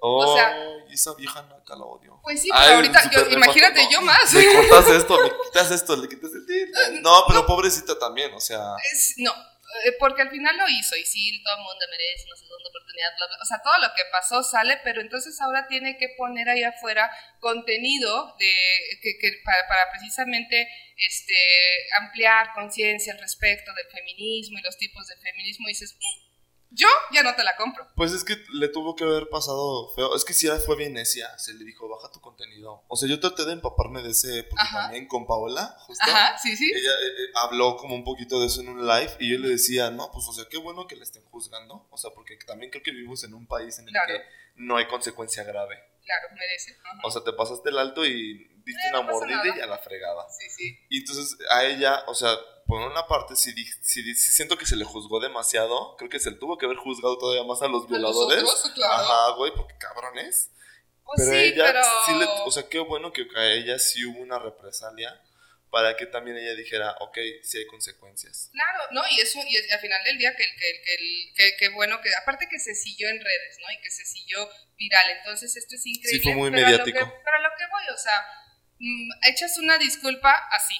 Oh, 0.00 0.24
o 0.24 0.36
sea, 0.36 0.56
esa 0.92 1.14
vieja 1.14 1.42
naca 1.42 1.74
la 1.74 1.84
odio. 1.84 2.20
Pues 2.22 2.40
sí, 2.40 2.50
pero 2.52 2.76
ahorita, 2.76 3.10
yo, 3.10 3.26
imagínate 3.30 3.88
yo 3.90 4.00
más. 4.00 4.32
Le 4.32 4.54
cortas 4.54 4.88
esto, 4.90 5.20
le 5.20 5.30
quitas 5.44 5.70
esto, 5.72 5.96
le 5.96 6.08
quitas 6.08 6.30
el 6.34 6.46
tiro. 6.46 6.70
No, 7.02 7.24
pero 7.26 7.44
pobrecita 7.44 7.98
también, 7.98 8.32
o 8.32 8.40
sea. 8.40 8.76
no, 9.16 9.32
eh, 9.32 9.57
porque 9.98 10.22
al 10.22 10.30
final 10.30 10.56
lo 10.56 10.68
hizo 10.68 10.96
y 10.96 11.04
sí, 11.04 11.42
todo 11.42 11.56
el 11.56 11.62
mundo 11.62 11.84
merece 11.90 12.24
una 12.26 12.36
segunda 12.36 12.68
oportunidad, 12.68 13.12
o 13.40 13.44
sea, 13.44 13.62
todo 13.62 13.76
lo 13.80 13.94
que 13.94 14.02
pasó 14.10 14.42
sale, 14.42 14.78
pero 14.84 15.00
entonces 15.00 15.40
ahora 15.40 15.66
tiene 15.66 15.96
que 15.96 16.10
poner 16.16 16.48
ahí 16.48 16.62
afuera 16.62 17.10
contenido 17.40 18.34
de, 18.38 18.52
que, 19.02 19.18
que 19.18 19.40
para, 19.44 19.66
para, 19.68 19.90
precisamente 19.90 20.68
este, 20.96 21.34
ampliar 22.00 22.52
conciencia 22.54 23.12
al 23.12 23.20
respecto 23.20 23.72
del 23.74 23.86
feminismo 23.86 24.58
y 24.58 24.62
los 24.62 24.76
tipos 24.76 25.06
de 25.06 25.16
feminismo 25.16 25.68
y 25.68 25.72
dices, 25.72 25.94
mm, 25.94 26.27
yo 26.70 26.86
ya 27.12 27.22
no 27.22 27.34
te 27.34 27.44
la 27.44 27.56
compro. 27.56 27.86
Pues 27.96 28.12
es 28.12 28.24
que 28.24 28.36
le 28.52 28.68
tuvo 28.68 28.94
que 28.94 29.04
haber 29.04 29.28
pasado 29.28 29.88
feo. 29.94 30.14
Es 30.14 30.24
que 30.24 30.34
si 30.34 30.46
ya 30.46 30.56
fue 30.56 30.76
bien 30.76 30.94
necia. 30.94 31.36
Se 31.38 31.54
le 31.54 31.64
dijo, 31.64 31.88
baja 31.88 32.10
tu 32.12 32.20
contenido. 32.20 32.84
O 32.88 32.96
sea, 32.96 33.08
yo 33.08 33.18
traté 33.20 33.44
de 33.44 33.52
empaparme 33.52 34.02
de 34.02 34.10
ese. 34.10 34.44
Porque 34.44 34.64
también 34.72 35.06
con 35.06 35.26
Paola, 35.26 35.76
justo. 35.80 36.04
Ajá, 36.10 36.36
sí, 36.38 36.56
sí. 36.56 36.70
Ella 36.70 36.90
eh, 36.90 37.22
eh, 37.22 37.32
habló 37.36 37.76
como 37.76 37.94
un 37.94 38.04
poquito 38.04 38.40
de 38.40 38.46
eso 38.46 38.60
en 38.60 38.68
un 38.68 38.86
live. 38.86 39.10
Y 39.18 39.32
yo 39.32 39.38
le 39.38 39.48
decía, 39.48 39.90
no, 39.90 40.10
pues, 40.12 40.26
o 40.28 40.32
sea, 40.32 40.44
qué 40.50 40.58
bueno 40.58 40.86
que 40.86 40.96
le 40.96 41.02
estén 41.02 41.24
juzgando. 41.24 41.86
O 41.90 41.96
sea, 41.96 42.10
porque 42.10 42.36
también 42.46 42.70
creo 42.70 42.82
que 42.82 42.92
vivimos 42.92 43.24
en 43.24 43.34
un 43.34 43.46
país 43.46 43.78
en 43.78 43.88
el 43.88 43.94
que 43.94 44.22
no 44.56 44.76
hay 44.76 44.86
consecuencia 44.86 45.44
grave. 45.44 45.76
Claro, 46.04 46.28
merece. 46.34 46.76
O 47.04 47.10
sea, 47.10 47.22
te 47.22 47.32
pasaste 47.32 47.68
el 47.68 47.78
alto 47.78 48.04
y 48.06 48.57
diste 48.68 48.86
eh, 48.86 48.90
una 48.90 49.02
mordida 49.02 49.56
y 49.56 49.60
a 49.60 49.66
la 49.66 49.78
fregada. 49.78 50.26
Sí, 50.30 50.48
sí. 50.50 50.78
Y 50.88 50.98
entonces 50.98 51.36
a 51.50 51.64
ella, 51.64 52.04
o 52.06 52.14
sea 52.14 52.30
por 52.68 52.82
una 52.82 53.06
parte, 53.06 53.34
si, 53.34 53.50
si, 53.80 54.14
siento 54.14 54.58
que 54.58 54.66
se 54.66 54.76
le 54.76 54.84
juzgó 54.84 55.20
demasiado, 55.20 55.96
creo 55.96 56.10
que 56.10 56.20
se 56.20 56.30
le 56.30 56.36
tuvo 56.36 56.58
que 56.58 56.66
haber 56.66 56.76
juzgado 56.76 57.16
todavía 57.16 57.42
más 57.42 57.62
a 57.62 57.66
los 57.66 57.88
violadores. 57.88 58.44
Ajá, 58.90 59.30
güey, 59.36 59.52
porque 59.56 59.74
cabrones. 59.78 60.50
Pues 61.02 61.22
pero 61.24 61.32
ella 61.32 61.82
sí 62.04 62.12
le, 62.12 62.26
o 62.44 62.50
sea, 62.50 62.68
qué 62.68 62.78
bueno 62.80 63.10
que 63.10 63.26
a 63.34 63.52
ella 63.54 63.78
sí 63.78 64.04
hubo 64.04 64.20
una 64.20 64.38
represalia 64.38 65.18
para 65.70 65.96
que 65.96 66.04
también 66.04 66.36
ella 66.36 66.54
dijera, 66.54 66.94
ok, 67.00 67.16
sí 67.42 67.56
hay 67.56 67.66
consecuencias. 67.66 68.50
Claro, 68.52 68.84
no, 68.90 69.02
y 69.12 69.20
eso, 69.20 69.38
y 69.48 69.56
al 69.56 69.80
final 69.80 70.04
del 70.04 70.18
día, 70.18 70.36
que, 70.36 70.44
que, 70.44 71.32
que, 71.34 71.56
que, 71.58 71.68
bueno, 71.70 72.02
que 72.02 72.10
aparte 72.20 72.48
que 72.50 72.58
se 72.58 72.74
siguió 72.74 73.08
en 73.08 73.16
redes, 73.16 73.56
¿no? 73.60 73.72
Y 73.72 73.80
que 73.80 73.90
se 73.90 74.04
siguió 74.04 74.46
viral, 74.76 75.08
entonces 75.16 75.56
esto 75.56 75.74
es 75.74 75.86
increíble. 75.86 76.18
Sí, 76.18 76.22
fue 76.22 76.34
muy 76.34 76.50
mediático. 76.50 76.98
pero 76.98 77.36
a 77.36 77.40
lo 77.40 77.48
que 77.56 77.64
voy, 77.72 77.94
o 77.94 77.98
sea, 77.98 78.26
echas 79.22 79.58
una 79.58 79.78
disculpa 79.78 80.32
así, 80.52 80.78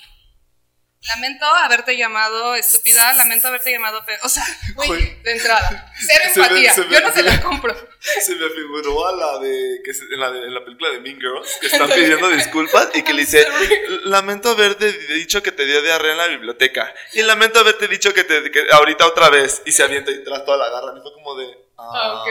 Lamento 1.06 1.46
haberte 1.46 1.96
llamado 1.96 2.56
estúpida, 2.56 3.14
lamento 3.14 3.46
haberte 3.46 3.70
llamado. 3.70 4.04
O 4.24 4.28
sea, 4.28 4.44
güey, 4.74 5.22
de 5.22 5.32
entrada, 5.32 5.92
cero 5.96 6.24
empatía. 6.34 6.74
Yo 6.74 7.00
no 7.00 7.12
se 7.12 7.22
la 7.22 7.40
compro. 7.40 7.74
Se 8.00 8.34
me 8.34 8.50
figuró 8.50 9.06
a 9.06 9.12
la 9.12 9.38
de, 9.38 9.80
que 9.84 9.92
en, 9.92 10.18
la 10.20 10.28
en 10.28 10.52
la 10.52 10.64
película 10.64 10.90
de 10.90 11.00
Mean 11.00 11.20
Girls, 11.20 11.56
que 11.60 11.68
están 11.68 11.88
pidiendo 11.88 12.28
disculpas 12.30 12.90
y 12.94 13.02
que 13.02 13.14
le 13.14 13.20
dice, 13.20 13.46
lamento 14.04 14.50
haberte 14.50 14.92
dicho 15.14 15.40
que 15.40 15.52
te 15.52 15.66
dio 15.66 15.82
diarrea 15.82 16.12
en 16.12 16.18
la 16.18 16.26
biblioteca. 16.26 16.92
Y 17.12 17.22
lamento 17.22 17.60
haberte 17.60 17.86
dicho 17.86 18.12
que, 18.12 18.24
te, 18.24 18.50
que 18.50 18.66
ahorita 18.72 19.06
otra 19.06 19.30
vez. 19.30 19.62
Y 19.66 19.72
se 19.72 19.84
avienta 19.84 20.10
y 20.10 20.24
tras 20.24 20.44
toda 20.44 20.58
la 20.58 20.68
garra. 20.68 20.98
Y 20.98 21.00
fue 21.00 21.12
como 21.14 21.36
de, 21.36 21.67
Ah, 21.80 22.20
ok, 22.20 22.28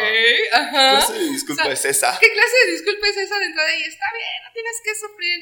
ajá. 0.52 1.00
¿Qué 1.00 1.08
clase 1.08 1.14
de 1.14 1.32
disculpa 1.32 1.72
es 1.72 1.86
esa? 1.86 2.18
¿Qué 2.20 2.32
clase 2.34 2.56
de 2.66 2.72
disculpa 2.74 3.08
es 3.08 3.18
esa 3.18 3.40
de 3.40 3.46
entrada? 3.46 3.78
Y 3.78 3.84
está 3.84 4.06
bien, 4.14 4.44
no 4.44 4.52
tienes 4.52 4.82
que 4.84 4.96
sufrir. 4.96 5.40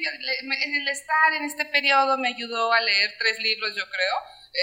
El 0.75 0.87
estar 0.87 1.33
en 1.33 1.45
este 1.45 1.65
periodo 1.65 2.15
me 2.19 2.27
ayudó 2.27 2.71
a 2.71 2.81
leer 2.81 3.15
tres 3.17 3.39
libros, 3.39 3.75
yo 3.75 3.83
creo. 3.89 4.15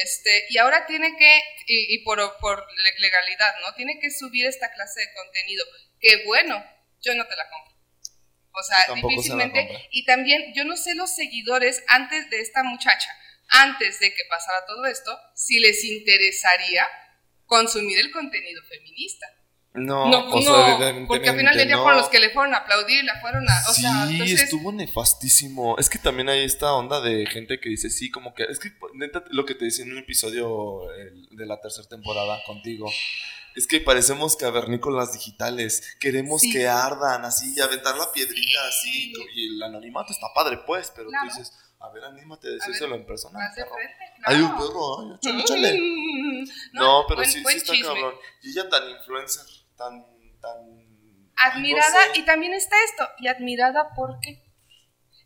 Este, 0.04 0.46
y 0.48 0.58
ahora 0.58 0.86
tiene 0.86 1.16
que, 1.16 1.42
y, 1.66 2.04
por, 2.04 2.18
por, 2.38 2.66
legalidad, 2.98 3.54
¿no? 3.66 3.74
Tiene 3.74 3.98
que 3.98 4.12
subir 4.12 4.46
esta 4.46 4.70
clase 4.70 5.00
de 5.00 5.12
contenido. 5.12 5.64
Que 6.00 6.24
bueno, 6.24 6.64
yo 7.00 7.14
no 7.14 7.26
te 7.26 7.34
la 7.34 7.50
compro. 7.50 7.74
O 8.52 8.62
sea, 8.62 8.94
difícilmente. 8.94 9.88
Y 9.90 10.04
también, 10.04 10.52
yo 10.54 10.64
no 10.64 10.76
sé 10.76 10.94
los 10.94 11.12
seguidores 11.12 11.82
antes 11.88 12.30
de 12.30 12.40
esta 12.40 12.62
muchacha, 12.62 13.10
antes 13.48 13.98
de 13.98 14.14
que 14.14 14.22
pasara 14.30 14.64
todo 14.66 14.86
esto, 14.86 15.18
si 15.34 15.58
les 15.58 15.82
interesaría 15.84 16.86
consumir 17.52 17.98
el 17.98 18.10
contenido 18.10 18.62
feminista. 18.64 19.26
No, 19.74 20.06
no, 20.10 20.28
no 20.28 21.06
porque 21.06 21.30
al 21.30 21.36
final 21.36 21.56
del 21.56 21.66
día 21.66 21.78
fueron 21.78 21.96
los 21.98 22.10
que 22.10 22.20
le 22.20 22.28
fueron 22.28 22.54
a 22.54 22.58
aplaudir, 22.58 23.04
la 23.04 23.18
fueron 23.20 23.48
a. 23.48 23.70
O 23.70 23.72
sí, 23.72 24.34
estuvo 24.34 24.70
nefastísimo. 24.70 25.78
Es 25.78 25.88
que 25.88 25.98
también 25.98 26.28
hay 26.28 26.44
esta 26.44 26.74
onda 26.74 27.00
de 27.00 27.24
gente 27.26 27.58
que 27.58 27.70
dice, 27.70 27.88
sí, 27.88 28.10
como 28.10 28.34
que. 28.34 28.44
Es 28.44 28.58
que 28.58 28.70
neta, 28.94 29.24
lo 29.30 29.46
que 29.46 29.54
te 29.54 29.64
decía 29.64 29.84
en 29.86 29.92
un 29.92 29.98
episodio 29.98 30.80
de 31.30 31.46
la 31.46 31.58
tercera 31.60 31.88
temporada 31.88 32.42
contigo. 32.46 32.90
Es 33.54 33.66
que 33.66 33.80
parecemos 33.80 34.36
cavernícolas 34.36 35.14
digitales. 35.14 35.96
Queremos 36.00 36.42
que 36.42 36.68
ardan 36.68 37.24
así 37.24 37.54
y 37.56 37.60
aventar 37.60 37.96
la 37.96 38.12
piedrita 38.12 38.60
así. 38.68 39.12
Y 39.34 39.56
el 39.56 39.62
anonimato 39.62 40.12
está 40.12 40.26
padre, 40.34 40.58
pues, 40.66 40.92
pero 40.94 41.08
tú 41.08 41.16
dices, 41.24 41.50
a 41.80 41.90
ver, 41.90 42.04
anímate 42.04 42.48
a 42.48 42.50
decírselo 42.52 42.94
en 42.94 43.06
persona. 43.06 43.38
Hay 44.24 44.40
un 44.40 44.56
perro, 44.56 45.18
ay, 45.22 46.50
No, 46.72 47.04
pero 47.08 47.24
sí, 47.24 47.42
sí 47.44 47.56
está 47.56 47.72
cabrón. 47.82 48.14
Y 48.42 48.50
ella 48.50 48.68
tan 48.68 48.88
influencer, 48.88 49.44
tan, 49.76 50.04
tan... 50.40 50.82
Admirada, 51.36 52.00
y 52.14 52.22
también 52.22 52.54
está 52.54 52.76
esto, 52.84 53.08
y 53.18 53.28
admirada 53.28 53.90
porque 53.96 54.42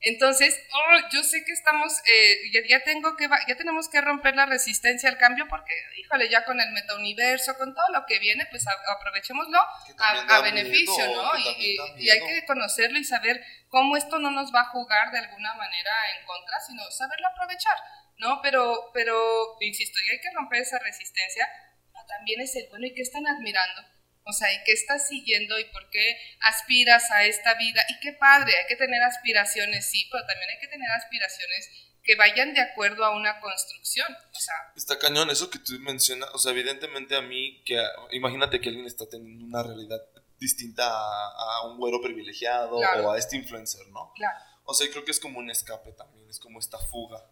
entonces, 0.00 0.56
oh, 0.72 1.08
yo 1.10 1.22
sé 1.24 1.44
que 1.44 1.52
estamos, 1.52 1.92
eh, 2.06 2.64
ya, 2.68 2.80
tengo 2.84 3.16
que, 3.16 3.28
ya 3.48 3.56
tenemos 3.56 3.88
que 3.88 4.00
romper 4.00 4.36
la 4.36 4.46
resistencia 4.46 5.08
al 5.08 5.18
cambio 5.18 5.48
porque, 5.48 5.72
híjole, 5.98 6.28
ya 6.28 6.44
con 6.44 6.60
el 6.60 6.70
metauniverso, 6.70 7.56
con 7.56 7.74
todo 7.74 7.86
lo 7.92 8.06
que 8.06 8.20
viene, 8.20 8.46
pues 8.50 8.64
aprovechémoslo 8.68 9.58
a, 9.58 10.40
beneficio, 10.42 11.12
¿no? 11.12 11.36
Y, 11.38 12.08
hay 12.08 12.20
que 12.20 12.46
conocerlo 12.46 12.98
y 12.98 13.04
saber 13.04 13.42
cómo 13.68 13.96
esto 13.96 14.20
no 14.20 14.30
nos 14.30 14.54
va 14.54 14.60
a 14.60 14.68
jugar 14.68 15.10
de 15.10 15.18
alguna 15.18 15.54
manera 15.54 15.90
en 16.16 16.24
contra, 16.24 16.60
sino 16.60 16.88
saberlo 16.90 17.26
aprovechar, 17.26 17.76
¿no? 18.18 18.40
Pero, 18.42 18.90
pero, 18.94 19.56
insisto, 19.60 19.98
y 20.00 20.10
hay 20.10 20.20
que 20.20 20.30
romper 20.34 20.62
esa 20.62 20.78
resistencia, 20.78 21.48
pero 21.92 22.04
también 22.06 22.40
es 22.40 22.54
el 22.56 22.68
bueno 22.68 22.86
y 22.86 22.94
que 22.94 23.02
están 23.02 23.26
admirando 23.26 23.96
o 24.28 24.32
sea, 24.32 24.52
¿y 24.52 24.58
qué 24.64 24.72
estás 24.72 25.06
siguiendo 25.06 25.56
y 25.58 25.64
por 25.66 25.88
qué 25.88 26.18
aspiras 26.40 27.10
a 27.12 27.24
esta 27.24 27.54
vida? 27.54 27.80
Y 27.88 28.00
qué 28.00 28.12
padre, 28.12 28.52
hay 28.58 28.66
que 28.66 28.74
tener 28.74 29.00
aspiraciones, 29.04 29.88
sí, 29.88 30.08
pero 30.10 30.26
también 30.26 30.50
hay 30.50 30.58
que 30.58 30.66
tener 30.66 30.90
aspiraciones 30.90 31.70
que 32.02 32.16
vayan 32.16 32.52
de 32.52 32.60
acuerdo 32.60 33.04
a 33.04 33.16
una 33.16 33.40
construcción. 33.40 34.08
O 34.32 34.38
sea, 34.38 34.54
está 34.74 34.98
cañón, 34.98 35.30
eso 35.30 35.48
que 35.48 35.60
tú 35.60 35.74
mencionas, 35.78 36.28
o 36.32 36.38
sea, 36.38 36.50
evidentemente 36.50 37.14
a 37.14 37.22
mí, 37.22 37.62
que 37.64 37.80
imagínate 38.10 38.60
que 38.60 38.68
alguien 38.68 38.86
está 38.86 39.08
teniendo 39.08 39.44
una 39.44 39.62
realidad 39.62 40.00
distinta 40.40 40.84
a, 40.88 41.68
un 41.68 41.78
güero 41.78 42.00
privilegiado 42.02 42.78
o 42.78 43.12
a 43.12 43.18
este 43.18 43.36
influencer, 43.36 43.86
¿no? 43.88 44.12
Claro. 44.16 44.38
O 44.64 44.74
sea, 44.74 44.90
creo 44.90 45.04
que 45.04 45.12
es 45.12 45.20
como 45.20 45.38
un 45.38 45.50
escape 45.50 45.92
también, 45.92 46.28
es 46.28 46.40
como 46.40 46.58
esta 46.58 46.78
fuga. 46.78 47.24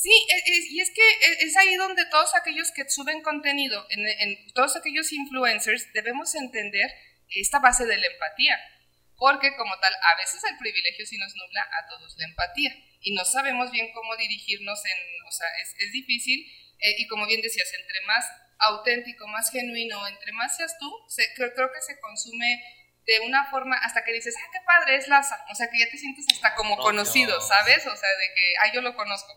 Sí, 0.00 0.08
e, 0.08 0.40
y 0.70 0.80
es 0.80 0.90
que 0.96 1.02
e, 1.02 1.44
es 1.44 1.56
ahí 1.58 1.74
donde 1.76 2.06
todos 2.06 2.34
aquellos 2.34 2.70
que 2.72 2.88
suben 2.88 3.20
contenido, 3.20 3.86
en, 3.90 4.52
todos 4.54 4.74
aquellos 4.76 5.12
influencers, 5.12 5.92
debemos 5.92 6.34
entender 6.34 6.90
esta 7.28 7.58
base 7.58 7.84
de 7.84 7.98
la 7.98 8.06
empatía. 8.06 8.58
Porque 9.16 9.54
como 9.56 9.78
tal, 9.78 9.92
a 9.92 10.16
veces 10.16 10.40
el 10.50 10.56
privilegio 10.56 11.04
sí 11.04 11.18
nos 11.18 11.36
nubla 11.36 11.68
a 11.78 11.86
todos 11.86 12.16
la 12.16 12.24
empatía. 12.24 12.74
Y 13.02 13.12
no 13.12 13.26
sabemos 13.26 13.70
bien 13.70 13.92
cómo 13.92 14.16
dirigirnos 14.16 14.80
en, 14.86 14.98
o 15.28 15.30
sea, 15.32 15.48
es, 15.60 15.92
difícil. 15.92 16.50
Eh, 16.80 16.94
y 16.96 17.06
como 17.06 17.26
bien 17.26 17.42
decías, 17.42 17.70
entre 17.74 18.00
más 18.06 18.24
auténtico, 18.58 19.28
más 19.28 19.50
genuino, 19.50 20.08
entre 20.08 20.32
más 20.32 20.56
seas 20.56 20.78
tú, 20.78 20.90
creo, 21.36 21.52
creo 21.52 21.70
que 21.74 21.82
se 21.82 22.00
consume 22.00 22.62
de 23.10 23.18
una 23.26 23.44
forma 23.50 23.76
hasta 23.76 24.04
que 24.04 24.12
dices, 24.12 24.36
ah, 24.38 24.48
qué 24.52 24.58
padre 24.64 24.94
es 24.94 25.08
Laza. 25.08 25.44
O 25.50 25.54
sea, 25.56 25.68
que 25.68 25.80
ya 25.80 25.90
te 25.90 25.98
sientes 25.98 26.26
hasta 26.32 26.54
como 26.54 26.76
conocido, 26.76 27.40
¿sabes? 27.40 27.84
O 27.84 27.96
sea, 27.96 28.08
de 28.08 28.34
que, 28.34 28.52
ah, 28.62 28.72
yo 28.72 28.82
lo 28.82 28.94
conozco, 28.94 29.36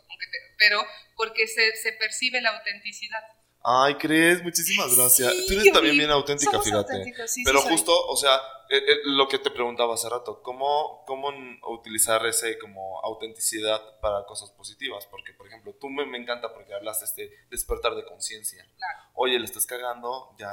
pero 0.59 0.85
porque 1.15 1.47
se, 1.47 1.75
se 1.77 1.91
percibe 1.93 2.39
la 2.39 2.51
autenticidad. 2.51 3.23
Ay, 3.65 3.95
¿crees? 3.95 4.43
Muchísimas 4.43 4.95
gracias. 4.95 5.33
Tú 5.47 5.53
eres 5.53 5.71
también 5.71 5.97
bien 5.97 6.11
auténtica, 6.11 6.61
fíjate. 6.61 7.13
Pero 7.45 7.61
justo, 7.61 8.07
o 8.07 8.17
sea, 8.17 8.35
eh, 8.69 8.77
eh, 8.77 8.97
lo 9.05 9.27
que 9.29 9.39
te 9.39 9.51
preguntaba 9.51 9.93
hace 9.93 10.09
rato, 10.09 10.41
¿cómo, 10.43 11.05
¿cómo 11.05 11.29
utilizar 11.69 12.25
ese 12.25 12.57
como 12.59 12.99
autenticidad 13.01 13.99
para 14.01 14.25
cosas 14.25 14.51
positivas? 14.51 15.05
Porque, 15.05 15.31
por 15.31 15.47
ejemplo, 15.47 15.73
tú 15.79 15.89
me, 15.89 16.05
me 16.05 16.17
encanta 16.17 16.53
porque 16.53 16.73
hablas 16.73 16.99
de 16.99 17.05
este 17.05 17.45
despertar 17.49 17.95
de 17.95 18.03
conciencia. 18.03 18.67
Oye, 19.13 19.39
le 19.39 19.45
estás 19.45 19.65
cagando, 19.65 20.35
ya 20.37 20.49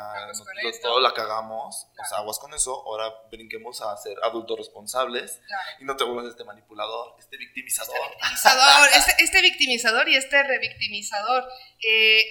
todo 0.83 1.01
la 1.01 1.13
cagamos, 1.13 1.89
o 2.01 2.05
sea, 2.09 2.19
aguas 2.19 2.39
con 2.39 2.55
eso, 2.55 2.75
ahora 2.87 3.13
brinquemos 3.31 3.81
a 3.81 3.97
ser 3.97 4.17
adultos 4.23 4.57
responsables 4.59 5.41
y 5.81 5.85
no 5.85 5.97
te 5.97 6.05
vuelvas 6.05 6.27
este 6.27 6.45
manipulador, 6.45 7.17
este 7.19 7.39
victimizador. 7.39 7.97
Este 7.97 8.11
victimizador, 8.11 8.89
este, 8.95 9.25
este 9.25 9.43
victimizador 9.43 10.09
y 10.09 10.17
este 10.17 10.43
revictimizador. 10.45 11.49
Eh, 11.83 12.23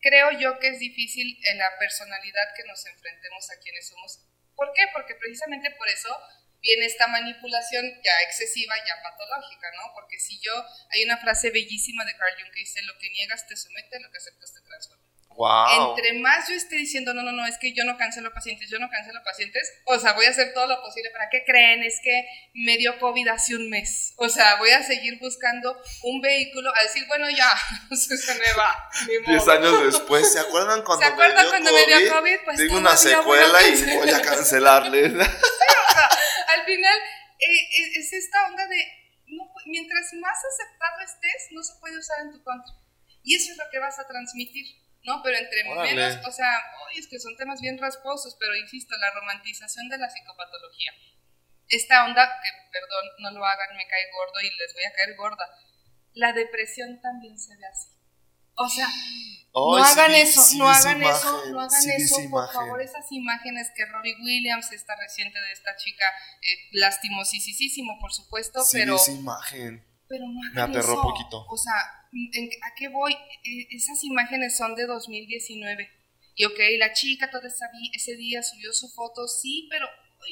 creo 0.00 0.30
yo 0.32 0.58
que 0.58 0.68
es 0.68 0.78
difícil 0.78 1.38
en 1.44 1.58
la 1.58 1.78
personalidad 1.78 2.54
que 2.56 2.64
nos 2.64 2.84
enfrentemos 2.86 3.50
a 3.50 3.58
quienes 3.60 3.88
somos. 3.88 4.26
¿Por 4.56 4.72
qué? 4.74 4.82
Porque 4.92 5.14
precisamente 5.14 5.70
por 5.78 5.88
eso 5.88 6.14
viene 6.60 6.84
esta 6.84 7.06
manipulación 7.06 7.84
ya 8.02 8.22
excesiva, 8.26 8.74
ya 8.86 9.02
patológica, 9.02 9.70
¿no? 9.76 9.92
Porque 9.94 10.18
si 10.18 10.40
yo, 10.40 10.52
hay 10.90 11.04
una 11.04 11.16
frase 11.16 11.50
bellísima 11.50 12.04
de 12.04 12.16
Carl 12.16 12.34
Jung 12.38 12.52
que 12.52 12.60
dice, 12.60 12.82
lo 12.82 12.98
que 12.98 13.10
niegas 13.10 13.46
te 13.46 13.56
somete, 13.56 14.00
lo 14.00 14.10
que 14.10 14.18
aceptas 14.18 14.52
te 14.52 14.60
transforma. 14.60 15.09
Entre 15.38 16.12
más 16.20 16.48
yo 16.48 16.54
esté 16.54 16.76
diciendo, 16.76 17.14
no, 17.14 17.22
no, 17.22 17.32
no, 17.32 17.46
es 17.46 17.56
que 17.56 17.72
yo 17.72 17.84
no 17.84 17.96
cancelo 17.96 18.32
pacientes, 18.32 18.68
yo 18.68 18.78
no 18.78 18.90
cancelo 18.90 19.22
pacientes, 19.24 19.72
o 19.86 19.98
sea, 19.98 20.12
voy 20.12 20.26
a 20.26 20.30
hacer 20.30 20.52
todo 20.52 20.66
lo 20.66 20.82
posible 20.82 21.10
para 21.10 21.30
que 21.30 21.44
creen, 21.44 21.82
es 21.82 21.98
que 22.02 22.26
me 22.52 22.76
dio 22.76 22.98
COVID 22.98 23.26
hace 23.28 23.54
un 23.54 23.70
mes. 23.70 24.12
O 24.16 24.28
sea, 24.28 24.56
voy 24.56 24.70
a 24.70 24.82
seguir 24.82 25.18
buscando 25.18 25.80
un 26.02 26.20
vehículo 26.20 26.70
a 26.78 26.82
decir, 26.82 27.06
bueno, 27.06 27.30
ya, 27.30 27.50
se 27.96 28.34
me 28.34 28.52
va. 28.52 28.90
Diez 29.26 29.48
años 29.48 29.82
después, 29.84 30.30
¿se 30.30 30.40
acuerdan 30.40 30.82
cuando, 30.82 31.06
¿Se 31.06 31.12
acuerdan 31.12 31.36
me, 31.36 31.42
dio 31.42 31.50
cuando 31.50 31.70
COVID? 31.70 31.86
me 31.86 32.00
dio 32.00 32.12
COVID? 32.12 32.36
Pues 32.44 32.56
Tengo 32.58 32.78
una 32.78 32.96
secuela 32.96 33.62
y 33.62 33.96
voy 33.96 34.10
a 34.10 34.20
cancelarle. 34.20 35.04
al 36.48 36.64
final, 36.66 36.98
eh, 37.38 37.98
es 37.98 38.12
esta 38.12 38.46
onda 38.46 38.66
de, 38.66 38.84
mientras 39.64 40.12
más 40.20 40.38
aceptado 40.44 41.00
estés, 41.00 41.48
no 41.52 41.62
se 41.62 41.80
puede 41.80 41.98
usar 41.98 42.20
en 42.20 42.32
tu 42.32 42.42
contra. 42.42 42.74
Y 43.22 43.36
eso 43.36 43.52
es 43.52 43.58
lo 43.58 43.64
que 43.70 43.78
vas 43.78 43.98
a 43.98 44.06
transmitir. 44.06 44.66
¿No? 45.04 45.22
Pero 45.22 45.38
entre 45.38 45.64
menos, 45.64 46.26
o 46.26 46.32
sea, 46.32 46.62
es 46.94 47.06
que 47.08 47.18
son 47.18 47.36
temas 47.36 47.60
bien 47.60 47.78
rasposos, 47.78 48.36
pero 48.38 48.56
insisto, 48.56 48.96
la 48.96 49.10
romantización 49.12 49.88
de 49.88 49.98
la 49.98 50.10
psicopatología. 50.10 50.92
Esta 51.68 52.04
onda, 52.04 52.26
que 52.42 52.50
perdón, 52.72 53.04
no 53.20 53.30
lo 53.38 53.44
hagan, 53.44 53.76
me 53.76 53.86
cae 53.86 54.10
gordo 54.12 54.40
y 54.40 54.50
les 54.56 54.74
voy 54.74 54.84
a 54.84 54.92
caer 54.92 55.16
gorda. 55.16 55.46
La 56.14 56.32
depresión 56.32 57.00
también 57.00 57.38
se 57.38 57.56
ve 57.56 57.66
así. 57.66 57.88
O 58.56 58.68
sea, 58.68 58.88
no 59.54 59.76
hagan 59.76 60.14
eso, 60.14 60.42
no 60.58 60.68
hagan 60.68 61.02
eso, 61.02 61.46
no 61.46 61.60
hagan 61.60 61.90
eso, 61.96 62.16
por 62.30 62.52
favor, 62.52 62.82
esas 62.82 63.10
imágenes 63.10 63.70
que 63.74 63.86
Robbie 63.86 64.16
Williams, 64.22 64.70
esta 64.72 64.96
reciente 64.96 65.40
de 65.40 65.52
esta 65.52 65.76
chica, 65.76 66.04
eh, 66.42 66.68
lastimosísimo, 66.72 67.98
por 68.00 68.12
supuesto, 68.12 68.60
pero... 68.70 68.96
Esa 68.96 69.12
imagen. 69.12 69.86
Pero 70.08 70.26
no 70.26 70.40
Me 70.52 70.60
aterró 70.60 71.00
poquito. 71.00 71.46
O 71.48 71.56
sea, 71.56 71.99
¿a 72.12 72.74
qué 72.76 72.88
voy? 72.88 73.12
E, 73.12 73.76
esas 73.76 74.02
imágenes 74.04 74.56
son 74.56 74.74
de 74.74 74.86
2019. 74.86 75.88
Y 76.36 76.44
ok, 76.44 76.58
la 76.78 76.92
chica 76.92 77.30
todo 77.30 77.42
ese 77.46 78.16
día 78.16 78.42
subió 78.42 78.72
su 78.72 78.88
foto, 78.88 79.28
sí, 79.28 79.66
pero 79.70 79.86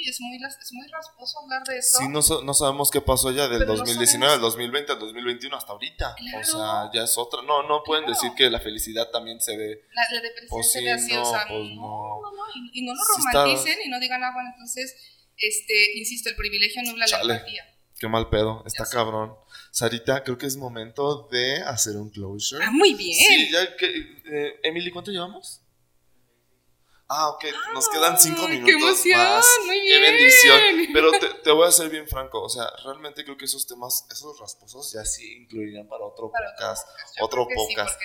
es, 0.07 0.21
muy, 0.21 0.37
es 0.37 0.73
muy 0.73 0.87
rasposo 0.89 1.41
hablar 1.41 1.63
de 1.65 1.79
eso. 1.79 1.99
Sí, 1.99 2.09
no, 2.09 2.21
no 2.43 2.55
sabemos 2.55 2.91
qué 2.91 3.01
pasó 3.01 3.31
ya 3.31 3.49
del 3.49 3.67
2019 3.67 4.35
al 4.35 4.41
2020 4.41 4.93
al 4.93 4.99
2021 4.99 5.57
hasta 5.57 5.73
ahorita. 5.73 6.17
O 6.39 6.45
sea, 6.45 6.91
ya 6.93 7.05
es 7.05 7.17
otra. 7.17 7.43
No, 7.43 7.63
no 7.67 7.83
pueden 7.85 8.07
decir 8.07 8.33
que 8.37 8.51
la 8.51 8.61
felicidad 8.61 9.11
también 9.11 9.41
se 9.41 9.57
ve. 9.57 9.85
La, 9.93 10.21
depresión 10.21 10.49
pues 10.49 10.73
se 10.73 10.83
ve 10.83 10.93
así, 10.93 11.17
o 11.17 11.25
sea, 11.25 11.47
pues 11.49 11.71
no, 11.71 12.21
no, 12.21 12.31
y, 12.73 12.83
no 12.83 12.93
lo 12.95 13.01
romanticen 13.05 13.79
y 13.85 13.89
no 13.89 13.99
digan, 13.99 14.23
ah, 14.23 14.31
bueno, 14.35 14.51
entonces, 14.53 14.95
este, 15.37 15.99
insisto, 15.99 16.29
el 16.29 16.37
privilegio 16.37 16.83
nubla 16.83 17.07
la 17.07 17.35
empatía. 17.35 17.65
Qué 17.99 18.09
mal 18.09 18.29
pedo, 18.29 18.63
está 18.67 18.87
cabrón. 18.89 19.35
Sarita, 19.79 20.25
creo 20.25 20.37
que 20.37 20.47
es 20.47 20.57
momento 20.57 21.29
de 21.31 21.63
hacer 21.63 21.97
un 21.97 22.11
closure. 22.11 22.65
Ah, 22.65 22.73
muy 22.73 22.95
bien. 22.95 23.15
Sí, 23.15 23.49
ya 23.53 23.77
que. 23.77 23.87
Eh, 24.25 24.61
Emily, 24.65 24.91
¿cuánto 24.91 25.13
llevamos? 25.13 25.61
Ah, 27.11 27.31
ok, 27.31 27.45
nos 27.73 27.89
quedan 27.89 28.21
cinco 28.21 28.47
minutos. 28.47 28.67
¡Qué 28.67 29.13
emoción! 29.13 29.43
Muy 29.65 29.81
bien. 29.81 30.03
¡Qué 30.03 30.11
bendición! 30.11 30.61
Pero 30.93 31.11
te, 31.43 31.51
voy 31.53 31.67
a 31.67 31.73
ser 31.73 31.89
bien 31.89 32.07
franco, 32.07 32.43
o 32.43 32.51
sea, 32.51 32.71
realmente 32.85 33.25
creo 33.25 33.35
que 33.39 33.47
esos 33.47 33.67
temas, 33.67 34.07
esos 34.11 34.39
rasposos 34.39 34.93
ya 34.93 35.03
sí 35.07 35.39
incluirían 35.39 35.89
para 35.89 36.05
otro 36.05 36.31
podcast, 36.31 36.87
otro 37.23 37.49
podcast. 37.49 37.99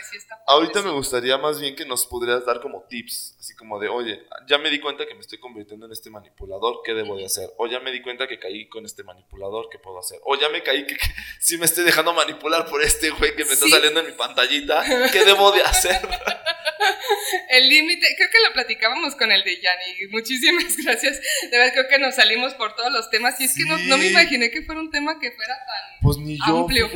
Ahorita 0.48 0.82
me 0.84 0.92
gustaría 0.92 1.38
más 1.38 1.60
bien 1.60 1.76
que 1.76 1.86
nos 1.86 2.06
pudieras 2.06 2.46
dar 2.46 2.62
como 2.62 2.84
tips, 2.84 3.36
así 3.42 3.54
como 3.58 3.78
de, 3.78 3.90
oye, 3.90 4.26
ya 4.48 4.58
me 4.58 4.70
di 4.70 4.80
cuenta 4.80 5.06
que 5.06 5.16
me 5.16 5.20
estoy 5.20 5.38
convirtiendo 5.38 5.86
en 5.86 5.92
este 5.92 6.10
manipulador, 6.10 6.80
¿qué 6.86 6.94
debo 6.94 7.18
de 7.18 7.26
hacer? 7.26 7.52
O 7.58 7.68
ya 7.68 7.82
me 7.82 7.92
di 7.92 8.02
cuenta 8.02 8.26
que 8.26 8.40
caí 8.40 8.70
con 8.70 8.86
este 8.86 9.04
manipulador, 9.04 9.68
¿qué 9.70 9.80
puedo 9.80 10.00
hacer? 10.00 10.22
O 10.24 10.36
ya 10.36 10.48
me 10.48 10.64
caí 10.64 10.88
que, 10.88 10.96
si 11.42 11.58
me 11.60 11.66
estoy 11.66 11.84
dejando 11.84 12.14
manipular 12.14 12.66
por 12.68 12.82
este 12.82 13.10
güey 13.10 13.36
que 13.36 13.44
me 13.44 13.52
está 13.52 13.68
saliendo 13.68 14.00
en 14.00 14.06
mi 14.06 14.14
pantallita, 14.14 14.82
¿qué 15.12 15.26
debo 15.26 15.52
de 15.52 15.62
hacer? 15.62 16.08
El 17.50 17.70
límite, 17.70 18.08
creo 18.18 18.30
que 18.30 18.40
lo 18.48 18.54
platicábamos 18.54 19.16
con 19.16 19.32
el 19.32 19.44
de 19.44 19.60
Yanni. 19.62 20.08
Muchísimas 20.12 20.76
gracias. 20.84 21.20
De 21.50 21.58
verdad, 21.58 21.74
creo 21.74 21.88
que 21.88 22.00
nos 22.00 22.16
salimos 22.16 22.54
por 22.56 22.76
todos 22.76 22.92
los 22.92 23.10
temas. 23.10 23.40
Y 23.40 23.46
es 23.46 23.56
que 23.56 23.66
no, 23.66 23.98
me 23.98 24.08
imaginé 24.08 24.52
que 24.52 24.64
fuera 24.64 24.82
un 24.82 24.92
tema 24.92 25.20
que 25.20 25.32
fuera 25.32 25.56
tan 25.56 26.00
pues 26.02 26.18
ni 26.18 26.38
yo, 26.38 26.58
amplio. 26.58 26.90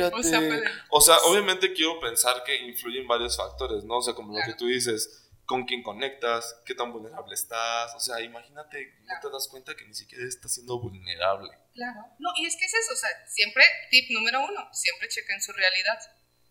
O 0.90 1.00
sea, 1.00 1.16
obviamente 1.24 1.72
quiero 1.72 2.00
pensar 2.00 2.42
que 2.44 2.56
influyen 2.56 3.06
varios 3.06 3.36
factores, 3.36 3.84
¿no? 3.84 3.98
O 3.98 4.02
sea, 4.02 4.14
como 4.14 4.38
lo 4.38 4.44
que 4.44 4.54
tú 4.54 4.66
dices 4.66 5.24
con 5.48 5.64
quién 5.64 5.82
conectas, 5.82 6.60
qué 6.66 6.74
tan 6.74 6.92
vulnerable 6.92 7.34
estás. 7.34 7.94
O 7.94 8.00
sea, 8.00 8.20
imagínate, 8.20 8.98
no 9.00 9.14
te 9.20 9.30
das 9.32 9.48
cuenta 9.48 9.74
que 9.74 9.86
ni 9.86 9.94
siquiera 9.94 10.28
estás 10.28 10.52
siendo 10.52 10.78
vulnerable. 10.78 11.50
Claro. 11.72 12.00
No, 12.18 12.28
y 12.36 12.44
es 12.44 12.54
que 12.56 12.66
es 12.66 12.74
eso, 12.74 12.92
o 12.92 12.96
sea, 12.96 13.08
siempre, 13.26 13.64
tip 13.90 14.10
número 14.10 14.40
uno, 14.40 14.68
siempre 14.72 15.08
chequen 15.08 15.40
su 15.40 15.52
realidad. 15.52 15.98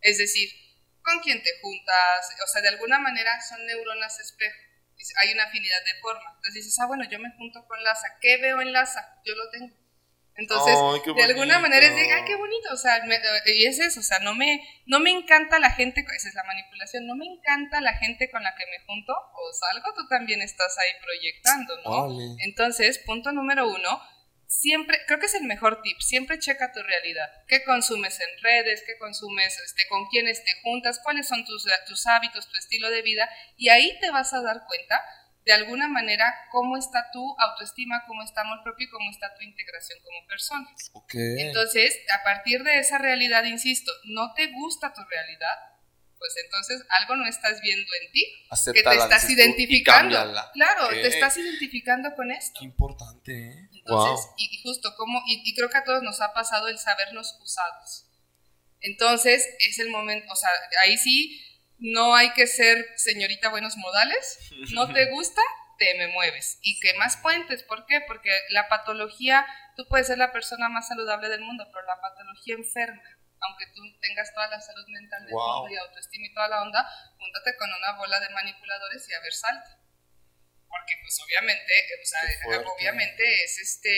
Es 0.02 0.18
decir, 0.18 0.50
con 1.08 1.20
quién 1.22 1.42
te 1.42 1.52
juntas, 1.62 2.30
o 2.44 2.48
sea, 2.48 2.62
de 2.62 2.68
alguna 2.68 3.00
manera 3.00 3.32
son 3.42 3.66
neuronas 3.66 4.20
espejo, 4.20 4.58
hay 5.24 5.32
una 5.32 5.46
afinidad 5.46 5.80
de 5.86 6.02
forma. 6.02 6.34
Entonces 6.36 6.66
dices, 6.66 6.80
ah, 6.80 6.88
bueno, 6.88 7.06
yo 7.10 7.18
me 7.20 7.32
junto 7.38 7.66
con 7.66 7.82
Laza, 7.82 8.08
¿qué 8.20 8.38
veo 8.38 8.60
en 8.60 8.74
Laza? 8.74 9.22
Yo 9.24 9.34
lo 9.36 9.50
tengo. 9.50 9.74
Entonces, 10.36 10.76
de 11.16 11.24
alguna 11.24 11.60
manera 11.60 11.88
es 11.88 11.96
de, 11.96 12.12
ay, 12.12 12.24
qué 12.26 12.36
bonito, 12.36 12.72
o 12.72 12.78
sea, 12.78 13.02
y 13.48 13.66
es 13.66 13.80
eso, 13.80 14.02
o 14.02 14.04
sea, 14.04 14.20
no 14.20 14.36
me, 14.36 14.62
no 14.86 15.00
me 15.00 15.10
encanta 15.10 15.58
la 15.58 15.72
gente, 15.72 16.06
esa 16.16 16.30
es 16.30 16.36
la 16.36 16.44
manipulación, 16.44 17.08
no 17.08 17.16
me 17.16 17.26
encanta 17.26 17.82
la 17.82 17.94
gente 17.96 18.30
con 18.30 18.44
la 18.44 18.54
que 18.54 18.66
me 18.68 18.86
junto 18.86 19.14
o 19.14 19.54
salgo, 19.54 19.94
tú 19.96 20.08
también 20.08 20.44
estás 20.44 20.78
ahí 20.78 20.92
proyectando, 21.02 21.74
¿no? 21.84 22.38
Entonces, 22.46 23.00
punto 23.00 23.32
número 23.32 23.68
uno, 23.68 24.00
siempre, 24.60 25.00
creo 25.06 25.20
que 25.20 25.28
es 25.28 25.36
el 25.36 25.44
mejor 25.44 25.82
tip, 25.82 26.00
siempre 26.00 26.40
checa 26.40 26.72
tu 26.72 26.82
realidad. 26.82 27.30
¿Qué 27.48 27.64
consumes 27.64 28.20
en 28.20 28.44
redes? 28.44 28.84
¿Qué 28.86 28.98
consumes? 28.98 29.58
Este, 29.60 29.88
¿Con 29.88 30.08
quiénes 30.08 30.44
te 30.44 30.52
juntas? 30.64 31.00
¿Cuáles 31.04 31.28
son 31.28 31.46
tus, 31.46 31.66
tus 31.88 32.08
hábitos, 32.08 32.48
tu 32.50 32.58
estilo 32.58 32.90
de 32.90 33.02
vida? 33.02 33.30
Y 33.56 33.70
ahí 33.70 33.98
te 34.00 34.10
vas 34.10 34.34
a 34.34 34.42
dar 34.42 34.64
cuenta, 34.66 35.04
de 35.46 35.54
alguna 35.54 35.88
manera, 35.88 36.34
cómo 36.52 36.76
está 36.76 37.10
tu 37.14 37.36
autoestima, 37.40 38.04
cómo 38.08 38.24
está 38.24 38.42
amor 38.42 38.64
propio 38.64 38.88
y 38.88 38.90
cómo 38.90 39.10
está 39.12 39.34
tu 39.36 39.44
integración 39.44 40.00
como 40.04 40.28
persona. 40.28 40.68
Entonces, 41.14 41.98
a 42.20 42.24
partir 42.24 42.64
de 42.64 42.80
esa 42.80 42.98
realidad, 42.98 43.44
insisto, 43.44 43.92
no 44.06 44.34
te 44.34 44.48
gusta 44.48 44.92
tu 44.92 45.02
realidad, 45.06 45.56
pues 46.18 46.34
entonces 46.44 46.84
algo 47.00 47.16
no 47.16 47.28
estás 47.28 47.62
viendo 47.62 47.90
en 48.02 48.12
ti, 48.12 48.26
que 48.74 48.84
te 48.84 48.96
estás 48.96 49.30
identificando. 49.30 50.34
claro, 50.54 50.90
te 50.90 51.08
estás 51.08 51.38
identificando 51.38 52.14
con 52.16 52.32
esto. 52.32 52.60
Qué 52.60 52.66
importante, 52.66 53.50
¿eh? 53.50 53.67
Entonces, 53.88 54.28
y, 54.38 54.62
justo 54.64 54.96
como, 54.96 55.22
y, 55.28 55.56
creo 55.56 55.70
que 55.70 55.78
a 55.78 55.84
todos 55.84 56.04
nos 56.04 56.22
ha 56.22 56.34
pasado 56.34 56.68
el 56.68 56.78
sabernos 56.78 57.38
usados. 57.42 58.06
Entonces, 58.82 59.48
es 59.60 59.80
el 59.80 59.90
momento, 59.90 60.32
o 60.32 60.36
sea, 60.36 60.50
ahí 60.84 60.98
sí, 60.98 61.42
no 61.80 62.16
hay 62.16 62.32
que 62.34 62.48
ser 62.48 62.86
señorita 62.96 63.50
buenos 63.50 63.78
modales, 63.78 64.40
no 64.72 64.92
te 64.94 65.06
gusta, 65.12 65.42
te 65.78 65.96
me 65.96 66.08
mueves. 66.08 66.60
Y 66.62 66.80
que 66.80 66.94
más 66.96 67.18
puentes, 67.18 67.64
¿por 67.64 67.86
qué? 67.86 68.02
Porque 68.08 68.30
la 68.50 68.68
patología, 68.68 69.46
tú 69.76 69.88
puedes 69.88 70.08
ser 70.08 70.18
la 70.18 70.32
persona 70.32 70.70
más 70.70 70.88
saludable 70.88 71.30
del 71.30 71.42
mundo, 71.42 71.66
pero 71.72 71.86
la 71.86 72.02
patología 72.02 72.56
enferma 72.56 73.02
aunque 73.42 73.68
tú 73.68 73.82
tengas 74.02 74.34
toda 74.34 74.48
la 74.48 74.60
salud 74.60 74.86
mental 74.90 75.26
del 75.26 75.34
mundo 75.34 75.70
y 75.70 75.78
autoestima 75.78 76.26
y 76.26 76.34
toda 76.34 76.48
la 76.48 76.62
onda, 76.62 76.90
júntate 77.20 77.56
con 77.58 77.70
una 77.70 77.94
bola 77.94 78.20
de 78.20 78.30
manipuladores 78.30 79.08
y 79.10 79.14
a 79.14 79.20
ver 79.20 79.34
salta. 79.34 79.80
Porque 80.70 80.94
pues 81.02 81.18
obviamente, 81.24 81.74
o 82.02 82.06
sea, 82.06 82.22
obviamente 82.76 83.24
es 83.44 83.58
este, 83.60 83.92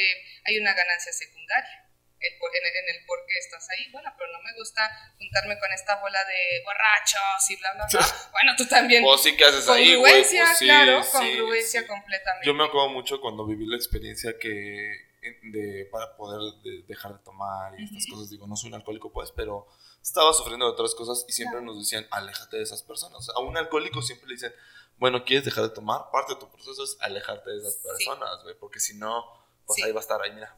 hay 0.45 0.59
una 0.59 0.73
ganancia 0.73 1.11
secundaria. 1.11 1.85
El, 2.19 2.33
en, 2.33 2.95
el, 2.95 3.05
por 3.05 3.17
qué 3.25 3.37
estás 3.37 3.65
ahí, 3.69 3.89
bueno, 3.93 4.13
pero 4.17 4.29
no 4.33 4.41
me 4.43 4.53
gusta 4.53 4.91
juntarme 5.17 5.57
con 5.57 5.71
esta 5.71 6.01
bola 6.01 6.19
de 6.25 6.61
borrachos 6.65 7.49
y 7.49 7.55
bla, 7.55 7.73
bla, 7.75 7.87
bla. 7.89 7.99
Bueno, 8.33 8.55
tú 8.57 8.67
también. 8.67 9.03
Pues 9.03 9.21
sí, 9.21 9.37
¿qué 9.37 9.45
haces 9.45 9.69
ahí, 9.69 9.95
güey? 9.95 10.11
Pues 10.11 10.27
sí, 10.27 10.65
claro, 10.65 11.01
congruencia 11.09 11.87
completamente. 11.87 12.45
Yo 12.45 12.53
me 12.53 12.65
acuerdo 12.65 12.89
mucho 12.89 13.21
cuando 13.21 13.47
viví 13.47 13.65
la 13.65 13.77
experiencia 13.77 14.37
que 14.37 15.09
de, 15.21 15.87
para 15.91 16.15
poder 16.15 16.39
dejar 16.87 17.13
de 17.13 17.23
tomar 17.23 17.79
y 17.79 17.85
estas 17.85 18.05
cosas. 18.07 18.29
Digo, 18.29 18.47
no 18.47 18.55
soy 18.55 18.69
un 18.69 18.75
alcohólico, 18.75 19.11
pues, 19.11 19.31
pero 19.31 19.67
estaba 20.01 20.33
sufriendo 20.33 20.65
de 20.65 20.71
otras 20.71 20.95
cosas 20.95 21.25
y 21.27 21.31
siempre 21.31 21.61
nos 21.61 21.77
decían, 21.77 22.07
aléjate 22.11 22.57
de 22.57 22.63
esas 22.63 22.83
personas. 22.83 23.29
A 23.35 23.39
un 23.39 23.57
alcohólico 23.57 24.01
siempre 24.01 24.27
le 24.27 24.35
dicen, 24.35 24.53
bueno, 24.99 25.23
¿quieres 25.23 25.45
dejar 25.45 25.63
de 25.63 25.69
tomar? 25.71 26.11
Parte 26.11 26.33
de 26.33 26.39
tu 26.39 26.49
proceso 26.49 26.83
es 26.83 26.97
alejarte 27.01 27.49
de 27.49 27.57
esas 27.57 27.75
personas, 27.77 28.29
porque 28.59 28.79
si 28.79 28.97
no, 28.97 29.23
pues 29.65 29.83
ahí 29.83 29.91
va 29.91 29.99
a 29.99 30.01
estar 30.01 30.21
ahí, 30.21 30.31
mira. 30.31 30.55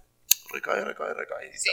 Recae, 0.51 0.83
recae, 0.83 1.13
recae. 1.13 1.57
Sí. 1.57 1.69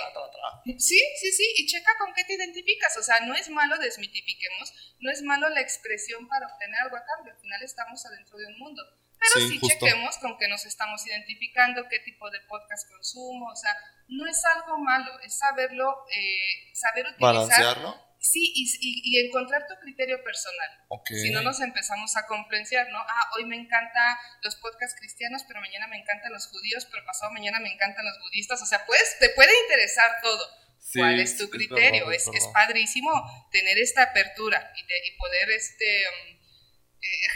sí, 0.78 1.00
sí, 1.20 1.32
sí. 1.32 1.54
Y 1.56 1.66
checa 1.66 1.90
con 1.98 2.14
qué 2.14 2.22
te 2.24 2.34
identificas. 2.34 2.96
O 2.96 3.02
sea, 3.02 3.18
no 3.20 3.34
es 3.34 3.48
malo, 3.50 3.76
desmitifiquemos, 3.78 4.72
no 5.00 5.10
es 5.10 5.22
malo 5.22 5.48
la 5.48 5.60
expresión 5.60 6.28
para 6.28 6.46
obtener 6.46 6.78
algo 6.82 6.96
a 6.96 7.04
cambio. 7.04 7.32
Al 7.32 7.40
final 7.40 7.62
estamos 7.64 8.06
adentro 8.06 8.38
de 8.38 8.46
un 8.46 8.58
mundo 8.58 8.82
pero 9.18 9.46
sí, 9.46 9.60
chequemos 9.60 10.16
con 10.18 10.38
qué 10.38 10.48
nos 10.48 10.64
estamos 10.64 11.04
identificando, 11.06 11.88
qué 11.88 11.98
tipo 12.00 12.30
de 12.30 12.40
podcast 12.42 12.88
consumo, 12.88 13.50
o 13.50 13.56
sea, 13.56 13.76
no 14.08 14.26
es 14.26 14.44
algo 14.44 14.78
malo, 14.78 15.10
es 15.20 15.36
saberlo, 15.36 16.04
eh, 16.10 16.74
saber 16.74 17.06
utilizar. 17.06 17.34
Balancearlo. 17.34 18.07
Sí, 18.20 18.52
y, 18.54 18.64
y, 18.80 19.00
y, 19.04 19.26
encontrar 19.26 19.66
tu 19.68 19.74
criterio 19.80 20.22
personal. 20.24 20.68
Okay. 20.88 21.18
Si 21.18 21.30
no 21.30 21.40
nos 21.42 21.60
empezamos 21.60 22.16
a 22.16 22.26
comprender, 22.26 22.88
¿no? 22.90 22.98
Ah, 22.98 23.30
hoy 23.36 23.46
me 23.46 23.56
encantan 23.56 24.16
los 24.42 24.56
podcasts 24.56 24.98
cristianos, 24.98 25.44
pero 25.46 25.60
mañana 25.60 25.86
me 25.86 25.98
encantan 25.98 26.32
los 26.32 26.48
judíos, 26.48 26.86
pero 26.90 27.04
pasado 27.04 27.32
mañana 27.32 27.60
me 27.60 27.72
encantan 27.72 28.04
los 28.04 28.18
budistas. 28.20 28.60
O 28.60 28.66
sea, 28.66 28.84
pues, 28.86 29.16
te 29.20 29.28
puede 29.30 29.52
interesar 29.62 30.10
todo. 30.20 30.44
Sí, 30.80 30.98
¿Cuál 30.98 31.20
es 31.20 31.36
tu 31.36 31.48
criterio? 31.48 32.10
Es, 32.10 32.26
es, 32.26 32.34
es, 32.34 32.46
padrísimo 32.48 33.10
tener 33.52 33.78
esta 33.78 34.02
apertura 34.04 34.72
y, 34.74 34.86
de, 34.86 34.94
y 35.06 35.16
poder 35.16 35.50
este, 35.50 36.04
um, 36.08 36.28
eh, 36.28 36.37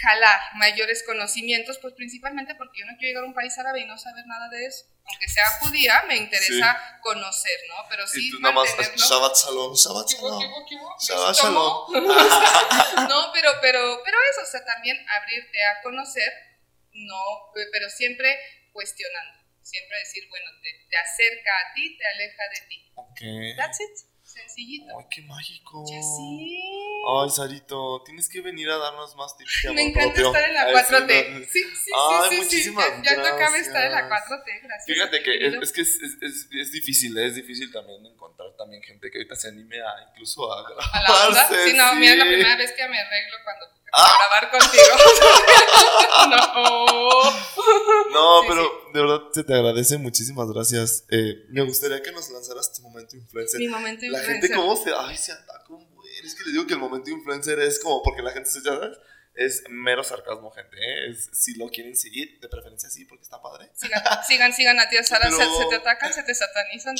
jalar 0.02 0.38
mayores 0.54 1.02
conocimientos, 1.04 1.78
pues 1.78 1.94
principalmente 1.94 2.54
porque 2.54 2.80
yo 2.80 2.86
no 2.86 2.96
quiero 2.98 3.10
llegar 3.10 3.24
a 3.24 3.26
un 3.26 3.34
país 3.34 3.56
árabe 3.58 3.80
y 3.80 3.86
no 3.86 3.98
saber 3.98 4.26
nada 4.26 4.48
de 4.48 4.66
eso. 4.66 4.86
Aunque 5.04 5.28
sea 5.28 5.50
judía, 5.60 6.04
me 6.06 6.16
interesa 6.16 6.72
sí. 6.72 7.00
conocer, 7.02 7.58
¿no? 7.68 7.86
Pero 7.88 8.06
sí. 8.06 8.28
Y 8.28 8.30
tú 8.30 8.40
nada 8.40 8.54
más, 8.54 8.68
Shabbat 8.96 9.36
Shalom, 9.36 9.74
Shabbat 9.74 10.08
Shalom. 10.08 10.42
Shabbat 11.00 11.36
Shalom. 11.36 11.92
no, 13.08 13.32
pero, 13.32 13.50
pero, 13.60 14.00
pero 14.04 14.18
eso, 14.30 14.42
o 14.42 14.46
sea, 14.46 14.64
también 14.64 14.96
abrirte 15.08 15.58
a 15.64 15.82
conocer, 15.82 16.32
no, 16.92 17.22
pero 17.72 17.90
siempre 17.90 18.38
cuestionando. 18.72 19.42
Siempre 19.62 19.98
decir, 19.98 20.28
bueno, 20.28 20.46
te, 20.62 20.86
te 20.90 20.96
acerca 20.96 21.50
a 21.50 21.74
ti, 21.74 21.96
te 21.96 22.06
aleja 22.06 22.42
de 22.52 22.66
ti. 22.68 22.92
Ok. 22.96 23.56
That's 23.56 23.80
it. 23.80 24.11
Sencillito. 24.32 24.98
Ay, 24.98 25.06
qué 25.10 25.22
mágico. 25.22 25.84
Ya 25.88 26.00
sí. 26.02 26.62
Ay, 27.04 27.30
Sarito, 27.30 28.02
tienes 28.04 28.28
que 28.28 28.40
venir 28.40 28.70
a 28.70 28.78
darnos 28.78 29.14
más 29.16 29.36
tips 29.36 29.74
Me 29.74 29.82
encanta 29.82 30.14
propio. 30.14 30.26
estar 30.28 30.48
en 30.48 30.54
la 30.54 30.62
Ay, 30.62 30.74
4T. 30.74 31.48
Sí, 31.48 31.60
sí, 31.62 31.90
Ay, 31.94 32.28
sí, 32.28 32.36
sí, 32.36 32.42
muchísimas 32.42 32.86
sí. 32.86 32.92
Ya, 33.04 33.16
ya 33.16 33.22
tocaba 33.22 33.58
estar 33.58 33.86
en 33.86 33.92
la 33.92 34.08
4T, 34.08 34.62
gracias. 34.62 34.86
Fíjate 34.86 35.22
que 35.22 35.46
es, 35.46 35.72
que 35.72 35.80
es, 35.80 36.00
es, 36.00 36.48
es, 36.50 36.72
difícil, 36.72 37.18
es 37.18 37.34
difícil 37.34 37.72
también 37.72 38.06
encontrar 38.06 38.54
también 38.56 38.82
gente 38.82 39.10
que 39.10 39.18
ahorita 39.18 39.34
se 39.34 39.48
anime 39.48 39.80
a 39.80 40.10
incluso 40.10 40.52
a 40.52 40.62
grabarse. 40.62 40.90
a 40.96 41.02
la 41.02 41.28
onda. 41.28 41.48
Sí, 41.64 41.72
no, 41.74 41.94
mira, 41.96 42.16
la 42.16 42.24
primera 42.24 42.56
vez 42.56 42.72
que 42.72 42.88
me 42.88 42.98
arreglo 42.98 43.36
cuando 43.44 43.81
Ah. 43.92 44.10
grabar 44.18 44.50
contigo. 44.50 44.82
no. 46.30 47.42
No, 48.12 48.42
Sí, 48.42 48.48
pero 48.48 48.90
de 48.92 49.00
verdad 49.00 49.20
se 49.32 49.44
te 49.44 49.54
agradece, 49.54 49.98
muchísimas 49.98 50.48
gracias. 50.50 51.04
Eh, 51.10 51.44
me 51.50 51.62
gustaría 51.62 52.02
que 52.02 52.12
nos 52.12 52.28
lanzaras 52.30 52.72
tu 52.72 52.82
momento 52.82 53.16
influencer. 53.16 53.60
Mi 53.60 53.68
momento 53.68 54.02
La 54.08 54.18
influencer. 54.18 54.32
gente 54.50 54.54
cómo 54.54 54.76
se, 54.76 54.92
ay, 54.96 55.16
se 55.16 55.32
ataca 55.32 55.64
un 55.70 55.94
buen. 55.94 56.08
Es 56.24 56.34
que 56.34 56.44
les 56.44 56.52
digo 56.52 56.66
que 56.66 56.74
el 56.74 56.78
momento 56.80 57.10
influencer 57.10 57.58
es 57.60 57.80
como 57.80 58.02
porque 58.02 58.22
la 58.22 58.32
gente 58.32 58.50
se 58.50 58.60
sabes, 58.60 58.96
es 59.34 59.62
mero 59.70 60.04
sarcasmo, 60.04 60.50
gente. 60.50 60.76
¿eh? 60.76 61.10
Es, 61.10 61.30
si 61.32 61.54
lo 61.56 61.68
quieren 61.68 61.96
seguir, 61.96 62.38
de 62.40 62.48
preferencia 62.48 62.90
sí, 62.90 63.04
porque 63.06 63.24
está 63.24 63.40
padre. 63.40 63.70
Sigan, 63.74 64.02
sigan, 64.26 64.52
sigan 64.52 64.78
a 64.80 64.88
tía 64.88 65.02
Sara, 65.02 65.30
se, 65.30 65.36
se 65.36 65.66
te 65.70 65.76
atacan, 65.76 66.12
se 66.12 66.22
te 66.22 66.34
satanizan. 66.34 66.96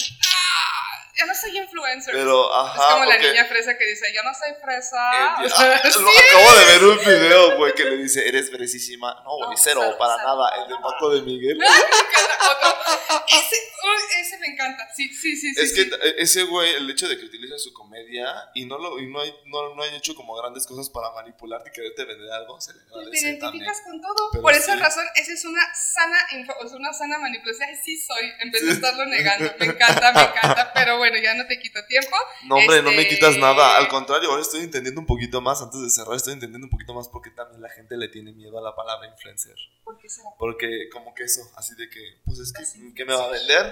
Ya 1.19 1.27
no 1.27 1.35
soy 1.35 1.57
influencer. 1.59 2.15
Pero, 2.15 2.45
es 2.51 2.57
ajá. 2.79 2.93
como 2.95 3.05
la 3.05 3.19
niña 3.19 3.45
fresa 3.45 3.77
que 3.77 3.87
dice, 3.87 4.07
yo 4.15 4.23
no 4.23 4.31
soy 4.35 4.55
fresa. 4.63 5.13
Eh, 5.43 5.47
O 5.47 5.49
sea, 5.51 5.75
ah, 5.85 5.91
sí. 5.91 5.99
lo 6.01 6.09
acabo 6.09 6.59
de 6.59 6.65
ver 6.65 6.85
un 6.85 6.99
video, 6.99 7.57
güey, 7.59 7.75
que 7.75 7.85
le 7.85 7.97
dice, 7.99 8.27
eres 8.27 8.51
fresísima. 8.51 9.15
No, 9.25 9.37
güey, 9.37 9.51
No, 9.51 9.57
cero, 9.57 9.81
cero, 9.85 9.97
para 9.99 10.17
cero. 10.17 10.29
nada. 10.29 10.63
El 10.63 10.69
de 10.69 10.75
Paco 10.83 11.11
de 11.11 11.23
Miguel. 11.23 11.59
Me 11.63 11.65
encanta 11.67 12.51
otro. 12.51 13.23
Ese, 13.29 13.57
uy, 13.85 14.21
ese 14.21 14.39
me 14.39 14.47
encanta. 14.49 14.89
Sí, 14.95 15.09
sí, 15.15 15.37
sí. 15.37 15.53
Es 15.57 15.71
sí, 15.71 15.75
que 15.77 15.83
sí. 15.85 15.91
t- 15.91 16.23
ese 16.23 16.43
güey, 16.45 16.75
el 16.75 16.91
hecho 16.91 17.09
de 17.09 17.19
que 17.19 17.25
utilice 17.27 17.59
su 17.59 17.73
comedia 17.73 18.27
y 18.55 18.65
no 18.67 18.79
lo 18.79 18.99
y 18.99 19.07
no 19.11 19.21
hay 19.21 19.35
no, 19.47 19.75
no 19.75 19.83
hay 19.83 19.95
hecho 19.97 20.15
como 20.15 20.35
grandes 20.37 20.67
cosas 20.67 20.89
para 20.91 21.11
manipularte 21.13 21.71
y 21.71 21.73
quererte 21.73 22.05
vender 22.05 22.31
algo, 22.33 22.61
se 22.61 22.73
le 22.75 22.81
Te 22.81 22.91
también. 22.91 23.27
identificas 23.27 23.81
con 23.85 24.01
todo. 24.01 24.31
Pero 24.33 24.43
Por 24.43 24.53
esa 24.55 24.77
razón, 24.77 25.05
esa 25.17 25.33
es 25.33 25.45
una 25.45 25.63
sana, 25.75 26.19
info- 26.33 26.57
o 26.61 26.69
sea, 26.69 26.77
una 26.79 26.93
sana 26.93 27.19
manipulación. 27.19 27.69
Sí 27.85 27.97
soy, 28.01 28.33
en 28.41 28.51
vez 28.51 28.65
de 28.67 28.73
estarlo 28.73 29.05
negando. 29.07 29.53
Me 29.59 29.67
encanta, 29.67 30.13
me 30.13 30.23
encanta. 30.23 30.73
Pero 30.75 30.99
bueno, 31.03 31.19
ya 31.19 31.35
no 31.35 31.47
te 31.47 31.59
quito 31.59 31.85
tiempo. 31.87 32.17
No, 32.45 32.57
hombre, 32.57 32.83
no 32.83 32.91
me 32.93 33.03
Este- 33.03 33.15
quitas 33.17 33.37
nada. 33.37 33.77
Al 33.77 33.89
contrario, 33.89 34.31
ahora 34.31 34.43
estoy 34.43 34.61
entendiendo 34.61 35.01
un 35.01 35.07
poquito 35.07 35.41
más. 35.41 35.61
Antes 35.61 35.81
de 35.83 35.91
cerrar, 35.91 36.15
estoy 36.17 36.35
entendiendo 36.35 36.67
un 36.67 36.71
poquito 36.71 36.95
más 36.95 37.09
porque 37.09 37.31
también 37.31 37.61
la 37.61 37.69
gente 37.71 37.97
le 37.97 38.09
tiene 38.09 38.33
miedo 38.33 38.57
a 38.59 38.63
la 38.63 38.75
palabra 38.77 39.09
influencer. 39.09 39.55
¿Por 39.85 39.99
qué 39.99 40.09
será? 40.09 40.29
Porque, 40.39 40.89
como 40.93 41.15
que 41.15 41.25
eso, 41.25 41.43
así 41.57 41.75
de 41.75 41.89
que, 41.91 42.21
pues 42.25 42.39
es 42.39 42.53
que, 42.53 42.63
Así. 42.63 42.95
¿qué 42.95 43.05
me 43.05 43.15
va 43.15 43.25
a 43.25 43.29
vender? 43.31 43.67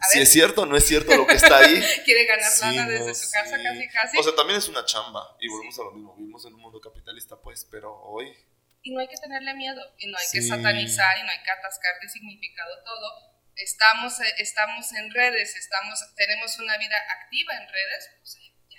A 0.00 0.04
Si 0.10 0.18
ver. 0.18 0.22
es 0.26 0.32
cierto 0.32 0.62
o 0.62 0.66
no 0.66 0.76
es 0.76 0.84
cierto 0.84 1.16
lo 1.16 1.26
que 1.26 1.34
está 1.34 1.58
ahí. 1.58 1.82
Quiere 2.04 2.24
ganar 2.26 2.50
Sí, 2.52 2.60
lana 2.60 2.86
desde 2.88 3.06
no, 3.08 3.14
su 3.14 3.30
casa, 3.32 3.56
sí. 3.56 3.62
casi, 3.64 3.88
casi. 3.88 4.18
O 4.18 4.22
sea, 4.22 4.34
también 4.36 4.58
es 4.58 4.68
una 4.68 4.84
chamba. 4.84 5.36
Y 5.40 5.48
volvemos 5.48 5.78
a 5.78 5.82
lo 5.84 5.92
mismo. 5.92 6.14
Vivimos 6.16 6.44
en 6.46 6.54
un 6.54 6.60
mundo 6.60 6.80
capitalista, 6.80 7.36
pues, 7.40 7.66
pero 7.70 7.94
hoy. 8.02 8.32
y 8.80 8.92
no 8.94 9.00
hay 9.00 9.08
que 9.08 9.16
tenerle 9.16 9.52
miedo, 9.54 9.82
y 9.98 10.06
no 10.10 10.16
hay 10.16 10.24
que 10.32 10.40
Sí. 10.40 10.48
satanizar, 10.48 11.18
y 11.18 11.22
no 11.24 11.30
hay 11.30 11.42
que 11.42 11.50
atascar 11.50 11.98
de 12.00 12.08
significado 12.08 12.70
todo. 12.84 13.27
Estamos, 13.58 14.20
eh, 14.20 14.34
estamos 14.38 14.92
en 14.92 15.10
redes, 15.12 15.56
estamos, 15.56 15.98
tenemos 16.16 16.58
una 16.58 16.76
vida 16.78 16.96
activa 17.20 17.52
en 17.54 17.68
redes, 17.68 18.10
pues 18.20 18.38
ya. 18.70 18.78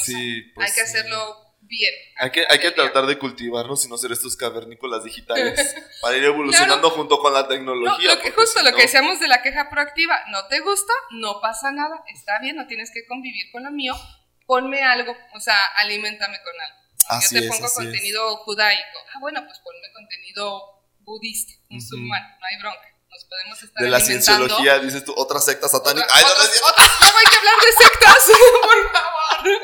O 0.00 0.04
Sí, 0.04 0.42
sea, 0.42 0.52
pues 0.54 0.68
hay 0.70 0.74
que 0.74 0.80
hacerlo 0.82 1.36
bien. 1.62 1.92
Hay 2.18 2.30
que, 2.30 2.44
hay 2.48 2.58
que 2.58 2.70
tratar 2.70 3.06
de 3.06 3.18
cultivarnos 3.18 3.84
y 3.84 3.88
no 3.88 3.98
ser 3.98 4.12
estos 4.12 4.36
cavernícolas 4.36 5.04
digitales 5.04 5.74
para 6.00 6.16
ir 6.16 6.24
evolucionando 6.24 6.90
junto 6.90 7.18
con 7.20 7.34
la 7.34 7.42
No, 7.42 7.48
tecnología. 7.48 8.14
lo 8.14 8.16
que, 8.22 8.30
porque 8.30 8.30
justo 8.32 8.58
si 8.60 8.64
lo 8.64 8.70
no- 8.70 8.76
que 8.76 8.82
decíamos 8.84 9.20
de 9.20 9.28
la 9.28 9.42
queja 9.42 9.68
proactiva, 9.68 10.18
no 10.30 10.46
te 10.46 10.60
gusta, 10.60 10.92
no 11.10 11.40
pasa 11.40 11.70
nada, 11.72 12.02
está 12.14 12.38
bien, 12.40 12.56
no 12.56 12.66
tienes 12.66 12.90
que 12.92 13.04
convivir 13.06 13.50
con 13.52 13.64
lo 13.64 13.70
mío, 13.72 13.94
ponme 14.46 14.82
algo, 14.82 15.16
o 15.34 15.40
sea, 15.40 15.62
alimentame 15.76 16.38
con 16.42 16.60
algo. 16.60 16.76
Así 17.08 17.34
Yo 17.34 17.40
te 17.40 17.46
es, 17.46 17.52
pongo 17.52 17.66
es. 17.66 17.72
contenido 17.74 18.36
judaico, 18.38 18.98
ah, 19.14 19.18
bueno, 19.20 19.44
pues 19.44 19.58
ponme 19.58 19.92
contenido 19.92 20.86
budista, 21.00 21.52
musulmán, 21.68 22.22
no 22.38 22.46
hay 22.46 22.58
bronca, 22.60 22.88
nos 23.10 23.24
podemos 23.24 23.62
estar 23.62 23.82
De 23.82 23.90
la 23.90 24.00
cienciología, 24.00 24.78
dices 24.78 25.04
tú, 25.04 25.12
otra 25.16 25.40
secta 25.40 25.68
satánica. 25.68 26.06
Otra- 26.06 26.16
Ay, 26.16 26.22
no, 26.24 26.30
otros- 26.30 26.62
hay 27.18 27.26
que 27.26 27.36
hablar 27.38 27.54
de 27.60 27.72
sectas, 27.84 28.18
por 28.62 28.92
favor. 28.92 29.60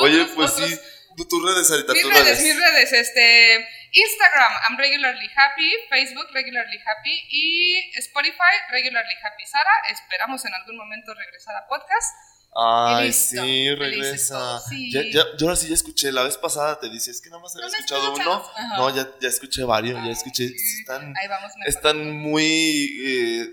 Oye, 0.00 0.22
Otros- 0.22 0.34
pues 0.34 0.52
sí, 0.52 0.80
tu- 1.16 1.28
tus 1.28 1.44
redes, 1.44 1.68
Sarita, 1.68 1.92
Mis 1.92 2.02
tus 2.02 2.12
redes, 2.12 2.24
redes. 2.26 2.40
mis 2.42 2.56
redes, 2.56 2.92
este, 2.92 3.68
Instagram, 3.92 4.52
I'm 4.68 4.76
regularly 4.78 5.30
happy, 5.34 5.72
Facebook, 5.88 6.26
regularly 6.32 6.78
happy 6.84 7.22
y 7.30 7.90
Spotify, 7.96 8.54
regularly 8.70 9.14
happy 9.22 9.46
Sara. 9.46 9.70
Esperamos 9.90 10.44
en 10.44 10.54
algún 10.54 10.76
momento 10.76 11.14
regresar 11.14 11.56
a 11.56 11.66
podcast. 11.66 12.14
Ay, 12.54 13.12
sí, 13.12 13.74
regresa. 13.74 14.60
sí. 14.68 14.90
Ya, 14.92 15.02
ya, 15.02 15.24
yo 15.36 15.46
ahora 15.46 15.56
sí 15.56 15.68
ya 15.68 15.74
escuché, 15.74 16.10
la 16.10 16.24
vez 16.24 16.36
pasada 16.38 16.80
te 16.80 16.88
dices 16.88 17.20
que 17.20 17.28
nada 17.30 17.40
más 17.42 17.54
había 17.54 17.66
¿No 17.66 17.72
me 17.72 17.78
escuchado 17.78 18.14
uno. 18.14 18.32
Ajá. 18.56 18.76
No, 18.78 18.94
ya, 18.96 19.08
ya 19.20 19.28
escuché 19.28 19.62
varios, 19.64 20.02
ya 20.04 20.10
escuché. 20.10 20.46
Están, 20.80 21.14
están 21.66 22.10
muy, 22.16 23.00
eh, 23.04 23.46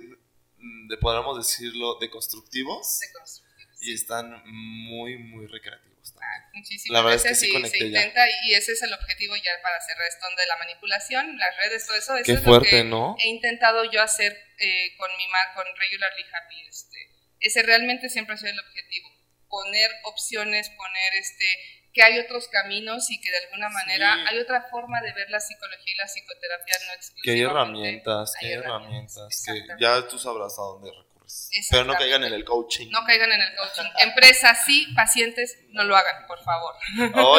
de 0.87 0.97
podríamos 0.97 1.37
decirlo, 1.37 1.97
deconstructivos 1.99 2.99
De 3.01 3.11
constructivos. 3.11 3.77
y 3.81 3.93
están 3.93 4.41
muy, 4.45 5.17
muy 5.19 5.45
recreativos 5.47 6.13
también. 6.13 6.31
Ah, 6.41 6.49
Muchísimas 6.55 6.93
La 6.93 7.01
verdad 7.01 7.15
es 7.15 7.21
que 7.23 7.27
gracias 7.29 7.47
sí 7.47 7.53
conecté 7.53 7.77
se 7.79 7.91
ya. 7.91 7.99
intenta 7.99 8.25
y 8.45 8.53
ese 8.55 8.71
es 8.71 8.81
el 8.81 8.93
objetivo 8.93 9.35
ya 9.35 9.51
para 9.61 9.79
cerrar 9.81 10.07
esto 10.07 10.25
de 10.35 10.47
la 10.47 10.57
manipulación, 10.57 11.37
las 11.37 11.55
redes, 11.57 11.85
todo 11.85 11.97
eso. 11.97 12.15
eso 12.15 12.23
Qué 12.25 12.31
es 12.31 12.39
lo 12.39 12.45
fuerte, 12.45 12.69
que 12.69 12.83
¿no? 12.83 13.15
he 13.19 13.27
intentado 13.27 13.83
yo 13.91 14.01
hacer 14.01 14.31
eh, 14.57 14.95
con 14.97 15.11
mi 15.17 15.27
mar, 15.27 15.47
con 15.53 15.65
Regularly 15.77 16.23
Happy. 16.33 16.67
Este, 16.67 16.97
ese 17.45 17.63
realmente 17.63 18.09
siempre 18.09 18.35
ha 18.35 18.37
sido 18.37 18.51
el 18.51 18.59
objetivo. 18.59 19.09
Poner 19.47 19.89
opciones, 20.03 20.69
poner 20.71 21.13
este 21.15 21.45
que 21.93 22.03
hay 22.03 22.19
otros 22.19 22.49
caminos 22.49 23.09
y 23.09 23.21
que 23.21 23.31
de 23.31 23.37
alguna 23.45 23.69
manera 23.69 24.13
Sí. 24.15 24.21
hay 24.27 24.39
otra 24.39 24.67
forma 24.69 24.99
de 25.01 25.13
ver 25.13 25.29
la 25.29 25.39
psicología 25.39 25.93
y 25.93 25.95
la 25.95 26.07
psicoterapia 26.07 26.75
no 26.87 26.93
exclusivamente. 26.93 27.21
Que 27.23 27.31
hay 27.31 27.41
herramientas, 27.41 28.33
que 28.37 28.45
hay 28.47 28.53
herramientas, 28.53 29.43
que 29.45 29.65
ya 29.79 30.05
tú 30.07 30.19
sabrás 30.19 30.59
a 30.59 30.61
dónde 30.63 30.91
recurres. 30.91 31.49
Pero 31.71 31.85
no 31.85 31.93
caigan 31.93 32.23
en 32.25 32.33
el 32.33 32.43
coaching. 32.43 32.89
No 32.91 33.05
caigan 33.05 33.31
en 33.31 33.41
el 33.41 33.55
coaching. 33.55 33.89
Empresas 33.99 34.65
sí, 34.65 34.87
pacientes 34.93 35.57
no 35.69 35.85
lo 35.85 35.95
hagan, 35.95 36.27
por 36.27 36.43
favor. 36.43 36.75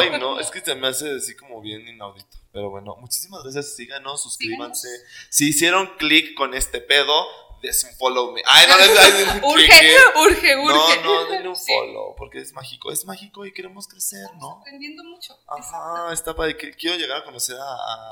Ay, 0.01 0.19
no, 0.19 0.39
es 0.39 0.49
que 0.49 0.61
se 0.61 0.73
me 0.73 0.87
hace 0.87 1.17
así 1.17 1.35
como 1.35 1.61
bien 1.61 1.87
inaudito. 1.87 2.37
Pero 2.51 2.71
bueno, 2.71 2.95
muchísimas 2.99 3.43
gracias. 3.43 3.75
Síganos, 3.75 4.23
suscríbanse. 4.23 4.87
Si 5.29 5.49
hicieron 5.49 5.95
clic 5.97 6.33
con 6.35 6.55
este 6.55 6.81
pedo, 6.81 7.27
des 7.61 7.83
un 7.83 7.95
follow 7.97 8.31
me. 8.31 8.41
Ay, 8.45 8.65
no, 8.67 8.77
les 8.77 8.97
ay, 8.99 9.41
Urge, 9.43 9.67
¿qué, 9.67 9.79
qué? 9.79 9.95
urge, 10.19 10.55
No, 10.55 10.63
urge. 10.63 11.01
no, 11.03 11.25
denle 11.25 11.49
un 11.49 11.55
follow, 11.55 12.15
porque 12.15 12.39
es 12.39 12.53
mágico. 12.53 12.91
Es 12.91 13.05
mágico 13.05 13.45
y 13.45 13.53
queremos 13.53 13.87
crecer, 13.87 14.27
¿no? 14.39 14.59
Aprendiendo 14.61 15.03
mucho. 15.03 15.37
Ajá, 15.47 16.13
está 16.13 16.35
padre. 16.35 16.55
que- 16.57 16.73
Quiero 16.73 16.97
llegar 16.97 17.17
a 17.21 17.23
conocer 17.23 17.55
a, 17.59 17.63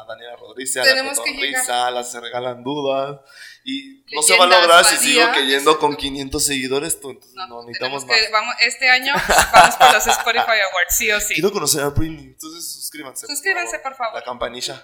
a 0.01 0.05
Daniela 0.07 0.35
Rodríguez, 0.35 0.75
a 0.77 0.83
Tenemos 0.83 1.17
la 1.17 1.23
que 1.23 1.31
Cotorrisa, 1.31 1.87
a 1.87 1.91
las 1.91 2.11
Se 2.11 2.19
Regalan 2.19 2.63
Dudas. 2.63 3.19
Y 3.63 4.03
no 4.13 4.21
se 4.21 4.37
va 4.37 4.43
a 4.43 4.47
lograr 4.47 4.85
si 4.85 4.97
sigo 4.97 5.25
cayendo 5.33 5.79
con 5.79 5.95
500 5.95 6.43
seguidores. 6.45 6.99
tú, 6.99 7.09
Entonces 7.11 7.35
No, 7.35 7.47
no, 7.47 7.61
necesitamos 7.63 8.05
más. 8.05 8.17
que, 8.17 8.31
vamos, 8.31 8.55
este 8.61 8.89
año 8.89 9.13
vamos 9.53 9.75
por 9.75 9.93
los 9.93 10.07
Spotify 10.07 10.39
Awards, 10.69 10.95
sí 10.97 11.11
o 11.11 11.19
sí. 11.19 11.33
Quiero 11.35 11.51
conocer 11.51 11.81
a 11.83 11.89
Britney, 11.89 12.25
entonces 12.25 12.71
suscríbanse. 12.73 13.25
por 13.25 13.35
Suscríbanse, 13.35 13.77
favor. 13.79 13.83
por 13.83 13.95
favor. 13.97 14.15
La 14.15 14.23
campanilla. 14.23 14.83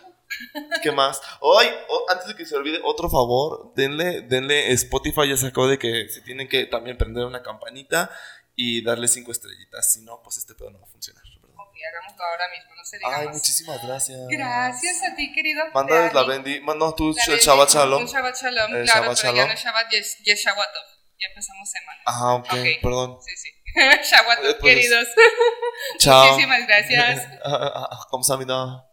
¿Qué 0.82 0.92
más? 0.92 1.22
Hoy, 1.40 1.66
oh, 1.90 2.06
antes 2.10 2.28
de 2.28 2.36
que 2.36 2.46
se 2.46 2.56
olvide, 2.56 2.80
otro 2.84 3.10
favor, 3.10 3.74
denle, 3.76 4.22
denle, 4.22 4.72
Spotify 4.74 5.30
ya 5.30 5.38
sacó 5.38 5.68
de 5.68 5.78
que 5.78 6.10
se 6.10 6.22
tienen 6.22 6.48
que 6.48 6.66
también 6.66 6.98
prender 6.98 7.26
una 7.26 7.44
campanita 7.44 8.10
y 8.56 8.84
darle 8.84 9.08
cinco 9.08 9.32
estrellitas, 9.32 9.94
si 9.94 10.02
no, 10.02 10.22
pues 10.24 10.38
este 10.38 10.56
pedo 10.56 10.72
no 10.72 10.80
va 10.80 10.86
a 10.86 10.90
funcionar. 10.90 11.24
Ok, 11.24 11.76
hagamos 11.90 12.16
todo 12.16 12.28
ahora 12.28 12.46
mismo, 12.50 12.76
no 12.76 12.84
se 12.84 12.98
diga 12.98 13.18
Ay, 13.18 13.26
más. 13.26 13.36
muchísimas 13.36 13.86
gracias. 13.86 14.20
Gracias 14.30 15.04
a 15.04 15.16
ti, 15.16 15.32
querido. 15.34 15.64
Mándales 15.74 16.14
la 16.14 16.24
bendi, 16.24 16.60
no, 16.62 16.96
tú 16.96 17.14
la 17.16 17.24
el 17.24 17.30
bendi, 17.30 17.46
Shabbat 17.46 17.70
Shalom. 17.70 18.02
Un 18.02 18.08
Shabbat 18.08 18.36
Shalom, 18.36 18.76
el 18.76 18.86
claro, 18.86 19.02
Shabbat 19.02 19.22
pero 19.22 19.34
Shalom. 19.34 19.36
ya 19.36 19.54
no 19.54 19.60
Shabbat, 19.60 19.92
yes, 19.92 20.18
yes 20.24 20.44
Ya 20.44 21.28
empezamos 21.28 21.70
semana. 21.70 22.02
Ajá, 22.06 22.34
ok, 22.36 22.46
okay. 22.46 22.82
perdón. 22.82 23.18
Sí, 23.22 23.36
sí. 23.38 23.50
Shabbatov, 24.10 24.46
eh, 24.46 24.58
pues, 24.60 24.74
queridos. 24.74 25.08
Chao. 26.00 26.28
Muchísimas 26.28 26.68
gracias. 26.68 27.28
Ah, 27.44 27.58
ah, 27.62 27.90
ah, 27.92 28.08
Kamsamida. 28.12 28.91